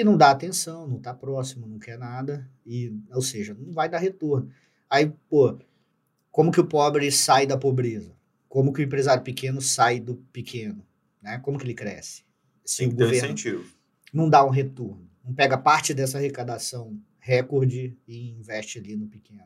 e 0.00 0.04
não 0.04 0.16
dá 0.16 0.30
atenção, 0.30 0.86
não 0.86 0.98
está 0.98 1.12
próximo, 1.12 1.66
não 1.66 1.78
quer 1.78 1.98
nada, 1.98 2.48
e, 2.64 2.92
ou 3.12 3.22
seja, 3.22 3.54
não 3.54 3.72
vai 3.72 3.88
dar 3.88 3.98
retorno. 3.98 4.50
Aí, 4.88 5.12
pô, 5.28 5.58
como 6.30 6.52
que 6.52 6.60
o 6.60 6.66
pobre 6.66 7.10
sai 7.10 7.46
da 7.46 7.56
pobreza? 7.56 8.16
Como 8.48 8.72
que 8.72 8.80
o 8.80 8.84
empresário 8.84 9.22
pequeno 9.22 9.60
sai 9.60 10.00
do 10.00 10.16
pequeno? 10.32 10.86
Né? 11.20 11.38
Como 11.38 11.58
que 11.58 11.64
ele 11.64 11.74
cresce? 11.74 12.22
Se 12.64 12.78
Tem 12.78 12.88
o 12.88 12.92
governo 12.92 13.16
incentivo. 13.16 13.64
não 14.12 14.28
dá 14.28 14.44
um 14.44 14.50
retorno, 14.50 15.08
não 15.24 15.34
pega 15.34 15.58
parte 15.58 15.92
dessa 15.92 16.18
arrecadação 16.18 16.98
recorde 17.18 17.98
e 18.06 18.30
investe 18.30 18.78
ali 18.78 18.96
no 18.96 19.06
pequeno. 19.06 19.42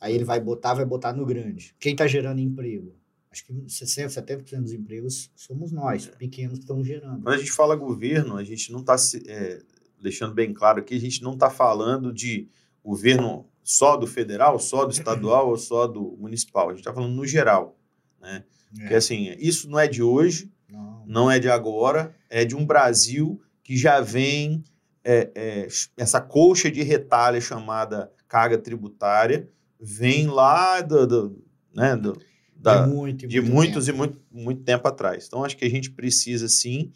Aí 0.00 0.14
ele 0.14 0.24
vai 0.24 0.40
botar, 0.40 0.74
vai 0.74 0.84
botar 0.84 1.12
no 1.12 1.26
grande. 1.26 1.74
Quem 1.78 1.92
está 1.92 2.06
gerando 2.06 2.40
emprego? 2.40 2.94
Acho 3.30 3.44
que 3.44 3.52
60%, 3.52 4.08
70% 4.08 4.60
dos 4.62 4.72
empregos 4.72 5.30
somos 5.36 5.70
nós, 5.70 6.08
é. 6.08 6.10
pequenos 6.16 6.58
que 6.58 6.64
estão 6.64 6.82
gerando. 6.82 7.22
Quando 7.22 7.34
a 7.34 7.38
gente 7.38 7.52
fala 7.52 7.76
governo, 7.76 8.36
a 8.36 8.42
gente 8.42 8.72
não 8.72 8.80
está 8.80 8.96
é, 9.26 9.62
deixando 10.02 10.34
bem 10.34 10.52
claro 10.52 10.80
aqui, 10.80 10.94
a 10.94 11.00
gente 11.00 11.22
não 11.22 11.34
está 11.34 11.50
falando 11.50 12.12
de 12.12 12.48
governo 12.82 13.46
só 13.62 13.96
do 13.96 14.06
federal, 14.06 14.58
só 14.58 14.84
do 14.84 14.92
estadual 14.92 15.48
ou 15.48 15.56
só 15.56 15.86
do 15.86 16.16
municipal. 16.18 16.68
A 16.68 16.70
gente 16.70 16.80
está 16.80 16.92
falando 16.92 17.14
no 17.14 17.26
geral. 17.26 17.78
Né? 18.20 18.44
É. 18.74 18.80
Porque 18.80 18.94
assim, 18.94 19.34
isso 19.38 19.68
não 19.68 19.78
é 19.78 19.86
de 19.86 20.02
hoje, 20.02 20.50
não. 20.68 21.04
não 21.06 21.30
é 21.30 21.38
de 21.38 21.48
agora, 21.48 22.14
é 22.28 22.44
de 22.44 22.56
um 22.56 22.64
Brasil 22.64 23.40
que 23.62 23.76
já 23.76 24.00
vem 24.00 24.64
é, 25.04 25.30
é, 25.34 25.68
essa 25.96 26.20
colcha 26.20 26.70
de 26.70 26.82
retalho 26.82 27.40
chamada 27.40 28.12
carga 28.28 28.58
tributária 28.58 29.48
vem 29.80 30.26
lá 30.26 30.80
do, 30.80 31.06
do 31.06 31.44
né, 31.74 31.96
do, 31.96 32.20
da, 32.54 32.84
de, 32.84 32.92
muito, 32.92 33.26
de 33.26 33.40
muito 33.40 33.54
muitos 33.54 33.86
tempo. 33.86 33.96
e 33.96 33.98
muito, 33.98 34.20
muito 34.30 34.62
tempo 34.62 34.86
atrás. 34.86 35.26
Então, 35.26 35.44
acho 35.44 35.56
que 35.56 35.64
a 35.64 35.70
gente 35.70 35.90
precisa, 35.90 36.48
sim, 36.48 36.92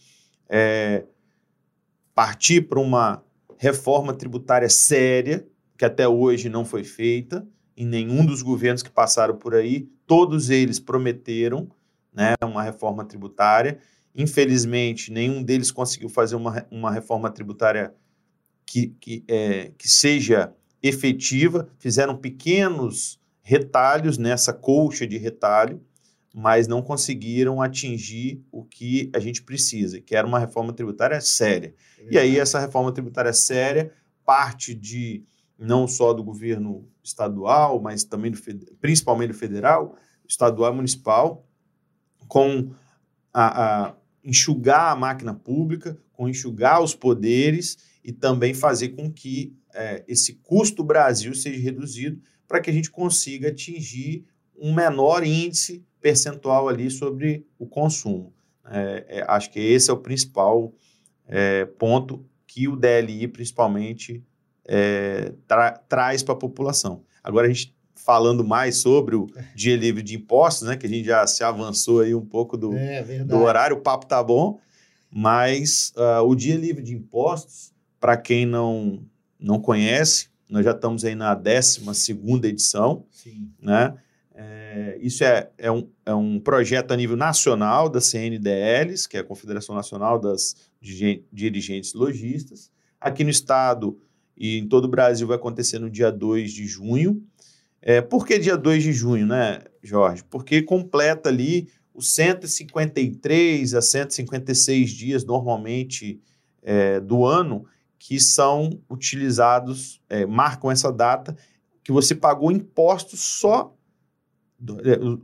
é, 0.48 1.04
partir 2.14 2.62
para 2.62 2.80
uma 2.80 3.22
reforma 3.58 4.14
tributária 4.14 4.68
séria, 4.68 5.46
que 5.76 5.84
até 5.84 6.06
hoje 6.06 6.48
não 6.48 6.64
foi 6.64 6.84
feita 6.84 7.46
em 7.76 7.86
nenhum 7.86 8.24
dos 8.24 8.42
governos 8.42 8.82
que 8.82 8.90
passaram 8.90 9.36
por 9.36 9.54
aí. 9.54 9.88
Todos 10.06 10.50
eles 10.50 10.78
prometeram 10.78 11.68
né, 12.12 12.34
uma 12.42 12.62
reforma 12.62 13.04
tributária 13.04 13.80
Infelizmente, 14.14 15.10
nenhum 15.10 15.42
deles 15.42 15.72
conseguiu 15.72 16.08
fazer 16.08 16.36
uma, 16.36 16.64
uma 16.70 16.92
reforma 16.92 17.28
tributária 17.30 17.92
que, 18.64 18.94
que, 19.00 19.24
é, 19.26 19.72
que 19.76 19.88
seja 19.88 20.54
efetiva. 20.80 21.68
Fizeram 21.78 22.16
pequenos 22.16 23.18
retalhos 23.42 24.16
nessa 24.16 24.52
colcha 24.52 25.04
de 25.06 25.18
retalho, 25.18 25.82
mas 26.36 26.66
não 26.66 26.82
conseguiram 26.82 27.62
atingir 27.62 28.44
o 28.50 28.64
que 28.64 29.08
a 29.14 29.20
gente 29.20 29.40
precisa, 29.40 30.00
que 30.00 30.16
era 30.16 30.26
uma 30.26 30.40
reforma 30.40 30.72
tributária 30.72 31.20
séria. 31.20 31.72
É 32.00 32.06
e 32.10 32.18
aí, 32.18 32.38
essa 32.40 32.58
reforma 32.58 32.90
tributária 32.90 33.32
séria 33.32 33.92
parte 34.24 34.74
de 34.74 35.22
não 35.56 35.86
só 35.86 36.12
do 36.12 36.24
governo 36.24 36.88
estadual, 37.04 37.80
mas 37.80 38.02
também 38.02 38.32
do, 38.32 38.38
principalmente 38.80 39.28
do 39.28 39.38
federal, 39.38 39.96
estadual 40.26 40.72
e 40.72 40.76
municipal, 40.76 41.46
com 42.26 42.72
a, 43.32 43.84
a 43.86 43.94
enxugar 44.24 44.90
a 44.90 44.96
máquina 44.96 45.34
pública, 45.34 45.96
com 46.12 46.28
enxugar 46.28 46.82
os 46.82 46.96
poderes 46.96 47.78
e 48.02 48.12
também 48.12 48.54
fazer 48.54 48.88
com 48.88 49.08
que 49.08 49.56
é, 49.72 50.04
esse 50.08 50.34
custo 50.42 50.82
Brasil 50.82 51.32
seja 51.32 51.60
reduzido 51.60 52.20
para 52.48 52.60
que 52.60 52.70
a 52.70 52.72
gente 52.72 52.90
consiga 52.90 53.50
atingir 53.50 54.24
um 54.56 54.74
menor 54.74 55.24
índice 55.24 55.84
percentual 56.04 56.68
ali 56.68 56.90
sobre 56.90 57.46
o 57.58 57.66
consumo. 57.66 58.30
É, 58.70 59.06
é, 59.08 59.24
acho 59.26 59.50
que 59.50 59.58
esse 59.58 59.88
é 59.88 59.92
o 59.94 59.96
principal 59.96 60.70
é, 61.26 61.64
ponto 61.64 62.22
que 62.46 62.68
o 62.68 62.76
DLI, 62.76 63.26
principalmente, 63.26 64.22
é, 64.66 65.32
tra 65.48 65.72
traz 65.72 66.22
para 66.22 66.34
a 66.34 66.36
população. 66.36 67.04
Agora, 67.22 67.46
a 67.46 67.50
gente 67.50 67.74
falando 67.94 68.44
mais 68.44 68.76
sobre 68.76 69.16
o 69.16 69.26
dia 69.54 69.74
livre 69.78 70.02
de 70.02 70.14
impostos, 70.16 70.68
né, 70.68 70.76
que 70.76 70.84
a 70.84 70.88
gente 70.90 71.06
já 71.06 71.26
se 71.26 71.42
avançou 71.42 72.02
aí 72.02 72.14
um 72.14 72.24
pouco 72.24 72.54
do, 72.58 72.74
é, 72.74 73.02
do 73.24 73.38
horário, 73.38 73.78
o 73.78 73.80
papo 73.80 74.04
tá 74.04 74.22
bom, 74.22 74.60
mas 75.10 75.90
uh, 75.96 76.22
o 76.22 76.34
dia 76.34 76.56
livre 76.56 76.82
de 76.82 76.92
impostos, 76.92 77.72
para 77.98 78.14
quem 78.18 78.44
não, 78.44 79.02
não 79.40 79.58
conhece, 79.58 80.28
nós 80.50 80.66
já 80.66 80.72
estamos 80.72 81.02
aí 81.02 81.14
na 81.14 81.34
12 81.34 81.80
edição, 82.46 83.06
Sim. 83.10 83.50
né? 83.58 83.94
É, 84.76 84.98
isso 85.00 85.22
é, 85.22 85.48
é, 85.56 85.70
um, 85.70 85.88
é 86.04 86.12
um 86.12 86.40
projeto 86.40 86.90
a 86.90 86.96
nível 86.96 87.16
nacional 87.16 87.88
da 87.88 88.00
CNDLs, 88.00 89.08
que 89.08 89.16
é 89.16 89.20
a 89.20 89.24
Confederação 89.24 89.72
Nacional 89.72 90.18
das 90.18 90.56
Dirigentes 90.80 91.94
Logistas. 91.94 92.72
Aqui 93.00 93.22
no 93.22 93.30
estado 93.30 93.96
e 94.36 94.58
em 94.58 94.66
todo 94.66 94.86
o 94.86 94.88
Brasil 94.88 95.28
vai 95.28 95.36
acontecer 95.36 95.78
no 95.78 95.88
dia 95.88 96.10
2 96.10 96.52
de 96.52 96.66
junho. 96.66 97.22
É, 97.80 98.00
por 98.00 98.26
que 98.26 98.36
dia 98.36 98.56
2 98.56 98.82
de 98.82 98.92
junho, 98.92 99.28
né, 99.28 99.60
Jorge? 99.80 100.24
Porque 100.24 100.60
completa 100.60 101.28
ali 101.28 101.68
os 101.94 102.12
153 102.12 103.74
a 103.74 103.80
156 103.80 104.90
dias 104.90 105.24
normalmente 105.24 106.20
é, 106.64 106.98
do 106.98 107.24
ano 107.24 107.64
que 107.96 108.18
são 108.18 108.70
utilizados, 108.90 110.00
é, 110.08 110.26
marcam 110.26 110.68
essa 110.68 110.90
data 110.90 111.36
que 111.84 111.92
você 111.92 112.12
pagou 112.12 112.50
impostos 112.50 113.20
só 113.20 113.72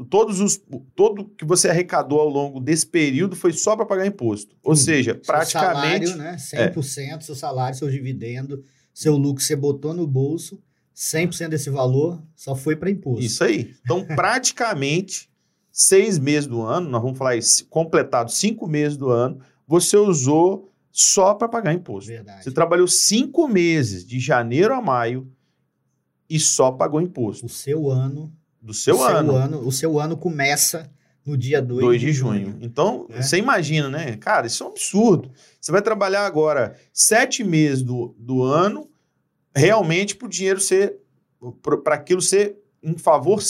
todos 0.08 0.40
os 0.40 0.60
todo 0.94 1.24
que 1.36 1.44
você 1.44 1.68
arrecadou 1.68 2.20
ao 2.20 2.28
longo 2.28 2.60
desse 2.60 2.86
período 2.86 3.34
foi 3.34 3.52
só 3.52 3.76
para 3.76 3.86
pagar 3.86 4.06
imposto. 4.06 4.56
Ou 4.62 4.76
seja, 4.76 5.12
seu 5.12 5.22
praticamente 5.22 6.08
salário, 6.08 6.16
né, 6.16 6.36
100% 6.36 7.16
é. 7.16 7.20
seu 7.20 7.34
salário, 7.34 7.78
seu 7.78 7.90
dividendo, 7.90 8.62
seu 8.92 9.16
lucro 9.16 9.42
você 9.42 9.56
botou 9.56 9.94
no 9.94 10.06
bolso, 10.06 10.60
100% 10.94 11.48
desse 11.48 11.70
valor 11.70 12.22
só 12.34 12.54
foi 12.54 12.76
para 12.76 12.90
imposto. 12.90 13.24
Isso 13.24 13.42
aí. 13.42 13.74
Então, 13.82 14.04
praticamente 14.14 15.30
seis 15.72 16.18
meses 16.18 16.46
do 16.46 16.62
ano, 16.62 16.90
nós 16.90 17.02
vamos 17.02 17.16
falar 17.16 17.36
isso, 17.36 17.66
completado 17.66 18.30
cinco 18.30 18.66
meses 18.66 18.96
do 18.96 19.08
ano, 19.08 19.40
você 19.66 19.96
usou 19.96 20.70
só 20.92 21.34
para 21.34 21.48
pagar 21.48 21.72
imposto. 21.72 22.08
Verdade. 22.08 22.44
Você 22.44 22.50
trabalhou 22.50 22.86
cinco 22.88 23.48
meses, 23.48 24.04
de 24.04 24.18
janeiro 24.18 24.74
a 24.74 24.82
maio, 24.82 25.30
e 26.28 26.38
só 26.38 26.70
pagou 26.70 27.00
imposto. 27.00 27.46
O 27.46 27.48
seu 27.48 27.90
ano 27.90 28.32
do 28.60 28.74
seu, 28.74 28.98
o 28.98 29.02
ano. 29.02 29.32
seu 29.32 29.40
ano. 29.40 29.66
O 29.66 29.72
seu 29.72 30.00
ano 30.00 30.16
começa 30.16 30.90
no 31.24 31.36
dia 31.36 31.60
2, 31.60 31.80
2 31.84 32.00
de 32.00 32.12
junho. 32.12 32.46
junho. 32.46 32.58
Então, 32.60 33.06
é. 33.10 33.22
você 33.22 33.36
imagina, 33.36 33.88
né? 33.88 34.16
Cara, 34.16 34.46
isso 34.46 34.62
é 34.62 34.66
um 34.66 34.70
absurdo. 34.70 35.30
Você 35.60 35.70
vai 35.70 35.82
trabalhar 35.82 36.26
agora 36.26 36.76
sete 36.92 37.44
meses 37.44 37.82
do, 37.82 38.14
do 38.18 38.42
ano, 38.42 38.88
realmente 39.54 40.16
para 40.16 40.26
o 40.26 40.30
dinheiro 40.30 40.60
ser, 40.60 40.96
para 41.82 41.94
aquilo 41.94 42.20
ser 42.20 42.56
em 42.82 42.96
favor, 42.96 43.40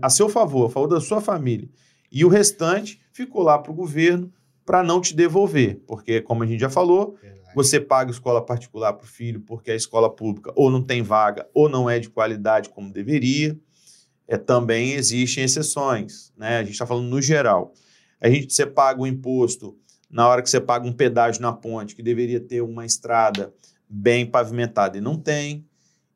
a 0.00 0.10
seu 0.10 0.28
favor, 0.28 0.66
a 0.66 0.70
favor 0.70 0.88
da 0.88 1.00
sua 1.00 1.20
família. 1.20 1.68
E 2.10 2.24
o 2.24 2.28
restante 2.28 3.00
ficou 3.12 3.42
lá 3.42 3.58
para 3.58 3.72
o 3.72 3.74
governo 3.74 4.32
para 4.64 4.82
não 4.82 5.00
te 5.00 5.14
devolver. 5.14 5.82
Porque, 5.86 6.20
como 6.22 6.42
a 6.42 6.46
gente 6.46 6.60
já 6.60 6.70
falou, 6.70 7.16
Verdade. 7.20 7.54
você 7.54 7.78
paga 7.78 8.10
escola 8.10 8.44
particular 8.44 8.94
para 8.94 9.04
o 9.04 9.08
filho 9.08 9.40
porque 9.40 9.70
a 9.70 9.74
escola 9.74 10.08
pública 10.08 10.52
ou 10.56 10.70
não 10.70 10.82
tem 10.82 11.02
vaga 11.02 11.46
ou 11.52 11.68
não 11.68 11.90
é 11.90 11.98
de 11.98 12.08
qualidade 12.08 12.70
como 12.70 12.92
deveria 12.92 13.58
é, 14.26 14.36
também 14.36 14.92
existem 14.92 15.44
exceções, 15.44 16.32
né? 16.36 16.58
A 16.58 16.62
gente 16.62 16.72
está 16.72 16.86
falando 16.86 17.08
no 17.08 17.20
geral. 17.20 17.72
A 18.20 18.28
gente 18.28 18.52
você 18.52 18.64
paga 18.64 19.00
o 19.00 19.06
imposto 19.06 19.76
na 20.10 20.28
hora 20.28 20.42
que 20.42 20.48
você 20.48 20.60
paga 20.60 20.86
um 20.86 20.92
pedágio 20.92 21.42
na 21.42 21.52
ponte, 21.52 21.94
que 21.94 22.02
deveria 22.02 22.40
ter 22.40 22.60
uma 22.60 22.86
estrada 22.86 23.52
bem 23.88 24.24
pavimentada 24.24 24.96
e 24.96 25.00
não 25.00 25.18
tem. 25.18 25.66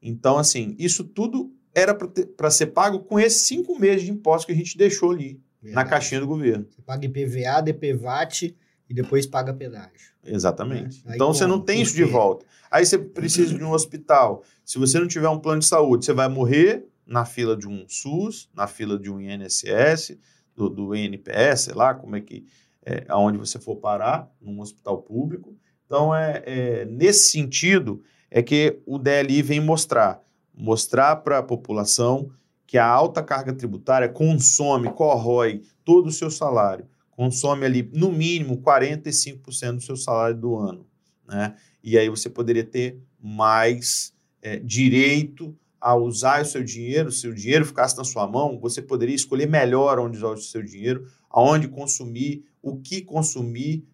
Então, 0.00 0.38
assim, 0.38 0.74
isso 0.78 1.04
tudo 1.04 1.52
era 1.74 1.94
para 1.94 2.50
ser 2.50 2.68
pago 2.68 3.00
com 3.00 3.18
esses 3.18 3.42
cinco 3.42 3.78
meses 3.78 4.04
de 4.04 4.10
imposto 4.10 4.46
que 4.46 4.52
a 4.52 4.56
gente 4.56 4.78
deixou 4.78 5.10
ali 5.10 5.40
Verdade. 5.60 5.74
na 5.74 5.84
caixinha 5.84 6.20
do 6.20 6.26
governo. 6.26 6.66
Você 6.70 6.82
paga 6.82 7.06
IPVA, 7.06 7.60
DPVAT 7.60 8.54
e 8.88 8.94
depois 8.94 9.26
paga 9.26 9.52
pedágio. 9.52 10.12
Exatamente. 10.24 11.04
Né? 11.04 11.14
Então, 11.14 11.34
você 11.34 11.46
não 11.46 11.60
tem 11.60 11.82
isso 11.82 11.94
de 11.94 12.04
volta. 12.04 12.46
Aí 12.70 12.86
você 12.86 12.98
precisa 12.98 13.54
de 13.54 13.64
um 13.64 13.72
hospital. 13.72 14.42
Se 14.64 14.78
você 14.78 14.98
não 15.00 15.08
tiver 15.08 15.28
um 15.28 15.38
plano 15.38 15.60
de 15.60 15.66
saúde, 15.66 16.04
você 16.04 16.12
vai 16.12 16.28
morrer 16.28 16.86
na 17.08 17.24
fila 17.24 17.56
de 17.56 17.66
um 17.66 17.86
SUS, 17.88 18.50
na 18.54 18.66
fila 18.66 18.98
de 18.98 19.10
um 19.10 19.18
INSS, 19.18 20.18
do, 20.54 20.68
do 20.68 20.94
INPS, 20.94 21.62
sei 21.62 21.74
lá, 21.74 21.94
como 21.94 22.14
é 22.14 22.20
que, 22.20 22.44
é, 22.84 23.06
aonde 23.08 23.38
você 23.38 23.58
for 23.58 23.76
parar, 23.76 24.30
num 24.40 24.60
hospital 24.60 25.00
público. 25.00 25.56
Então, 25.86 26.14
é, 26.14 26.42
é 26.44 26.84
nesse 26.84 27.30
sentido, 27.30 28.02
é 28.30 28.42
que 28.42 28.78
o 28.84 28.98
DLI 28.98 29.40
vem 29.40 29.60
mostrar, 29.60 30.20
mostrar 30.54 31.16
para 31.16 31.38
a 31.38 31.42
população 31.42 32.30
que 32.66 32.76
a 32.76 32.86
alta 32.86 33.22
carga 33.22 33.54
tributária 33.54 34.08
consome, 34.10 34.92
corrói 34.92 35.62
todo 35.82 36.08
o 36.08 36.12
seu 36.12 36.30
salário, 36.30 36.86
consome 37.10 37.64
ali, 37.64 37.90
no 37.94 38.12
mínimo, 38.12 38.58
45% 38.58 39.76
do 39.76 39.80
seu 39.80 39.96
salário 39.96 40.36
do 40.36 40.56
ano. 40.56 40.86
Né? 41.26 41.54
E 41.82 41.96
aí 41.96 42.10
você 42.10 42.28
poderia 42.28 42.64
ter 42.64 43.00
mais 43.18 44.12
é, 44.42 44.58
direito 44.58 45.56
a 45.80 45.94
usar 45.94 46.42
o 46.42 46.44
seu 46.44 46.62
dinheiro, 46.62 47.10
se 47.10 47.28
o 47.28 47.34
dinheiro 47.34 47.64
ficasse 47.64 47.96
na 47.96 48.04
sua 48.04 48.26
mão, 48.26 48.58
você 48.58 48.82
poderia 48.82 49.14
escolher 49.14 49.48
melhor 49.48 49.98
onde 49.98 50.18
usar 50.18 50.28
o 50.28 50.36
seu 50.36 50.62
dinheiro, 50.62 51.06
aonde 51.30 51.68
consumir, 51.68 52.44
o 52.60 52.76
que 52.76 53.00
consumir 53.00 53.84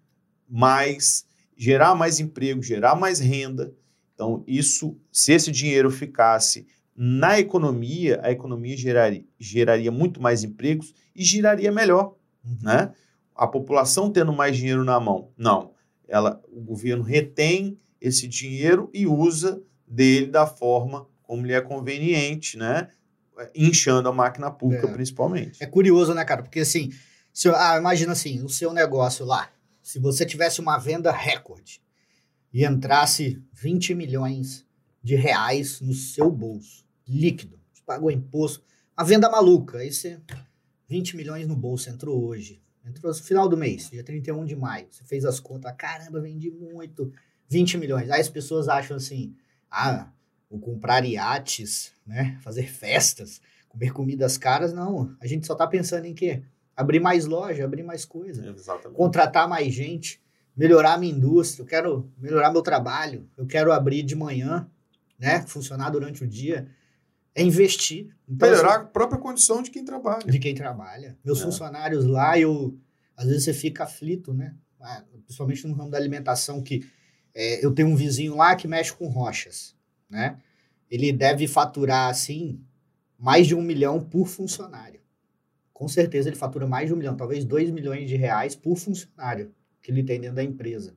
mais, 0.48 1.26
gerar 1.56 1.94
mais 1.94 2.20
emprego, 2.20 2.62
gerar 2.62 2.94
mais 2.94 3.20
renda. 3.20 3.74
Então, 4.14 4.42
isso, 4.46 4.96
se 5.12 5.32
esse 5.32 5.50
dinheiro 5.50 5.90
ficasse 5.90 6.66
na 6.96 7.38
economia, 7.38 8.20
a 8.22 8.30
economia 8.30 8.76
geraria, 8.76 9.24
geraria 9.38 9.90
muito 9.90 10.22
mais 10.22 10.44
empregos 10.44 10.94
e 11.14 11.24
giraria 11.24 11.72
melhor, 11.72 12.14
uhum. 12.44 12.58
né? 12.62 12.92
A 13.34 13.48
população 13.48 14.10
tendo 14.12 14.32
mais 14.32 14.56
dinheiro 14.56 14.84
na 14.84 15.00
mão. 15.00 15.32
Não, 15.36 15.72
ela, 16.06 16.40
o 16.48 16.60
governo 16.60 17.02
retém 17.02 17.76
esse 18.00 18.28
dinheiro 18.28 18.88
e 18.94 19.06
usa 19.06 19.60
dele 19.86 20.26
da 20.26 20.46
forma 20.46 21.08
como 21.24 21.44
lhe 21.44 21.52
é 21.52 21.60
conveniente, 21.60 22.56
né? 22.56 22.88
Inchando 23.54 24.08
a 24.08 24.12
máquina 24.12 24.50
pública, 24.50 24.86
é. 24.86 24.92
principalmente. 24.92 25.62
É 25.62 25.66
curioso, 25.66 26.14
né, 26.14 26.24
cara? 26.24 26.42
Porque 26.42 26.60
assim, 26.60 26.92
se, 27.32 27.48
ah, 27.48 27.76
imagina 27.76 28.12
assim, 28.12 28.42
o 28.44 28.48
seu 28.48 28.72
negócio 28.72 29.24
lá, 29.24 29.50
se 29.82 29.98
você 29.98 30.24
tivesse 30.24 30.60
uma 30.60 30.78
venda 30.78 31.10
recorde 31.10 31.82
e 32.52 32.64
entrasse 32.64 33.42
20 33.52 33.94
milhões 33.94 34.64
de 35.02 35.16
reais 35.16 35.80
no 35.80 35.92
seu 35.92 36.30
bolso, 36.30 36.84
líquido, 37.06 37.60
você 37.72 37.82
pagou 37.84 38.10
imposto, 38.10 38.62
a 38.96 39.02
venda 39.02 39.28
maluca, 39.28 39.78
aí 39.78 39.92
você 39.92 40.20
20 40.88 41.16
milhões 41.16 41.46
no 41.46 41.56
bolso, 41.56 41.90
entrou 41.90 42.24
hoje, 42.24 42.62
entrou 42.86 43.12
no 43.12 43.18
final 43.18 43.48
do 43.48 43.56
mês, 43.56 43.90
dia 43.90 44.04
31 44.04 44.44
de 44.44 44.54
maio, 44.54 44.86
você 44.90 45.02
fez 45.04 45.24
as 45.24 45.40
contas, 45.40 45.74
caramba, 45.76 46.20
vendi 46.20 46.50
muito, 46.50 47.12
20 47.48 47.78
milhões. 47.78 48.10
Aí 48.10 48.20
as 48.20 48.28
pessoas 48.28 48.68
acham 48.68 48.96
assim, 48.96 49.34
ah, 49.70 50.08
ou 50.54 50.60
comprar 50.60 51.04
iates, 51.04 51.92
né? 52.06 52.38
Fazer 52.40 52.70
festas, 52.70 53.40
comer 53.68 53.92
comidas 53.92 54.38
caras, 54.38 54.72
não. 54.72 55.14
A 55.20 55.26
gente 55.26 55.46
só 55.46 55.54
está 55.54 55.66
pensando 55.66 56.04
em 56.04 56.14
quê? 56.14 56.44
Abrir 56.76 57.00
mais 57.00 57.24
loja, 57.24 57.64
abrir 57.64 57.82
mais 57.82 58.04
coisa, 58.04 58.48
Exatamente. 58.48 58.96
contratar 58.96 59.48
mais 59.48 59.74
gente, 59.74 60.22
melhorar 60.56 60.94
a 60.94 60.98
minha 60.98 61.12
indústria, 61.12 61.64
eu 61.64 61.66
quero 61.66 62.08
melhorar 62.16 62.52
meu 62.52 62.62
trabalho, 62.62 63.28
eu 63.36 63.46
quero 63.46 63.72
abrir 63.72 64.04
de 64.04 64.14
manhã, 64.14 64.68
né? 65.18 65.42
Funcionar 65.42 65.90
durante 65.90 66.22
o 66.22 66.26
dia. 66.26 66.68
É 67.34 67.42
investir. 67.42 68.14
Então, 68.28 68.48
melhorar 68.48 68.76
assim, 68.76 68.82
a 68.82 68.84
própria 68.84 69.18
condição 69.18 69.60
de 69.60 69.72
quem 69.72 69.84
trabalha. 69.84 70.24
De 70.24 70.38
quem 70.38 70.54
trabalha. 70.54 71.18
Meus 71.24 71.40
é. 71.40 71.42
funcionários 71.42 72.06
lá, 72.06 72.38
eu 72.38 72.78
às 73.16 73.26
vezes 73.26 73.42
você 73.42 73.52
fica 73.52 73.82
aflito, 73.82 74.32
né? 74.32 74.54
Ah, 74.80 75.02
principalmente 75.24 75.66
no 75.66 75.74
ramo 75.74 75.90
da 75.90 75.98
alimentação, 75.98 76.62
que 76.62 76.86
é, 77.34 77.64
eu 77.64 77.72
tenho 77.72 77.88
um 77.88 77.96
vizinho 77.96 78.36
lá 78.36 78.54
que 78.54 78.68
mexe 78.68 78.92
com 78.92 79.08
rochas 79.08 79.74
né? 80.14 80.38
Ele 80.90 81.12
deve 81.12 81.46
faturar, 81.48 82.08
assim, 82.08 82.60
mais 83.18 83.46
de 83.46 83.54
um 83.54 83.60
milhão 83.62 84.00
por 84.00 84.26
funcionário. 84.26 85.00
com 85.72 85.88
certeza 85.88 86.28
ele 86.28 86.36
fatura 86.36 86.66
mais 86.66 86.86
de 86.86 86.94
um 86.94 86.96
milhão, 86.96 87.16
talvez 87.16 87.44
dois 87.44 87.68
milhões 87.68 88.08
de 88.08 88.14
reais 88.16 88.54
por 88.54 88.76
funcionário 88.76 89.52
que 89.82 89.90
ele 89.90 90.04
tem 90.04 90.20
dentro 90.20 90.36
da 90.36 90.44
empresa, 90.44 90.94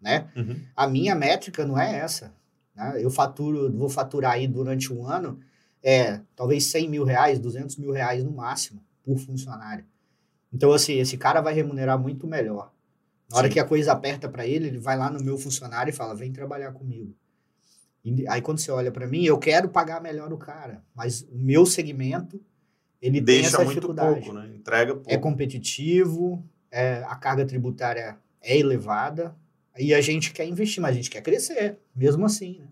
né? 0.00 0.30
Uhum. 0.36 0.60
A 0.76 0.86
minha 0.86 1.14
métrica 1.14 1.66
não 1.66 1.76
é 1.76 1.96
essa. 1.96 2.32
Né? 2.76 3.02
Eu 3.02 3.10
faturo, 3.10 3.72
vou 3.72 3.88
faturar 3.88 4.32
aí 4.32 4.46
durante 4.46 4.92
um 4.92 5.06
ano, 5.06 5.40
é 5.82 6.20
talvez 6.36 6.66
100 6.66 6.88
mil 6.88 7.02
reais, 7.02 7.38
200 7.40 7.76
mil 7.76 7.90
reais 7.90 8.22
no 8.22 8.30
máximo 8.30 8.84
por 9.02 9.18
funcionário. 9.18 9.84
Então, 10.52 10.70
assim, 10.70 10.98
esse 10.98 11.16
cara 11.16 11.40
vai 11.40 11.54
remunerar 11.54 11.98
muito 11.98 12.26
melhor. 12.26 12.72
Na 13.30 13.38
hora 13.38 13.48
Sim. 13.48 13.54
que 13.54 13.60
a 13.60 13.64
coisa 13.64 13.92
aperta 13.92 14.28
para 14.28 14.46
ele, 14.46 14.66
ele 14.66 14.78
vai 14.78 14.96
lá 14.96 15.10
no 15.10 15.24
meu 15.24 15.38
funcionário 15.38 15.90
e 15.90 15.94
fala: 15.94 16.14
vem 16.14 16.32
trabalhar 16.32 16.72
comigo. 16.72 17.16
Aí, 18.28 18.40
quando 18.40 18.58
você 18.58 18.70
olha 18.70 18.90
para 18.90 19.06
mim, 19.06 19.24
eu 19.24 19.38
quero 19.38 19.68
pagar 19.68 20.00
melhor 20.00 20.32
o 20.32 20.38
cara, 20.38 20.82
mas 20.94 21.22
o 21.30 21.36
meu 21.38 21.66
segmento, 21.66 22.40
ele 23.00 23.18
tem 23.18 23.24
Deixa 23.24 23.48
essa 23.48 23.58
muito 23.58 23.74
dificuldade. 23.74 24.20
pouco, 24.20 24.32
né? 24.32 24.50
Entrega 24.56 24.94
pouco. 24.94 25.10
É 25.10 25.16
competitivo, 25.18 26.42
é, 26.70 27.02
a 27.06 27.14
carga 27.16 27.44
tributária 27.44 28.18
é 28.40 28.56
elevada, 28.58 29.34
e 29.78 29.92
a 29.94 30.00
gente 30.00 30.32
quer 30.32 30.46
investir, 30.46 30.80
mas 30.82 30.92
a 30.92 30.94
gente 30.94 31.10
quer 31.10 31.20
crescer, 31.22 31.78
mesmo 31.94 32.24
assim. 32.24 32.60
Né? 32.60 32.66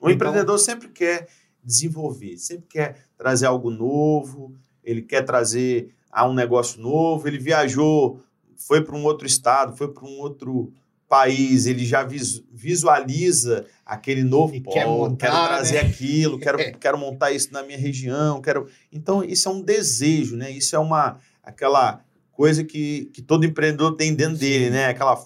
O 0.00 0.10
Então- 0.10 0.10
empreendedor 0.10 0.58
sempre 0.58 0.88
quer 0.88 1.28
desenvolver, 1.62 2.36
sempre 2.38 2.66
quer 2.68 3.06
trazer 3.16 3.46
algo 3.46 3.70
novo, 3.70 4.54
ele 4.82 5.02
quer 5.02 5.22
trazer 5.22 5.94
a 6.10 6.26
um 6.28 6.34
negócio 6.34 6.80
novo, 6.80 7.26
ele 7.28 7.38
viajou, 7.38 8.20
foi 8.56 8.82
para 8.82 8.96
um 8.96 9.04
outro 9.04 9.26
estado, 9.26 9.76
foi 9.76 9.88
para 9.92 10.04
um 10.04 10.18
outro 10.18 10.72
país, 11.08 11.66
ele 11.66 11.84
já 11.86 12.02
vis- 12.04 12.42
visualiza 12.52 13.64
aquele 13.84 14.22
novo 14.22 14.54
E 14.54 14.60
polo, 14.60 14.74
quer 14.74 14.86
montar, 14.86 15.26
quero 15.30 15.46
trazer 15.48 15.82
né? 15.82 15.88
aquilo, 15.88 16.38
quero, 16.38 16.58
quero 16.78 16.98
montar 16.98 17.30
isso 17.32 17.52
na 17.52 17.62
minha 17.62 17.78
região, 17.78 18.40
quero. 18.40 18.68
Então 18.92 19.24
isso 19.24 19.48
é 19.48 19.52
um 19.52 19.60
desejo, 19.62 20.36
né? 20.36 20.50
Isso 20.50 20.76
é 20.76 20.78
uma 20.78 21.18
aquela 21.42 22.00
coisa 22.32 22.62
que, 22.62 23.10
que 23.12 23.22
todo 23.22 23.44
empreendedor 23.46 23.96
tem 23.96 24.14
dentro 24.14 24.34
Sim. 24.36 24.40
dele, 24.40 24.70
né? 24.70 24.86
Aquela 24.86 25.18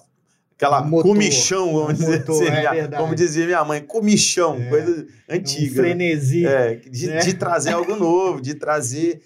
aquela 0.55 0.81
Um 0.83 0.89
motor, 0.89 1.11
comichão, 1.11 1.73
vamos 1.73 1.89
um 1.89 1.93
dizer 1.93 2.19
motor, 2.19 2.35
assim, 2.43 2.45
é 2.55 2.71
minha- 2.71 2.87
como 2.97 3.15
dizia 3.15 3.45
minha 3.45 3.65
mãe, 3.65 3.81
comichão, 3.81 4.55
É. 4.55 4.69
coisa 4.69 5.07
É 5.27 5.33
um 5.33 5.37
antiga. 5.37 5.69
né? 5.81 5.87
frenesi. 5.89 6.45
É, 6.45 6.75
de, 6.75 7.07
né? 7.07 7.17
de 7.19 7.33
trazer 7.33 7.73
algo 7.73 7.95
novo, 7.97 8.39
de 8.41 8.53
trazer 8.53 9.21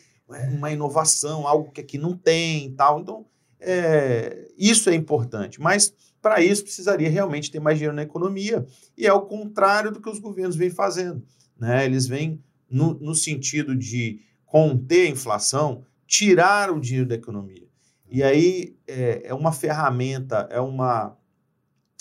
uma 0.51 0.71
inovação, 0.71 1.45
algo 1.47 1.71
que 1.71 1.79
aqui 1.81 1.97
não 1.97 2.17
tem 2.17 2.65
e 2.67 2.71
tal. 2.71 2.99
Então, 2.99 3.25
é, 3.59 4.47
isso 4.57 4.89
é 4.89 4.95
importante. 4.95 5.59
Mas, 5.61 5.93
para 6.27 6.43
isso, 6.43 6.63
precisaria 6.63 7.09
realmente 7.09 7.49
ter 7.49 7.61
mais 7.61 7.77
dinheiro 7.77 7.95
na 7.95 8.01
economia. 8.01 8.67
E 8.97 9.07
é 9.07 9.13
o 9.13 9.21
contrário 9.21 9.91
do 9.91 10.01
que 10.01 10.09
os 10.09 10.19
governos 10.19 10.57
vêm 10.57 10.69
fazendo. 10.69 11.23
Né? 11.57 11.85
Eles 11.85 12.05
vêm 12.05 12.43
no, 12.69 12.95
no 12.95 13.15
sentido 13.15 13.73
de 13.73 14.19
conter 14.45 15.07
a 15.07 15.09
inflação, 15.09 15.85
tirar 16.05 16.69
o 16.69 16.81
dinheiro 16.81 17.07
da 17.07 17.15
economia. 17.15 17.65
E 18.11 18.21
aí 18.21 18.75
é, 18.85 19.29
é 19.29 19.33
uma 19.33 19.53
ferramenta, 19.53 20.49
é 20.51 20.59
uma 20.59 21.17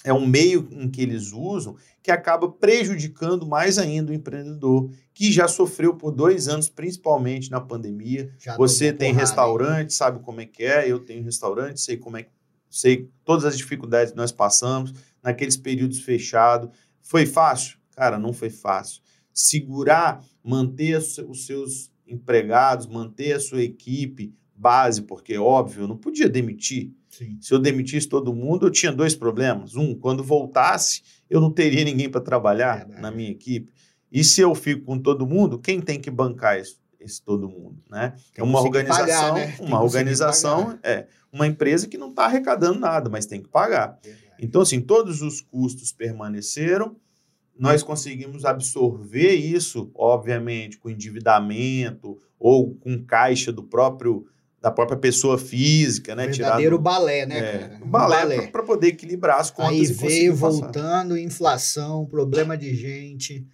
é 0.04 0.12
um 0.12 0.24
meio 0.24 0.68
em 0.70 0.88
que 0.88 1.02
eles 1.02 1.32
usam 1.32 1.76
que 2.00 2.12
acaba 2.12 2.48
prejudicando 2.48 3.44
mais 3.44 3.76
ainda 3.76 4.12
o 4.12 4.14
empreendedor, 4.14 4.88
que 5.12 5.32
já 5.32 5.48
sofreu 5.48 5.94
por 5.94 6.12
dois 6.12 6.46
anos, 6.46 6.68
principalmente 6.68 7.50
na 7.50 7.60
pandemia. 7.60 8.32
Já 8.38 8.56
Você 8.56 8.92
tem 8.92 9.12
restaurante, 9.12 9.92
sabe 9.92 10.20
como 10.20 10.40
é 10.40 10.46
que 10.46 10.62
é, 10.62 10.88
eu 10.88 11.00
tenho 11.00 11.24
restaurante, 11.24 11.80
sei 11.80 11.96
como 11.96 12.16
é 12.16 12.22
que 12.22 12.30
sei 12.78 13.08
todas 13.24 13.44
as 13.44 13.56
dificuldades 13.56 14.12
que 14.12 14.16
nós 14.16 14.32
passamos 14.32 14.92
naqueles 15.22 15.56
períodos 15.56 16.00
fechados. 16.00 16.70
Foi 17.02 17.26
fácil? 17.26 17.78
Cara, 17.96 18.18
não 18.18 18.32
foi 18.32 18.50
fácil. 18.50 19.00
Segurar, 19.32 20.22
manter 20.42 20.96
os 20.98 21.14
se- 21.14 21.22
os 21.22 21.46
seus 21.46 21.90
empregados, 22.06 22.86
manter 22.86 23.32
a 23.34 23.40
sua 23.40 23.62
equipe 23.62 24.34
base, 24.54 25.02
porque 25.02 25.36
óbvio, 25.36 25.82
eu 25.82 25.88
não 25.88 25.96
podia 25.96 26.28
demitir. 26.28 26.92
Sim. 27.10 27.38
Se 27.40 27.52
eu 27.52 27.58
demitisse 27.58 28.08
todo 28.08 28.34
mundo, 28.34 28.66
eu 28.66 28.70
tinha 28.70 28.92
dois 28.92 29.14
problemas. 29.14 29.74
Um, 29.76 29.94
quando 29.94 30.22
voltasse, 30.24 31.02
eu 31.28 31.40
não 31.40 31.50
teria 31.50 31.84
ninguém 31.84 32.08
para 32.08 32.20
trabalhar 32.20 32.78
Verdade. 32.78 33.00
na 33.02 33.10
minha 33.10 33.30
equipe. 33.30 33.72
E 34.10 34.22
se 34.24 34.40
eu 34.40 34.54
fico 34.54 34.84
com 34.84 34.98
todo 34.98 35.26
mundo, 35.26 35.58
quem 35.58 35.80
tem 35.80 36.00
que 36.00 36.10
bancar 36.10 36.58
esse, 36.58 36.76
esse 37.07 37.22
todo 37.22 37.48
mundo, 37.48 37.82
né? 37.90 38.14
Tem 38.34 38.42
É 38.42 38.46
uma 38.46 38.61
organização, 38.61 39.34
pagar, 39.34 39.34
né? 39.34 39.57
Uma 39.61 39.82
organização 39.82 40.78
é 40.82 41.07
uma 41.32 41.46
empresa 41.46 41.88
que 41.88 41.96
não 41.98 42.11
está 42.11 42.24
arrecadando 42.26 42.78
nada, 42.78 43.09
mas 43.11 43.26
tem 43.26 43.42
que 43.42 43.48
pagar. 43.48 43.98
Verdade. 44.02 44.26
Então, 44.40 44.61
assim, 44.62 44.80
todos 44.80 45.22
os 45.22 45.40
custos 45.40 45.92
permaneceram. 45.92 46.96
Nós 47.59 47.82
conseguimos 47.82 48.44
absorver 48.44 49.32
isso, 49.32 49.90
obviamente, 49.94 50.76
com 50.76 50.90
endividamento 50.90 52.18
ou 52.38 52.74
com 52.74 53.02
caixa 53.02 53.50
do 53.50 53.62
próprio 53.62 54.26
da 54.61 54.70
própria 54.70 54.98
pessoa 54.98 55.38
física, 55.38 56.14
né? 56.16 56.26
Verdadeiro 56.26 56.76
Tirado- 56.76 56.82
balé, 56.82 57.24
né, 57.24 57.38
é, 57.38 57.59
cara? 57.68 57.84
Um 57.84 57.88
balé, 57.88 58.46
para 58.48 58.62
poder 58.64 58.88
equilibrar 58.88 59.38
as 59.38 59.48
contas 59.50 59.70
Aí 59.72 59.82
e 59.82 59.92
veio 59.92 60.32
passar. 60.36 60.48
voltando, 60.50 61.16
inflação, 61.16 62.04
problema 62.07 62.57
de 62.59 62.74
gente, 62.74 63.46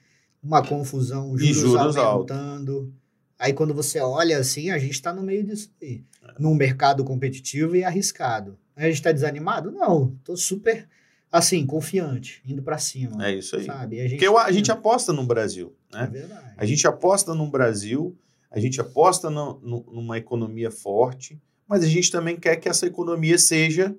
uma 0.42 0.64
confusão, 0.66 1.34
E 1.36 1.52
juros, 1.52 1.60
juros 1.60 1.96
aumentando. 1.98 2.94
Aí 3.42 3.52
quando 3.52 3.74
você 3.74 3.98
olha 3.98 4.38
assim, 4.38 4.70
a 4.70 4.78
gente 4.78 4.92
está 4.92 5.12
no 5.12 5.20
meio 5.22 5.42
disso 5.42 5.68
aí. 5.82 6.02
É. 6.22 6.34
Num 6.38 6.54
mercado 6.54 7.02
competitivo 7.02 7.74
e 7.74 7.82
arriscado. 7.82 8.56
A 8.76 8.82
gente 8.82 8.94
está 8.94 9.10
desanimado? 9.10 9.72
Não, 9.72 10.14
tô 10.22 10.36
super, 10.36 10.88
assim, 11.30 11.66
confiante, 11.66 12.40
indo 12.46 12.62
para 12.62 12.78
cima. 12.78 13.26
É 13.26 13.34
isso 13.34 13.56
aí. 13.56 13.64
Sabe? 13.64 14.00
A 14.00 14.06
gente, 14.06 14.20
Porque 14.24 14.36
a 14.38 14.52
gente 14.52 14.66
tá 14.68 14.74
aposta 14.74 15.12
no 15.12 15.24
Brasil, 15.24 15.74
né? 15.92 16.04
É 16.04 16.06
verdade. 16.06 16.54
A 16.56 16.64
gente 16.64 16.86
aposta 16.86 17.34
no 17.34 17.50
Brasil, 17.50 18.16
a 18.50 18.60
gente 18.60 18.80
aposta 18.80 19.28
no- 19.28 19.58
no- 19.60 19.84
numa 19.92 20.16
economia 20.18 20.70
forte, 20.70 21.36
mas 21.66 21.82
a 21.82 21.88
gente 21.88 22.12
também 22.12 22.36
quer 22.36 22.56
que 22.56 22.68
essa 22.68 22.86
economia 22.86 23.36
seja 23.38 23.94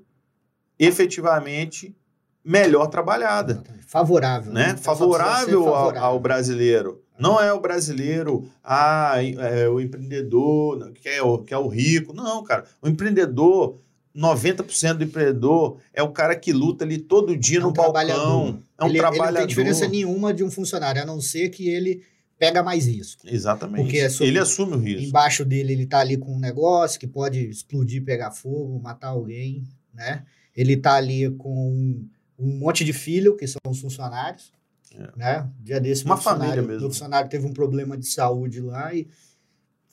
efetivamente 0.79 1.95
melhor 2.43 2.87
trabalhada. 2.87 3.63
Favorável. 3.87 4.51
né? 4.51 4.73
Precisa 4.73 4.77
ser 4.79 4.83
Favorável 4.99 5.59
ao, 5.67 5.73
favorável. 5.75 6.01
ao 6.07 6.19
brasileiro. 6.19 7.03
Não 7.23 7.41
é 7.41 7.53
o 7.53 7.59
brasileiro, 7.59 8.49
ah, 8.63 9.15
é 9.17 9.67
o 9.67 9.79
empreendedor, 9.79 10.91
que 10.91 11.07
é 11.07 11.21
o, 11.21 11.37
que 11.39 11.53
é 11.53 11.57
o 11.57 11.67
rico. 11.67 12.13
Não, 12.13 12.43
cara. 12.43 12.65
O 12.81 12.87
empreendedor, 12.87 13.79
90% 14.15 14.93
do 14.95 15.03
empreendedor 15.03 15.77
é 15.93 16.03
o 16.03 16.11
cara 16.11 16.35
que 16.35 16.51
luta 16.51 16.83
ali 16.83 16.97
todo 16.97 17.35
dia 17.35 17.59
É 17.59 17.61
um 17.61 17.67
no 17.67 17.71
balcão. 17.71 18.59
É 18.77 18.83
um 18.83 18.87
ele, 18.89 18.99
trabalhador. 18.99 19.27
ele 19.27 19.31
não 19.31 19.37
tem 19.39 19.47
diferença 19.47 19.87
nenhuma 19.87 20.33
de 20.33 20.43
um 20.43 20.51
funcionário, 20.51 21.01
a 21.01 21.05
não 21.05 21.21
ser 21.21 21.49
que 21.49 21.69
ele 21.69 22.03
pega 22.37 22.61
mais 22.61 22.87
risco. 22.87 23.25
Exatamente. 23.25 23.83
Porque 23.83 23.99
é 23.99 24.09
Ele 24.19 24.39
assume 24.39 24.73
o 24.73 24.79
risco. 24.79 25.07
Embaixo 25.07 25.45
dele 25.45 25.73
ele 25.73 25.85
tá 25.85 25.99
ali 25.99 26.17
com 26.17 26.35
um 26.35 26.39
negócio 26.39 26.99
que 26.99 27.07
pode 27.07 27.39
explodir, 27.39 28.03
pegar 28.03 28.31
fogo, 28.31 28.79
matar 28.81 29.09
alguém, 29.09 29.63
né? 29.93 30.23
Ele 30.55 30.75
tá 30.75 30.95
ali 30.95 31.29
com 31.31 31.69
um, 31.69 32.07
um 32.37 32.57
monte 32.57 32.83
de 32.83 32.91
filho, 32.91 33.35
que 33.35 33.47
são 33.47 33.59
os 33.67 33.79
funcionários, 33.79 34.51
É. 34.97 35.11
né? 35.17 35.49
Dia 35.59 35.79
desse, 35.79 36.05
Uma 36.05 36.17
família 36.17 36.61
mesmo. 36.61 36.81
Meu 36.81 36.89
funcionário 36.89 37.29
teve 37.29 37.45
um 37.45 37.53
problema 37.53 37.97
de 37.97 38.07
saúde 38.07 38.61
lá 38.61 38.93
e 38.93 39.07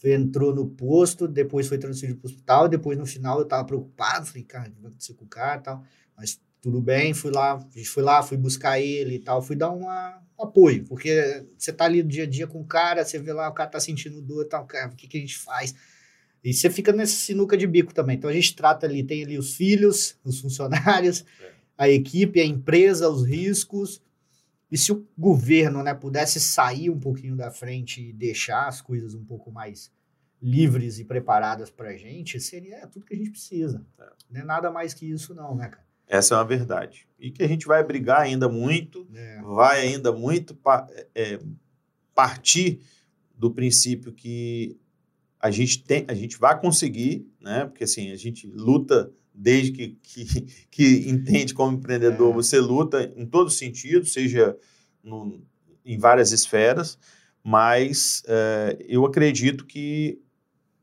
entrou 0.05 0.55
no 0.55 0.67
posto, 0.67 1.29
depois 1.29 1.69
foi 1.69 1.77
transferido 1.77 2.19
para 2.19 2.29
o 2.29 2.31
hospital, 2.31 2.67
e 2.67 2.71
depois 2.71 2.99
no 2.99 3.05
final 3.05 3.39
eu 3.39 3.45
tava 3.45 3.65
preocupado, 3.65 4.27
falei, 4.27 4.45
cara, 4.45 4.69
o 4.69 4.73
que 4.73 4.81
vai 4.81 4.91
acontecer 4.91 5.15
com 5.15 5.25
o 5.25 5.29
cara 5.29 5.61
e 5.61 5.63
tal, 5.63 5.85
mas 6.17 6.41
tudo 6.61 6.81
bem, 6.81 7.13
fui 7.13 7.31
lá, 7.31 7.63
foi 7.87 8.03
lá, 8.03 8.23
fui 8.23 8.37
buscar 8.37 8.81
ele 8.81 9.17
e 9.17 9.19
tal, 9.19 9.43
fui 9.43 9.57
dar 9.57 9.71
uma, 9.71 10.23
um 10.39 10.43
apoio, 10.45 10.85
porque 10.85 11.45
você 11.57 11.71
tá 11.71 11.85
ali 11.85 12.03
dia 12.03 12.25
a 12.25 12.27
dia 12.27 12.47
com 12.47 12.61
o 12.61 12.65
cara, 12.65 13.05
você 13.05 13.19
vê 13.19 13.33
lá, 13.33 13.49
o 13.49 13.53
cara 13.53 13.69
tá 13.69 13.81
sentindo 13.81 14.23
dor 14.23 14.45
e 14.45 14.49
tal, 14.49 14.65
cara, 14.67 14.91
o 14.91 14.97
que, 14.97 15.07
que 15.07 15.19
a 15.19 15.21
gente 15.21 15.39
faz? 15.39 15.75
E 16.43 16.55
você 16.55 16.71
fica 16.71 16.93
nessa 16.93 17.13
sinuca 17.13 17.55
de 17.55 17.67
bico 17.67 17.93
também. 17.93 18.17
Então 18.17 18.31
a 18.31 18.33
gente 18.33 18.57
trata 18.57 18.87
ali, 18.87 19.03
tem 19.03 19.23
ali 19.23 19.37
os 19.39 19.55
filhos, 19.55 20.17
os 20.25 20.41
funcionários, 20.41 21.25
É. 21.43 21.51
a 21.77 21.89
equipe, 21.91 22.41
a 22.41 22.45
empresa, 22.45 23.11
os 23.11 23.27
riscos. 23.27 24.01
E 24.71 24.79
se 24.79 24.93
o 24.93 25.07
governo 25.19 25.83
né, 25.83 25.93
pudesse 25.95 26.39
sair 26.41 26.91
um 26.91 26.99
pouquinho 26.99 27.37
da 27.37 27.51
frente 27.51 28.01
e 28.01 28.13
deixar 28.13 28.69
as 28.69 28.81
coisas 28.81 29.15
um 29.15 29.25
pouco 29.25 29.51
mais 29.51 29.91
livres 30.41 30.99
e 30.99 31.05
preparadas 31.05 31.71
para 31.71 31.91
a 31.91 31.97
gente, 31.97 32.41
seria 32.41 32.87
tudo 32.87 33.05
que 33.05 33.15
a 33.15 33.17
gente 33.17 33.31
precisa. 33.31 33.85
Não 34.31 34.41
é 34.41 34.45
nada 34.45 34.71
mais 34.71 34.95
que 34.95 35.05
isso, 35.05 35.35
não, 35.35 35.55
né, 35.55 35.69
cara? 35.69 35.85
Essa 36.07 36.35
é 36.35 36.39
uma 36.39 36.45
verdade. 36.45 37.07
E 37.19 37.31
que 37.31 37.43
a 37.43 37.49
gente 37.49 37.67
vai 37.67 37.85
brigar 37.85 38.21
ainda 38.23 38.49
muito, 38.49 39.07
É, 39.15 39.41
vai 39.43 39.81
ainda 39.83 40.11
muito 40.13 40.55
pa- 40.55 40.87
é, 41.15 41.39
partir 42.15 42.81
do 43.37 43.51
princípio 43.51 44.13
que 44.13 44.77
a 45.39 45.51
gente 45.51 45.83
tem, 45.85 46.05
a 46.09 46.15
gente 46.15 46.39
vai 46.39 46.59
conseguir, 46.61 47.27
né? 47.41 47.65
Porque 47.67 47.85
assim, 47.85 48.11
a 48.11 48.17
gente 48.17 48.47
luta 48.49 49.13
desde 49.41 49.73
que, 49.73 49.89
que, 50.03 50.25
que 50.71 51.11
entende 51.11 51.55
como 51.55 51.77
empreendedor, 51.77 52.31
É. 52.31 52.35
você 52.35 52.59
luta 52.61 53.13
em 53.17 53.25
todo 53.27 53.51
sentido, 53.51 54.05
seja 54.07 54.57
no- 55.03 55.41
em 55.85 55.97
várias 55.99 56.31
esferas, 56.33 56.99
mas 57.43 58.23
é, 58.27 58.77
eu 58.87 59.05
acredito 59.07 59.65
que 59.65 60.21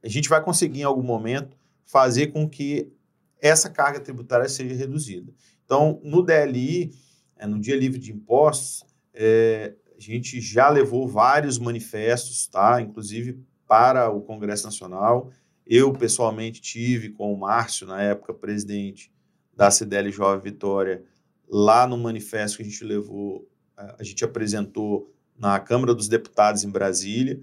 a 0.03 0.07
gente 0.09 0.27
vai 0.27 0.43
conseguir 0.43 0.79
em 0.81 0.83
algum 0.83 1.03
momento 1.03 1.55
fazer 1.85 2.27
com 2.27 2.49
que 2.49 2.91
essa 3.39 3.69
carga 3.69 3.99
tributária 3.99 4.49
seja 4.49 4.73
reduzida. 4.73 5.31
Então, 5.63 5.99
no 6.03 6.23
DLI, 6.23 6.91
é, 7.35 7.45
no 7.45 7.59
Dia 7.59 7.75
Livre 7.75 7.99
de 7.99 8.11
Impostos, 8.11 8.83
é, 9.13 9.75
a 9.95 9.99
gente 9.99 10.41
já 10.41 10.69
levou 10.69 11.07
vários 11.07 11.59
manifestos, 11.59 12.47
tá? 12.47 12.81
inclusive 12.81 13.39
para 13.67 14.09
o 14.09 14.21
Congresso 14.21 14.65
Nacional. 14.65 15.29
Eu, 15.69 15.91
pessoalmente, 15.91 16.61
tive 16.61 17.09
com 17.09 17.33
o 17.33 17.37
Márcio, 17.37 17.85
na 17.85 18.01
época 18.01 18.33
presidente 18.33 19.11
da 19.53 19.69
CDL 19.69 20.11
Jovem 20.11 20.51
Vitória, 20.51 21.03
lá 21.47 21.85
no 21.85 21.97
manifesto 21.97 22.57
que 22.57 22.63
a 22.63 22.65
gente 22.65 22.83
levou, 22.83 23.49
a 23.75 24.03
gente 24.03 24.23
apresentou 24.23 25.13
na 25.37 25.59
Câmara 25.59 25.93
dos 25.93 26.07
Deputados 26.07 26.63
em 26.63 26.69
Brasília. 26.69 27.41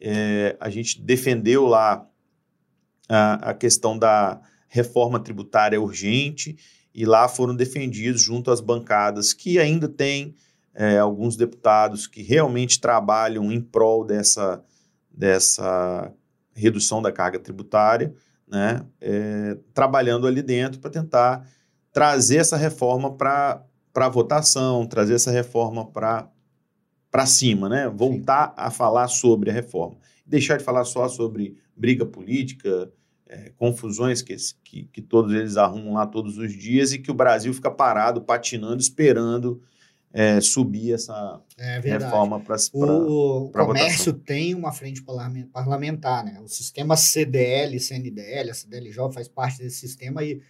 É, 0.00 0.56
a 0.60 0.70
gente 0.70 1.00
defendeu 1.00 1.66
lá 1.66 2.08
a, 3.08 3.50
a 3.50 3.54
questão 3.54 3.98
da 3.98 4.40
reforma 4.68 5.18
tributária 5.18 5.80
urgente 5.80 6.56
e 6.94 7.04
lá 7.04 7.28
foram 7.28 7.54
defendidos 7.54 8.22
junto 8.22 8.50
às 8.50 8.60
bancadas 8.60 9.32
que 9.32 9.58
ainda 9.58 9.88
tem 9.88 10.34
é, 10.74 10.98
alguns 10.98 11.36
deputados 11.36 12.06
que 12.06 12.22
realmente 12.22 12.80
trabalham 12.80 13.50
em 13.50 13.60
prol 13.60 14.04
dessa, 14.04 14.62
dessa 15.10 16.12
redução 16.56 17.02
da 17.02 17.12
carga 17.12 17.38
tributária, 17.38 18.14
né, 18.48 18.84
é, 19.00 19.58
trabalhando 19.74 20.26
ali 20.26 20.42
dentro 20.42 20.80
para 20.80 20.90
tentar 20.90 21.46
trazer 21.92 22.36
essa 22.36 22.56
reforma 22.56 23.14
para 23.14 23.64
a 23.94 24.08
votação, 24.08 24.86
trazer 24.86 25.14
essa 25.14 25.30
reforma 25.30 25.84
para 25.86 27.26
cima, 27.26 27.68
né, 27.68 27.88
voltar 27.88 28.48
Sim. 28.48 28.54
a 28.56 28.70
falar 28.70 29.08
sobre 29.08 29.50
a 29.50 29.52
reforma. 29.52 29.96
Deixar 30.24 30.56
de 30.56 30.64
falar 30.64 30.84
só 30.84 31.08
sobre 31.08 31.56
briga 31.76 32.04
política, 32.06 32.90
é, 33.28 33.52
confusões 33.56 34.22
que, 34.22 34.36
que, 34.62 34.84
que, 34.84 35.02
todos 35.02 35.32
eles 35.32 35.56
arrumam 35.56 35.94
lá 35.94 36.06
todos 36.06 36.38
os 36.38 36.52
dias 36.52 36.92
e 36.92 36.98
que 36.98 37.10
o 37.10 37.14
Brasil 37.14 37.52
fica 37.52 37.70
parado, 37.70 38.20
patinando, 38.20 38.80
esperando 38.80 39.60
é, 40.12 40.40
subir 40.40 40.94
essa 40.94 41.40
é 41.58 41.78
reforma 41.78 42.40
para 42.40 42.56
O, 42.72 43.46
o 43.46 43.50
comércio 43.50 44.12
votação. 44.12 44.18
tem 44.24 44.54
uma 44.54 44.72
frente 44.72 45.02
parlamentar, 45.02 46.24
né? 46.24 46.40
O 46.42 46.48
sistema 46.48 46.96
CDL, 46.96 47.78
CNDL, 47.78 48.50
a 48.50 48.54
CDLJ 48.54 49.12
faz 49.12 49.28
parte 49.28 49.58
desse 49.58 49.76
sistema 49.76 50.24
e 50.24 50.40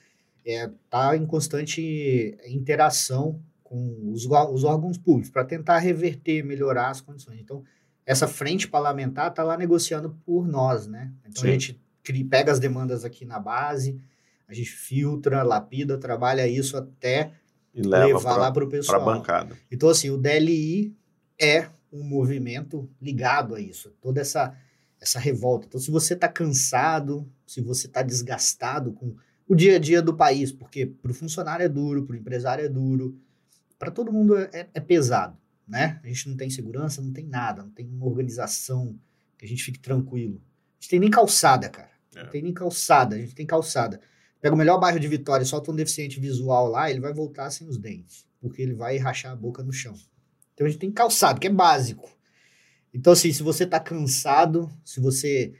está 0.44 1.14
é, 1.14 1.16
em 1.16 1.26
constante 1.26 2.36
interação 2.46 3.40
com 3.64 4.12
os, 4.12 4.26
os 4.26 4.64
órgãos 4.64 4.96
públicos 4.96 5.30
para 5.30 5.44
tentar 5.44 5.78
reverter, 5.78 6.44
melhorar 6.44 6.90
as 6.90 7.00
condições. 7.00 7.40
Então, 7.40 7.64
essa 8.04 8.28
frente 8.28 8.68
parlamentar 8.68 9.30
está 9.30 9.42
lá 9.42 9.56
negociando 9.56 10.16
por 10.24 10.46
nós, 10.46 10.86
né? 10.86 11.10
Então, 11.26 11.42
Sim. 11.42 11.48
a 11.48 11.50
gente 11.50 11.80
pega 12.30 12.52
as 12.52 12.60
demandas 12.60 13.04
aqui 13.04 13.24
na 13.24 13.40
base, 13.40 14.00
a 14.46 14.54
gente 14.54 14.70
filtra, 14.70 15.42
lapida, 15.42 15.98
trabalha 15.98 16.46
isso 16.46 16.76
até 16.76 17.32
e 17.76 17.82
levar 17.82 18.20
pra, 18.20 18.36
lá 18.36 18.50
para 18.50 18.64
o 18.64 18.68
pessoal. 18.68 19.00
Para 19.00 19.12
a 19.12 19.14
bancada. 19.14 19.56
Então, 19.70 19.88
assim, 19.88 20.08
o 20.10 20.16
DLI 20.16 20.96
é 21.38 21.68
um 21.92 22.02
movimento 22.02 22.88
ligado 23.00 23.54
a 23.54 23.60
isso, 23.60 23.94
toda 24.00 24.20
essa, 24.20 24.56
essa 25.00 25.18
revolta. 25.18 25.66
Então, 25.66 25.78
se 25.78 25.90
você 25.90 26.14
está 26.14 26.26
cansado, 26.26 27.30
se 27.46 27.60
você 27.60 27.86
está 27.86 28.02
desgastado 28.02 28.92
com 28.92 29.14
o 29.46 29.54
dia 29.54 29.76
a 29.76 29.78
dia 29.78 30.00
do 30.00 30.14
país, 30.14 30.50
porque 30.50 30.86
para 30.86 31.10
o 31.10 31.14
funcionário 31.14 31.64
é 31.64 31.68
duro, 31.68 32.04
para 32.04 32.14
o 32.14 32.18
empresário 32.18 32.64
é 32.64 32.68
duro, 32.68 33.16
para 33.78 33.90
todo 33.90 34.12
mundo 34.12 34.36
é, 34.36 34.68
é, 34.72 34.80
pesado, 34.80 35.36
né? 35.68 36.00
A 36.02 36.08
gente 36.08 36.28
não 36.30 36.36
tem 36.36 36.48
segurança, 36.48 37.02
não 37.02 37.12
tem 37.12 37.26
nada, 37.26 37.62
não 37.62 37.70
tem 37.70 37.86
uma 37.86 38.06
organização 38.06 38.98
que 39.38 39.44
a 39.44 39.48
gente 39.48 39.62
fique 39.62 39.78
tranquilo. 39.78 40.40
A 40.78 40.80
gente 40.80 40.90
tem 40.90 41.00
nem 41.00 41.10
calçada, 41.10 41.68
cara. 41.68 41.90
É. 42.14 42.22
Não 42.24 42.30
tem 42.30 42.42
nem 42.42 42.52
calçada, 42.52 43.16
a 43.16 43.18
gente 43.18 43.34
tem 43.34 43.46
calçada. 43.46 44.00
Pega 44.46 44.54
o 44.54 44.58
melhor 44.58 44.78
bairro 44.78 45.00
de 45.00 45.08
Vitória, 45.08 45.44
solta 45.44 45.72
um 45.72 45.74
deficiente 45.74 46.20
visual 46.20 46.68
lá, 46.68 46.88
ele 46.88 47.00
vai 47.00 47.12
voltar 47.12 47.50
sem 47.50 47.66
os 47.66 47.76
dentes, 47.76 48.24
porque 48.40 48.62
ele 48.62 48.74
vai 48.74 48.96
rachar 48.96 49.32
a 49.32 49.34
boca 49.34 49.60
no 49.60 49.72
chão. 49.72 49.92
Então 50.54 50.64
a 50.64 50.70
gente 50.70 50.78
tem 50.78 50.92
calçado, 50.92 51.40
que 51.40 51.48
é 51.48 51.52
básico. 51.52 52.08
Então, 52.94 53.12
assim, 53.12 53.32
se 53.32 53.42
você 53.42 53.66
tá 53.66 53.80
cansado, 53.80 54.70
se 54.84 55.00
você 55.00 55.52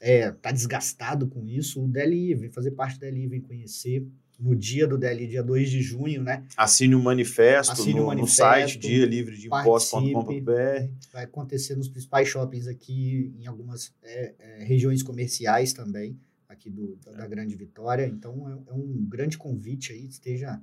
é, 0.00 0.30
tá 0.30 0.50
desgastado 0.50 1.26
com 1.28 1.46
isso, 1.46 1.84
o 1.84 1.86
DLI, 1.86 2.34
vem 2.34 2.50
fazer 2.50 2.70
parte 2.70 2.98
do 2.98 3.00
DLI, 3.00 3.26
vem 3.26 3.40
conhecer 3.42 4.02
no 4.40 4.56
dia 4.56 4.86
do 4.86 4.96
DLI, 4.96 5.26
dia 5.26 5.42
2 5.42 5.70
de 5.70 5.82
junho, 5.82 6.22
né? 6.22 6.42
Assine 6.56 6.94
o 6.94 7.02
manifesto, 7.02 7.72
Assine 7.72 8.00
no, 8.00 8.04
o 8.04 8.06
manifesto 8.06 8.42
no 8.42 8.48
site 8.48 8.78
dia 8.78 9.04
livre 9.04 9.36
de 9.36 9.48
impostos.com.br. 9.48 10.88
Vai 11.12 11.24
acontecer 11.24 11.76
nos 11.76 11.86
principais 11.86 12.28
shoppings 12.28 12.66
aqui, 12.66 13.30
em 13.38 13.46
algumas 13.46 13.92
é, 14.02 14.32
é, 14.38 14.64
regiões 14.64 15.02
comerciais 15.02 15.74
também, 15.74 16.18
aqui 16.52 16.70
do, 16.70 16.96
da, 17.04 17.12
da 17.12 17.26
Grande 17.26 17.56
Vitória. 17.56 18.06
Então 18.06 18.48
é, 18.48 18.70
é, 18.70 18.74
um 18.74 19.04
grande 19.08 19.36
convite 19.38 19.92
aí, 19.92 20.06
esteja, 20.06 20.60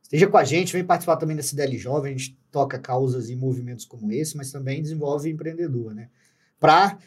esteja 0.00 0.26
com 0.26 0.36
a 0.36 0.44
gente, 0.44 0.72
vem 0.72 0.84
participar 0.84 1.16
também 1.16 1.36
da 1.36 1.42
CDL 1.42 1.76
Jovem, 1.78 2.14
a 2.14 2.16
gente 2.16 2.38
toca 2.50 2.78
causas 2.78 3.28
e 3.28 3.36
movimentos 3.36 3.84
como 3.84 4.12
esse, 4.12 4.36
mas 4.36 4.50
também 4.50 4.82
desenvolve 4.82 5.30
empreendedor, 5.30 5.94
né? 5.94 6.08
Para 6.58 6.98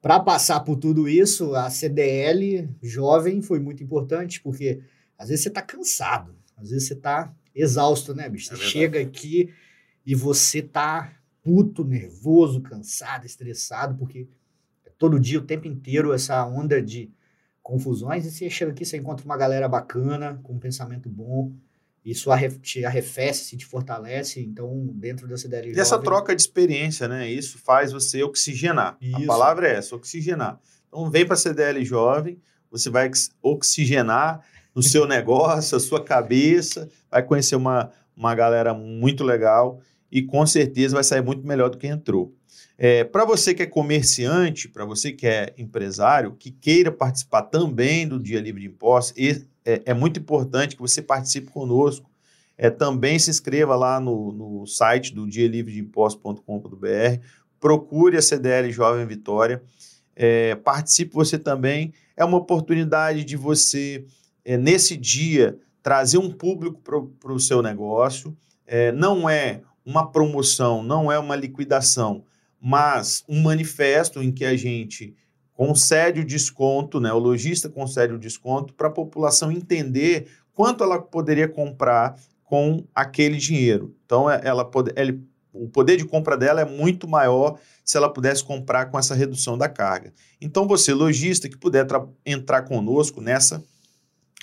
para 0.00 0.20
passar 0.20 0.60
por 0.60 0.76
tudo 0.76 1.08
isso, 1.08 1.54
a 1.54 1.70
CDL 1.70 2.68
jovem 2.82 3.40
foi 3.40 3.58
muito 3.58 3.82
importante, 3.82 4.38
porque 4.38 4.82
às 5.16 5.30
vezes 5.30 5.44
você 5.44 5.50
tá 5.50 5.62
cansado, 5.62 6.36
às 6.58 6.68
vezes 6.68 6.88
você 6.88 6.94
tá 6.94 7.34
exausto, 7.54 8.14
né, 8.14 8.28
bicho? 8.28 8.52
É 8.52 8.56
você 8.56 8.62
é 8.62 8.66
chega 8.66 9.00
aqui 9.00 9.48
e 10.04 10.14
você 10.14 10.60
tá 10.60 11.10
puto, 11.42 11.84
nervoso, 11.84 12.60
cansado, 12.60 13.24
estressado, 13.24 13.94
porque 13.96 14.28
é 14.84 14.90
todo 14.98 15.18
dia, 15.18 15.38
o 15.38 15.44
tempo 15.44 15.66
inteiro, 15.66 16.12
essa 16.12 16.44
onda 16.46 16.82
de 16.82 17.10
confusões, 17.64 18.26
e 18.26 18.30
você 18.30 18.50
chega 18.50 18.72
aqui, 18.72 18.84
você 18.84 18.98
encontra 18.98 19.24
uma 19.24 19.38
galera 19.38 19.66
bacana, 19.66 20.38
com 20.42 20.52
um 20.52 20.58
pensamento 20.58 21.08
bom, 21.08 21.50
isso 22.04 22.28
te 22.60 22.84
arrefece, 22.84 23.56
te 23.56 23.64
fortalece, 23.64 24.38
então, 24.38 24.86
dentro 24.92 25.26
da 25.26 25.38
CDL 25.38 25.72
E 25.74 25.80
essa 25.80 25.98
troca 25.98 26.36
de 26.36 26.42
experiência, 26.42 27.08
né? 27.08 27.26
Isso 27.26 27.58
faz 27.58 27.90
você 27.90 28.22
oxigenar. 28.22 28.98
Isso. 29.00 29.24
A 29.24 29.26
palavra 29.26 29.66
é 29.66 29.76
essa, 29.76 29.96
oxigenar. 29.96 30.60
Então, 30.86 31.10
vem 31.10 31.24
para 31.24 31.32
a 31.32 31.38
CDL 31.38 31.82
Jovem, 31.82 32.38
você 32.70 32.90
vai 32.90 33.10
oxigenar 33.42 34.44
no 34.74 34.82
seu 34.82 35.06
negócio, 35.08 35.74
a 35.74 35.80
sua 35.80 36.04
cabeça, 36.04 36.90
vai 37.10 37.22
conhecer 37.22 37.56
uma, 37.56 37.90
uma 38.14 38.34
galera 38.34 38.74
muito 38.74 39.24
legal 39.24 39.80
e 40.14 40.22
com 40.22 40.46
certeza 40.46 40.94
vai 40.94 41.02
sair 41.02 41.22
muito 41.22 41.44
melhor 41.44 41.68
do 41.68 41.76
que 41.76 41.88
entrou. 41.88 42.32
É, 42.78 43.02
para 43.02 43.24
você 43.24 43.52
que 43.52 43.64
é 43.64 43.66
comerciante, 43.66 44.68
para 44.68 44.84
você 44.84 45.10
que 45.10 45.26
é 45.26 45.52
empresário, 45.58 46.36
que 46.38 46.52
queira 46.52 46.92
participar 46.92 47.42
também 47.42 48.06
do 48.06 48.20
Dia 48.20 48.40
Livre 48.40 48.60
de 48.60 48.68
Impostos, 48.68 49.16
é, 49.64 49.82
é 49.86 49.92
muito 49.92 50.20
importante 50.20 50.76
que 50.76 50.82
você 50.82 51.02
participe 51.02 51.50
conosco. 51.50 52.08
É, 52.56 52.70
também 52.70 53.18
se 53.18 53.28
inscreva 53.28 53.74
lá 53.74 53.98
no, 53.98 54.30
no 54.30 54.66
site 54.68 55.12
do 55.12 55.26
Dia 55.28 55.48
Livre 55.48 55.72
de 55.72 55.80
Impostos.com.br, 55.80 57.18
procure 57.58 58.16
a 58.16 58.22
CDL 58.22 58.70
Jovem 58.70 59.04
Vitória, 59.04 59.60
é, 60.14 60.54
participe 60.54 61.12
você 61.12 61.36
também. 61.36 61.92
É 62.16 62.24
uma 62.24 62.38
oportunidade 62.38 63.24
de 63.24 63.36
você 63.36 64.04
é, 64.44 64.56
nesse 64.56 64.96
dia, 64.96 65.58
trazer 65.82 66.18
um 66.18 66.30
público 66.30 66.80
para 66.80 67.32
o 67.32 67.40
seu 67.40 67.60
negócio. 67.60 68.36
É, 68.64 68.92
não 68.92 69.28
é 69.28 69.60
uma 69.84 70.10
promoção, 70.10 70.82
não 70.82 71.10
é 71.10 71.18
uma 71.18 71.36
liquidação, 71.36 72.24
mas 72.60 73.24
um 73.28 73.42
manifesto 73.42 74.22
em 74.22 74.32
que 74.32 74.44
a 74.44 74.56
gente 74.56 75.14
concede 75.52 76.20
o 76.20 76.24
desconto, 76.24 77.00
né? 77.00 77.12
o 77.12 77.18
lojista 77.18 77.68
concede 77.68 78.12
o 78.12 78.18
desconto 78.18 78.74
para 78.74 78.88
a 78.88 78.92
população 78.92 79.52
entender 79.52 80.28
quanto 80.52 80.82
ela 80.82 81.00
poderia 81.00 81.48
comprar 81.48 82.18
com 82.42 82.84
aquele 82.94 83.36
dinheiro. 83.36 83.94
Então, 84.04 84.28
é, 84.28 84.40
ela 84.42 84.64
pode, 84.64 84.92
o 85.52 85.68
poder 85.68 85.96
de 85.96 86.04
compra 86.04 86.36
dela 86.36 86.60
é 86.60 86.64
muito 86.64 87.06
maior 87.06 87.58
se 87.84 87.96
ela 87.96 88.12
pudesse 88.12 88.42
comprar 88.42 88.86
com 88.86 88.98
essa 88.98 89.14
redução 89.14 89.56
da 89.56 89.68
carga. 89.68 90.12
Então, 90.40 90.66
você, 90.66 90.92
lojista, 90.92 91.48
que 91.48 91.56
puder 91.56 91.86
entrar 92.24 92.62
conosco 92.62 93.20
nessa 93.20 93.62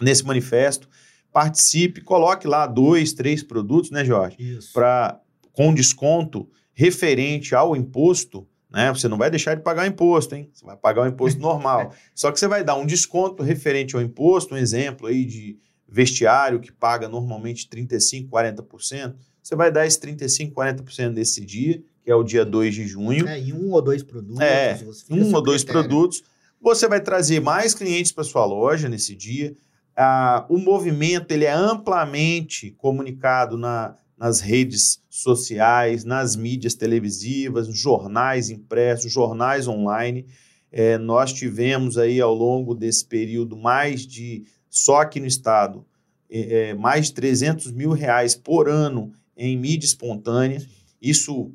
nesse 0.01 0.25
manifesto. 0.25 0.89
Participe, 1.31 2.01
coloque 2.01 2.47
lá 2.47 2.67
dois, 2.67 3.13
três 3.13 3.41
produtos, 3.41 3.91
né, 3.91 4.03
Jorge? 4.03 4.35
Isso. 4.39 4.73
Pra, 4.73 5.19
com 5.51 5.73
desconto 5.73 6.49
referente 6.73 7.53
ao 7.53 7.75
imposto, 7.75 8.47
né? 8.69 8.91
Você 8.93 9.07
não 9.07 9.17
vai 9.17 9.29
deixar 9.29 9.55
de 9.55 9.61
pagar 9.61 9.87
imposto, 9.87 10.35
hein? 10.35 10.49
Você 10.53 10.65
vai 10.65 10.77
pagar 10.77 11.03
o 11.03 11.07
imposto 11.07 11.39
normal. 11.41 11.93
Só 12.15 12.31
que 12.31 12.39
você 12.39 12.47
vai 12.47 12.63
dar 12.63 12.75
um 12.75 12.85
desconto 12.85 13.43
referente 13.43 13.95
ao 13.95 14.01
imposto, 14.01 14.55
um 14.55 14.57
exemplo 14.57 15.07
aí 15.07 15.25
de 15.25 15.57
vestiário 15.87 16.59
que 16.59 16.71
paga 16.71 17.09
normalmente 17.09 17.67
35%, 17.67 18.29
40%. 18.29 19.15
Você 19.43 19.55
vai 19.55 19.71
dar 19.71 19.85
esse 19.85 19.99
35%, 19.99 20.53
40% 20.53 21.13
desse 21.13 21.43
dia, 21.45 21.81
que 22.03 22.09
é 22.09 22.15
o 22.15 22.23
dia 22.23 22.45
2 22.45 22.73
de 22.73 22.87
junho. 22.87 23.27
É, 23.27 23.39
em 23.39 23.51
um 23.51 23.71
ou 23.71 23.81
dois 23.81 24.03
produtos. 24.03 24.39
É, 24.39 24.79
um 25.09 25.33
ou 25.33 25.41
dois 25.41 25.63
critério. 25.63 25.89
produtos. 25.89 26.23
Você 26.61 26.87
vai 26.87 27.01
trazer 27.01 27.41
mais 27.41 27.73
clientes 27.73 28.11
para 28.11 28.23
sua 28.23 28.45
loja 28.45 28.87
nesse 28.87 29.15
dia 29.15 29.55
ah, 29.95 30.45
o 30.49 30.57
movimento 30.57 31.31
ele 31.31 31.45
é 31.45 31.51
amplamente 31.51 32.71
comunicado 32.71 33.57
na, 33.57 33.95
nas 34.21 34.39
redes 34.39 35.01
sociais, 35.09 36.03
nas 36.03 36.35
mídias 36.35 36.75
televisivas, 36.75 37.65
jornais 37.75 38.51
impressos, 38.51 39.11
jornais 39.11 39.67
online. 39.67 40.27
É, 40.71 40.95
nós 40.99 41.33
tivemos 41.33 41.97
aí 41.97 42.21
ao 42.21 42.31
longo 42.31 42.75
desse 42.75 43.03
período 43.03 43.57
mais 43.57 44.05
de, 44.05 44.43
só 44.69 45.01
aqui 45.01 45.19
no 45.19 45.25
estado, 45.25 45.83
é, 46.29 46.69
é 46.69 46.73
mais 46.75 47.07
de 47.07 47.15
300 47.15 47.71
mil 47.71 47.93
reais 47.93 48.35
por 48.35 48.69
ano 48.69 49.11
em 49.35 49.57
mídia 49.57 49.87
espontânea. 49.87 50.61
Isso 51.01 51.51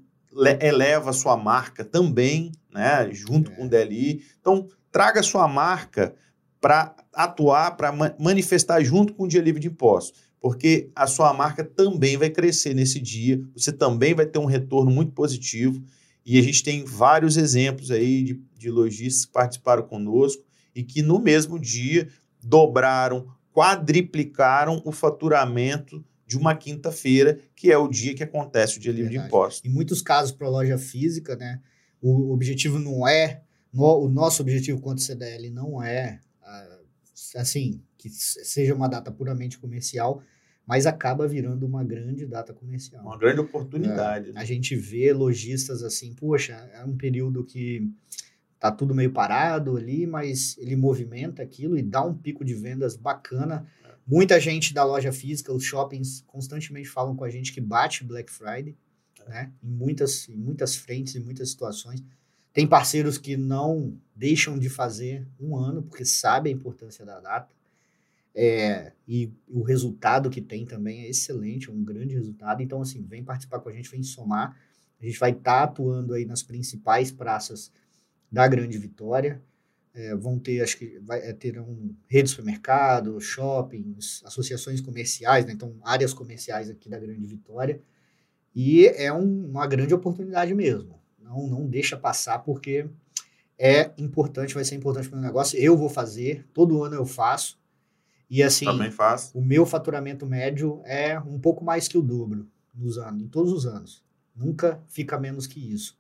eleva 0.61 1.11
a 1.11 1.13
sua 1.13 1.37
marca 1.37 1.85
também, 1.85 2.51
né, 2.75 3.09
junto 3.13 3.53
é. 3.53 3.55
com 3.55 3.67
o 3.67 3.69
DLI. 3.69 4.25
Então, 4.41 4.67
traga 4.91 5.21
a 5.21 5.23
sua 5.23 5.47
marca 5.47 6.17
para 6.61 6.97
atuar, 7.15 7.77
para 7.77 7.93
manifestar 8.19 8.83
junto 8.83 9.15
com 9.15 9.23
o 9.23 9.29
dia 9.29 9.41
livre 9.41 9.61
de 9.61 9.69
impostos, 9.69 10.26
porque 10.47 10.93
a 10.95 11.09
sua 11.09 11.35
marca 11.35 11.65
também 11.65 12.17
vai 12.17 12.31
crescer 12.31 12.73
nesse 12.73 13.01
dia, 13.01 13.43
você 13.53 13.73
também 13.73 14.15
vai 14.15 14.25
ter 14.25 14.39
um 14.39 14.45
retorno 14.45 14.93
muito 14.93 15.11
positivo. 15.11 15.83
E 16.25 16.39
a 16.39 16.43
gente 16.43 16.63
tem 16.63 16.85
vários 16.85 17.37
exemplos 17.37 17.91
aí 17.91 18.23
de, 18.23 18.41
de 18.57 18.71
lojistas 18.71 19.27
que 19.27 19.33
participaram 19.33 19.83
conosco 19.83 20.45
e 20.73 20.85
que 20.85 21.03
no 21.03 21.19
mesmo 21.19 21.59
dia 21.59 22.09
dobraram, 22.41 23.27
quadriplicaram 23.53 24.81
o 24.85 24.93
faturamento 24.93 26.05
de 26.25 26.39
uma 26.39 26.55
quinta-feira, 26.55 27.41
que 27.57 27.73
é 27.73 27.77
o 27.77 27.89
dia 27.89 28.15
que 28.15 28.23
acontece 28.23 28.79
o 28.79 28.81
dia 28.81 28.93
livre 28.93 29.11
de 29.11 29.19
impostos. 29.19 29.69
Em 29.69 29.75
muitos 29.75 30.01
casos, 30.01 30.31
para 30.31 30.47
a 30.47 30.51
loja 30.51 30.79
física, 30.79 31.35
né, 31.35 31.61
o 32.01 32.33
objetivo 32.33 32.79
não 32.79 33.09
é, 33.09 33.43
no, 33.73 34.05
o 34.05 34.09
nosso 34.09 34.43
objetivo 34.43 34.81
quanto 34.81 35.03
CDL 35.03 35.51
não 35.51 35.83
é, 35.83 36.21
uh, 36.41 37.41
assim, 37.41 37.83
que 37.99 38.09
seja 38.11 38.75
uma 38.75 38.89
data 38.89 39.11
puramente 39.11 39.59
comercial, 39.59 40.23
mas 40.67 40.87
acaba 40.87 41.29
virando 41.29 41.65
uma 41.65 41.85
grande 41.85 42.27
data 42.27 42.53
comercial. 42.53 43.05
Uma 43.05 43.19
grande 43.19 43.41
oportunidade. 43.41 44.31
É, 44.31 44.33
né? 44.33 44.41
A 44.41 44.45
gente 44.45 44.75
vê 44.75 45.13
lojistas 45.13 45.83
assim, 45.83 46.13
poxa, 46.15 46.55
é 46.75 46.85
um 46.85 46.97
período 46.97 47.45
que 47.45 47.89
tá 48.59 48.73
tudo 48.73 48.95
meio 48.95 49.13
parado 49.13 49.77
ali, 49.77 50.07
mas 50.07 50.57
ele 50.59 50.75
movimenta 50.75 51.43
aquilo 51.43 51.79
e 51.79 51.83
dá 51.83 52.03
um 52.03 52.15
pico 52.15 52.45
de 52.45 52.55
vendas 52.55 52.97
bacana 52.97 53.67
Muita 54.07 54.39
gente 54.39 54.73
da 54.73 54.85
loja 54.85 55.13
física, 55.13 55.53
os 55.53 55.65
shoppings, 55.65 56.23
constantemente 56.29 56.89
falam 56.89 57.17
com 57.17 57.25
a 57.25 57.31
gente 57.31 57.53
que 57.53 57.61
bate 57.61 58.05
Black 58.05 58.31
Friday, 58.31 58.77
é. 59.21 59.29
né? 59.29 59.53
Em 59.61 59.69
muitas, 59.69 60.29
em 60.29 60.37
muitas 60.37 60.77
frentes, 60.77 61.17
em 61.17 61.21
muitas 61.21 61.51
situações. 61.51 62.05
Tem 62.53 62.69
parceiros 62.69 63.19
que 63.19 63.37
não 63.37 63.99
deixam 64.15 64.57
de 64.57 64.69
fazer 64.69 65.27
um 65.41 65.57
ano, 65.57 65.83
porque 65.83 66.05
sabem 66.05 66.53
a 66.53 66.57
importância 66.57 67.05
da 67.05 67.19
data. 67.19 67.53
É, 68.39 68.93
e 69.09 69.33
o 69.49 69.63
resultado 69.63 70.29
que 70.29 70.43
tem 70.43 70.67
também 70.67 71.05
é 71.05 71.09
excelente, 71.09 71.71
é 71.71 71.73
um 71.73 71.83
grande 71.83 72.15
resultado. 72.15 72.63
Então, 72.63 72.83
assim, 72.83 73.03
vem 73.03 73.25
participar 73.25 73.61
com 73.61 73.71
a 73.71 73.73
gente, 73.73 73.91
vem 73.91 74.03
somar. 74.03 74.55
A 75.01 75.07
gente 75.07 75.19
vai 75.19 75.31
estar 75.31 75.43
tá 75.43 75.63
atuando 75.63 76.13
aí 76.13 76.27
nas 76.27 76.43
principais 76.43 77.11
praças 77.11 77.73
da 78.31 78.47
Grande 78.47 78.77
Vitória. 78.77 79.43
É, 79.95 80.15
vão 80.15 80.39
ter, 80.39 80.61
acho 80.61 80.77
que 80.77 80.99
vai, 80.99 81.21
é, 81.21 81.33
terão 81.33 81.97
redes 82.07 82.33
de 82.33 82.37
supermercado, 82.37 83.19
shoppings, 83.19 84.23
associações 84.27 84.83
comerciais, 84.83 85.47
né? 85.47 85.53
então 85.55 85.75
áreas 85.83 86.13
comerciais 86.13 86.69
aqui 86.69 86.91
da 86.91 86.99
Grande 86.99 87.27
Vitória. 87.27 87.81
E 88.55 88.87
é 88.87 89.11
um, 89.11 89.47
uma 89.47 89.67
grande 89.67 89.95
oportunidade 89.95 90.55
mesmo. 90.55 91.01
Não, 91.19 91.47
não 91.47 91.67
deixa 91.67 91.97
passar, 91.97 92.41
porque 92.41 92.87
é 93.59 93.91
importante, 93.97 94.55
vai 94.55 94.65
ser 94.65 94.75
importante 94.75 95.09
para 95.09 95.19
o 95.19 95.23
negócio. 95.23 95.59
Eu 95.59 95.75
vou 95.75 95.89
fazer, 95.89 96.47
todo 96.53 96.83
ano 96.83 96.95
eu 96.97 97.07
faço. 97.07 97.59
E 98.29 98.43
assim, 98.43 98.67
o 99.35 99.41
meu 99.41 99.65
faturamento 99.65 100.27
médio 100.27 100.83
é 100.85 101.19
um 101.21 101.39
pouco 101.39 101.65
mais 101.65 101.87
que 101.87 101.97
o 101.97 102.03
dobro 102.03 102.49
nos 102.75 102.99
anos, 102.99 103.23
em 103.23 103.29
todos 103.29 103.53
os 103.53 103.67
anos. 103.67 104.05
Nunca 104.35 104.83
fica 104.89 105.19
menos 105.19 105.47
que 105.47 105.61
isso. 105.61 105.99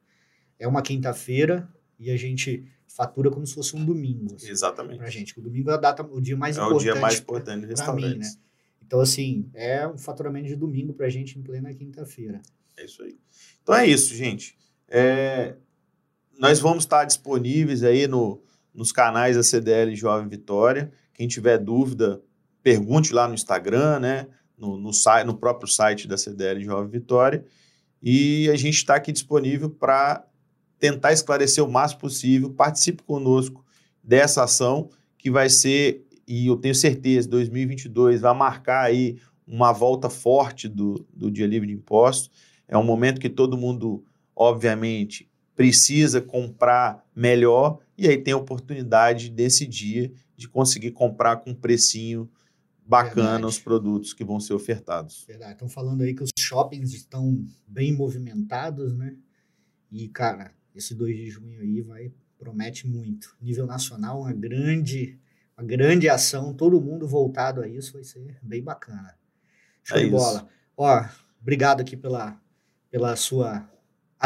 É 0.58 0.66
uma 0.66 0.82
quinta-feira 0.82 1.68
e 1.98 2.10
a 2.10 2.16
gente 2.16 2.66
fatura 2.88 3.30
como 3.30 3.46
se 3.46 3.54
fosse 3.54 3.76
um 3.76 3.84
domingo. 3.84 4.34
Assim, 4.34 4.50
Exatamente. 4.50 4.98
Pra 4.98 5.10
gente. 5.10 5.38
O 5.38 5.42
domingo 5.42 5.70
é 5.70 5.74
a 5.74 5.76
data, 5.76 6.02
o 6.02 6.20
dia 6.20 6.36
mais 6.36 6.56
é 6.56 6.60
importante. 6.60 6.88
É 6.88 6.90
o 6.90 6.92
dia 6.94 7.00
mais 7.00 7.20
importante 7.20 7.60
do 7.62 7.68
restaurante. 7.68 8.12
Mim, 8.14 8.18
né? 8.18 8.30
Então, 8.84 9.00
assim, 9.00 9.50
é 9.54 9.86
um 9.86 9.98
faturamento 9.98 10.46
de 10.46 10.56
domingo 10.56 10.92
pra 10.92 11.08
gente 11.08 11.38
em 11.38 11.42
plena 11.42 11.72
quinta-feira. 11.74 12.40
É 12.76 12.84
isso 12.84 13.02
aí. 13.02 13.18
Então 13.62 13.74
é 13.74 13.86
isso, 13.86 14.14
gente. 14.14 14.56
É, 14.88 15.56
nós 16.38 16.60
vamos 16.60 16.84
estar 16.84 17.04
disponíveis 17.04 17.82
aí 17.82 18.06
no, 18.06 18.42
nos 18.72 18.92
canais 18.92 19.36
da 19.36 19.42
CDL 19.42 19.94
Jovem 19.96 20.28
Vitória. 20.28 20.92
Quem 21.16 21.26
tiver 21.26 21.56
dúvida, 21.56 22.20
pergunte 22.62 23.14
lá 23.14 23.26
no 23.26 23.32
Instagram, 23.32 24.00
né? 24.00 24.26
No, 24.56 24.76
no, 24.76 24.90
no 25.24 25.36
próprio 25.36 25.66
site 25.66 26.06
da 26.06 26.18
CDL 26.18 26.62
Jovem 26.62 26.90
Vitória. 26.90 27.42
E 28.02 28.50
a 28.50 28.56
gente 28.56 28.74
está 28.74 28.96
aqui 28.96 29.12
disponível 29.12 29.70
para 29.70 30.26
tentar 30.78 31.14
esclarecer 31.14 31.64
o 31.64 31.70
máximo 31.70 32.02
possível. 32.02 32.50
Participe 32.50 33.02
conosco 33.02 33.64
dessa 34.04 34.44
ação 34.44 34.90
que 35.16 35.30
vai 35.30 35.48
ser, 35.48 36.06
e 36.28 36.46
eu 36.48 36.56
tenho 36.56 36.74
certeza, 36.74 37.26
2022 37.28 38.20
vai 38.20 38.34
marcar 38.34 38.82
aí 38.82 39.16
uma 39.46 39.72
volta 39.72 40.10
forte 40.10 40.68
do, 40.68 41.06
do 41.14 41.30
dia 41.30 41.46
livre 41.46 41.68
de 41.68 41.74
impostos. 41.74 42.30
É 42.68 42.76
um 42.76 42.84
momento 42.84 43.20
que 43.20 43.30
todo 43.30 43.56
mundo, 43.56 44.04
obviamente, 44.34 45.30
precisa 45.54 46.20
comprar 46.20 47.02
melhor 47.14 47.78
e 47.96 48.06
aí 48.06 48.18
tem 48.18 48.34
a 48.34 48.36
oportunidade 48.36 49.30
desse 49.30 49.66
dia 49.66 50.12
de 50.36 50.48
conseguir 50.48 50.92
comprar 50.92 51.38
com 51.38 51.50
um 51.50 51.54
precinho 51.54 52.30
bacana 52.86 53.30
Verdade. 53.30 53.46
os 53.46 53.58
produtos 53.58 54.12
que 54.12 54.24
vão 54.24 54.38
ser 54.38 54.54
ofertados. 54.54 55.24
Verdade. 55.26 55.52
Estão 55.52 55.68
falando 55.68 56.02
aí 56.02 56.14
que 56.14 56.22
os 56.22 56.30
shoppings 56.38 56.92
estão 56.92 57.44
bem 57.66 57.92
movimentados, 57.92 58.94
né? 58.94 59.16
E, 59.90 60.08
cara, 60.08 60.52
esse 60.74 60.94
2 60.94 61.16
de 61.16 61.30
junho 61.30 61.60
aí 61.60 61.80
vai 61.80 62.12
promete 62.38 62.86
muito. 62.86 63.36
Nível 63.40 63.66
nacional, 63.66 64.20
uma 64.20 64.32
grande, 64.32 65.18
uma 65.56 65.66
grande 65.66 66.08
ação, 66.08 66.54
todo 66.54 66.80
mundo 66.80 67.08
voltado 67.08 67.62
a 67.62 67.68
isso, 67.68 67.94
vai 67.94 68.04
ser 68.04 68.38
bem 68.42 68.62
bacana. 68.62 69.16
Show 69.82 69.98
é 69.98 70.04
de 70.04 70.10
bola. 70.10 70.38
Isso. 70.38 70.48
Ó, 70.76 71.04
obrigado 71.40 71.80
aqui 71.80 71.96
pela, 71.96 72.40
pela 72.90 73.16
sua 73.16 73.68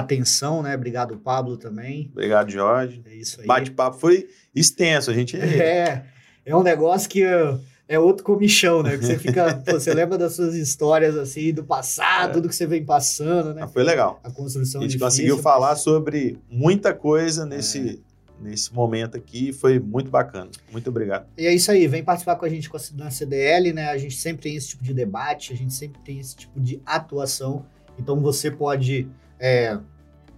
atenção, 0.01 0.63
né? 0.63 0.75
Obrigado, 0.75 1.17
Pablo, 1.17 1.57
também. 1.57 2.11
Obrigado, 2.13 2.51
Jorge. 2.51 3.03
É 3.07 3.15
isso 3.15 3.41
aí. 3.41 3.47
Bate-papo 3.47 3.99
foi 3.99 4.29
extenso, 4.55 5.11
a 5.11 5.15
gente... 5.15 5.37
É, 5.41 6.05
é 6.45 6.57
um 6.57 6.63
negócio 6.63 7.09
que... 7.09 7.21
Eu 7.21 7.61
é 7.91 7.99
outro 7.99 8.25
comichão, 8.25 8.85
né? 8.85 8.97
Que 8.97 9.05
você 9.05 9.19
fica, 9.19 9.61
você 9.67 9.93
lembra 9.93 10.17
das 10.17 10.35
suas 10.35 10.55
histórias 10.55 11.17
assim, 11.17 11.53
do 11.53 11.65
passado, 11.65 12.31
é. 12.31 12.33
tudo 12.35 12.49
que 12.49 12.55
você 12.55 12.65
vem 12.65 12.85
passando, 12.85 13.53
né? 13.53 13.63
Ah, 13.65 13.67
foi 13.67 13.83
legal. 13.83 14.21
A 14.23 14.31
construção 14.31 14.81
A 14.81 14.85
gente 14.85 14.93
difícil, 14.93 15.09
conseguiu 15.09 15.35
mas... 15.35 15.43
falar 15.43 15.75
sobre 15.75 16.39
muita 16.49 16.95
coisa 16.95 17.45
nesse, 17.45 18.01
é. 18.41 18.45
nesse 18.49 18.73
momento 18.73 19.17
aqui, 19.17 19.53
foi 19.53 19.81
muito 19.81 20.09
bacana. 20.09 20.49
Muito 20.71 20.89
obrigado. 20.89 21.27
E 21.37 21.49
é 21.49 21.53
isso 21.53 21.69
aí, 21.69 21.89
vem 21.89 22.05
participar 22.05 22.37
com 22.37 22.45
a 22.45 22.49
gente 22.49 22.71
na 22.95 23.11
CDL, 23.11 23.73
né? 23.73 23.89
A 23.89 23.99
gente 23.99 24.15
sempre 24.15 24.43
tem 24.43 24.55
esse 24.55 24.69
tipo 24.69 24.85
de 24.85 24.95
debate, 24.95 25.53
a 25.53 25.57
gente 25.57 25.75
sempre 25.75 26.01
tem 26.03 26.21
esse 26.21 26.37
tipo 26.37 26.61
de 26.61 26.81
atuação. 26.87 27.67
Então 27.99 28.21
você 28.21 28.53
pode 28.53 29.09
é, 29.41 29.79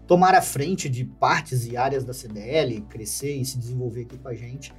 tomar 0.07 0.35
a 0.35 0.41
frente 0.41 0.89
de 0.89 1.05
partes 1.05 1.67
e 1.67 1.77
áreas 1.77 2.05
da 2.05 2.15
CDL, 2.15 2.81
crescer 2.83 3.35
e 3.35 3.45
se 3.45 3.59
desenvolver 3.59 4.03
aqui 4.03 4.17
com 4.17 4.29
a 4.29 4.35
gente. 4.35 4.73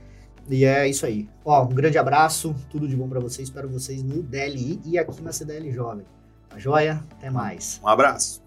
E 0.49 0.65
é 0.65 0.87
isso 0.87 1.05
aí. 1.05 1.29
Ó, 1.45 1.63
um 1.63 1.69
grande 1.69 1.97
abraço, 1.97 2.55
tudo 2.69 2.87
de 2.87 2.95
bom 2.95 3.07
para 3.07 3.19
vocês. 3.19 3.47
Espero 3.47 3.69
vocês 3.69 4.03
no 4.03 4.21
DLI 4.23 4.81
e 4.85 4.97
aqui 4.97 5.21
na 5.21 5.31
CDL 5.31 5.71
Jovem. 5.71 6.05
Tá 6.49 6.57
joia? 6.57 7.03
Até 7.11 7.29
mais. 7.29 7.79
Um 7.83 7.87
abraço. 7.87 8.42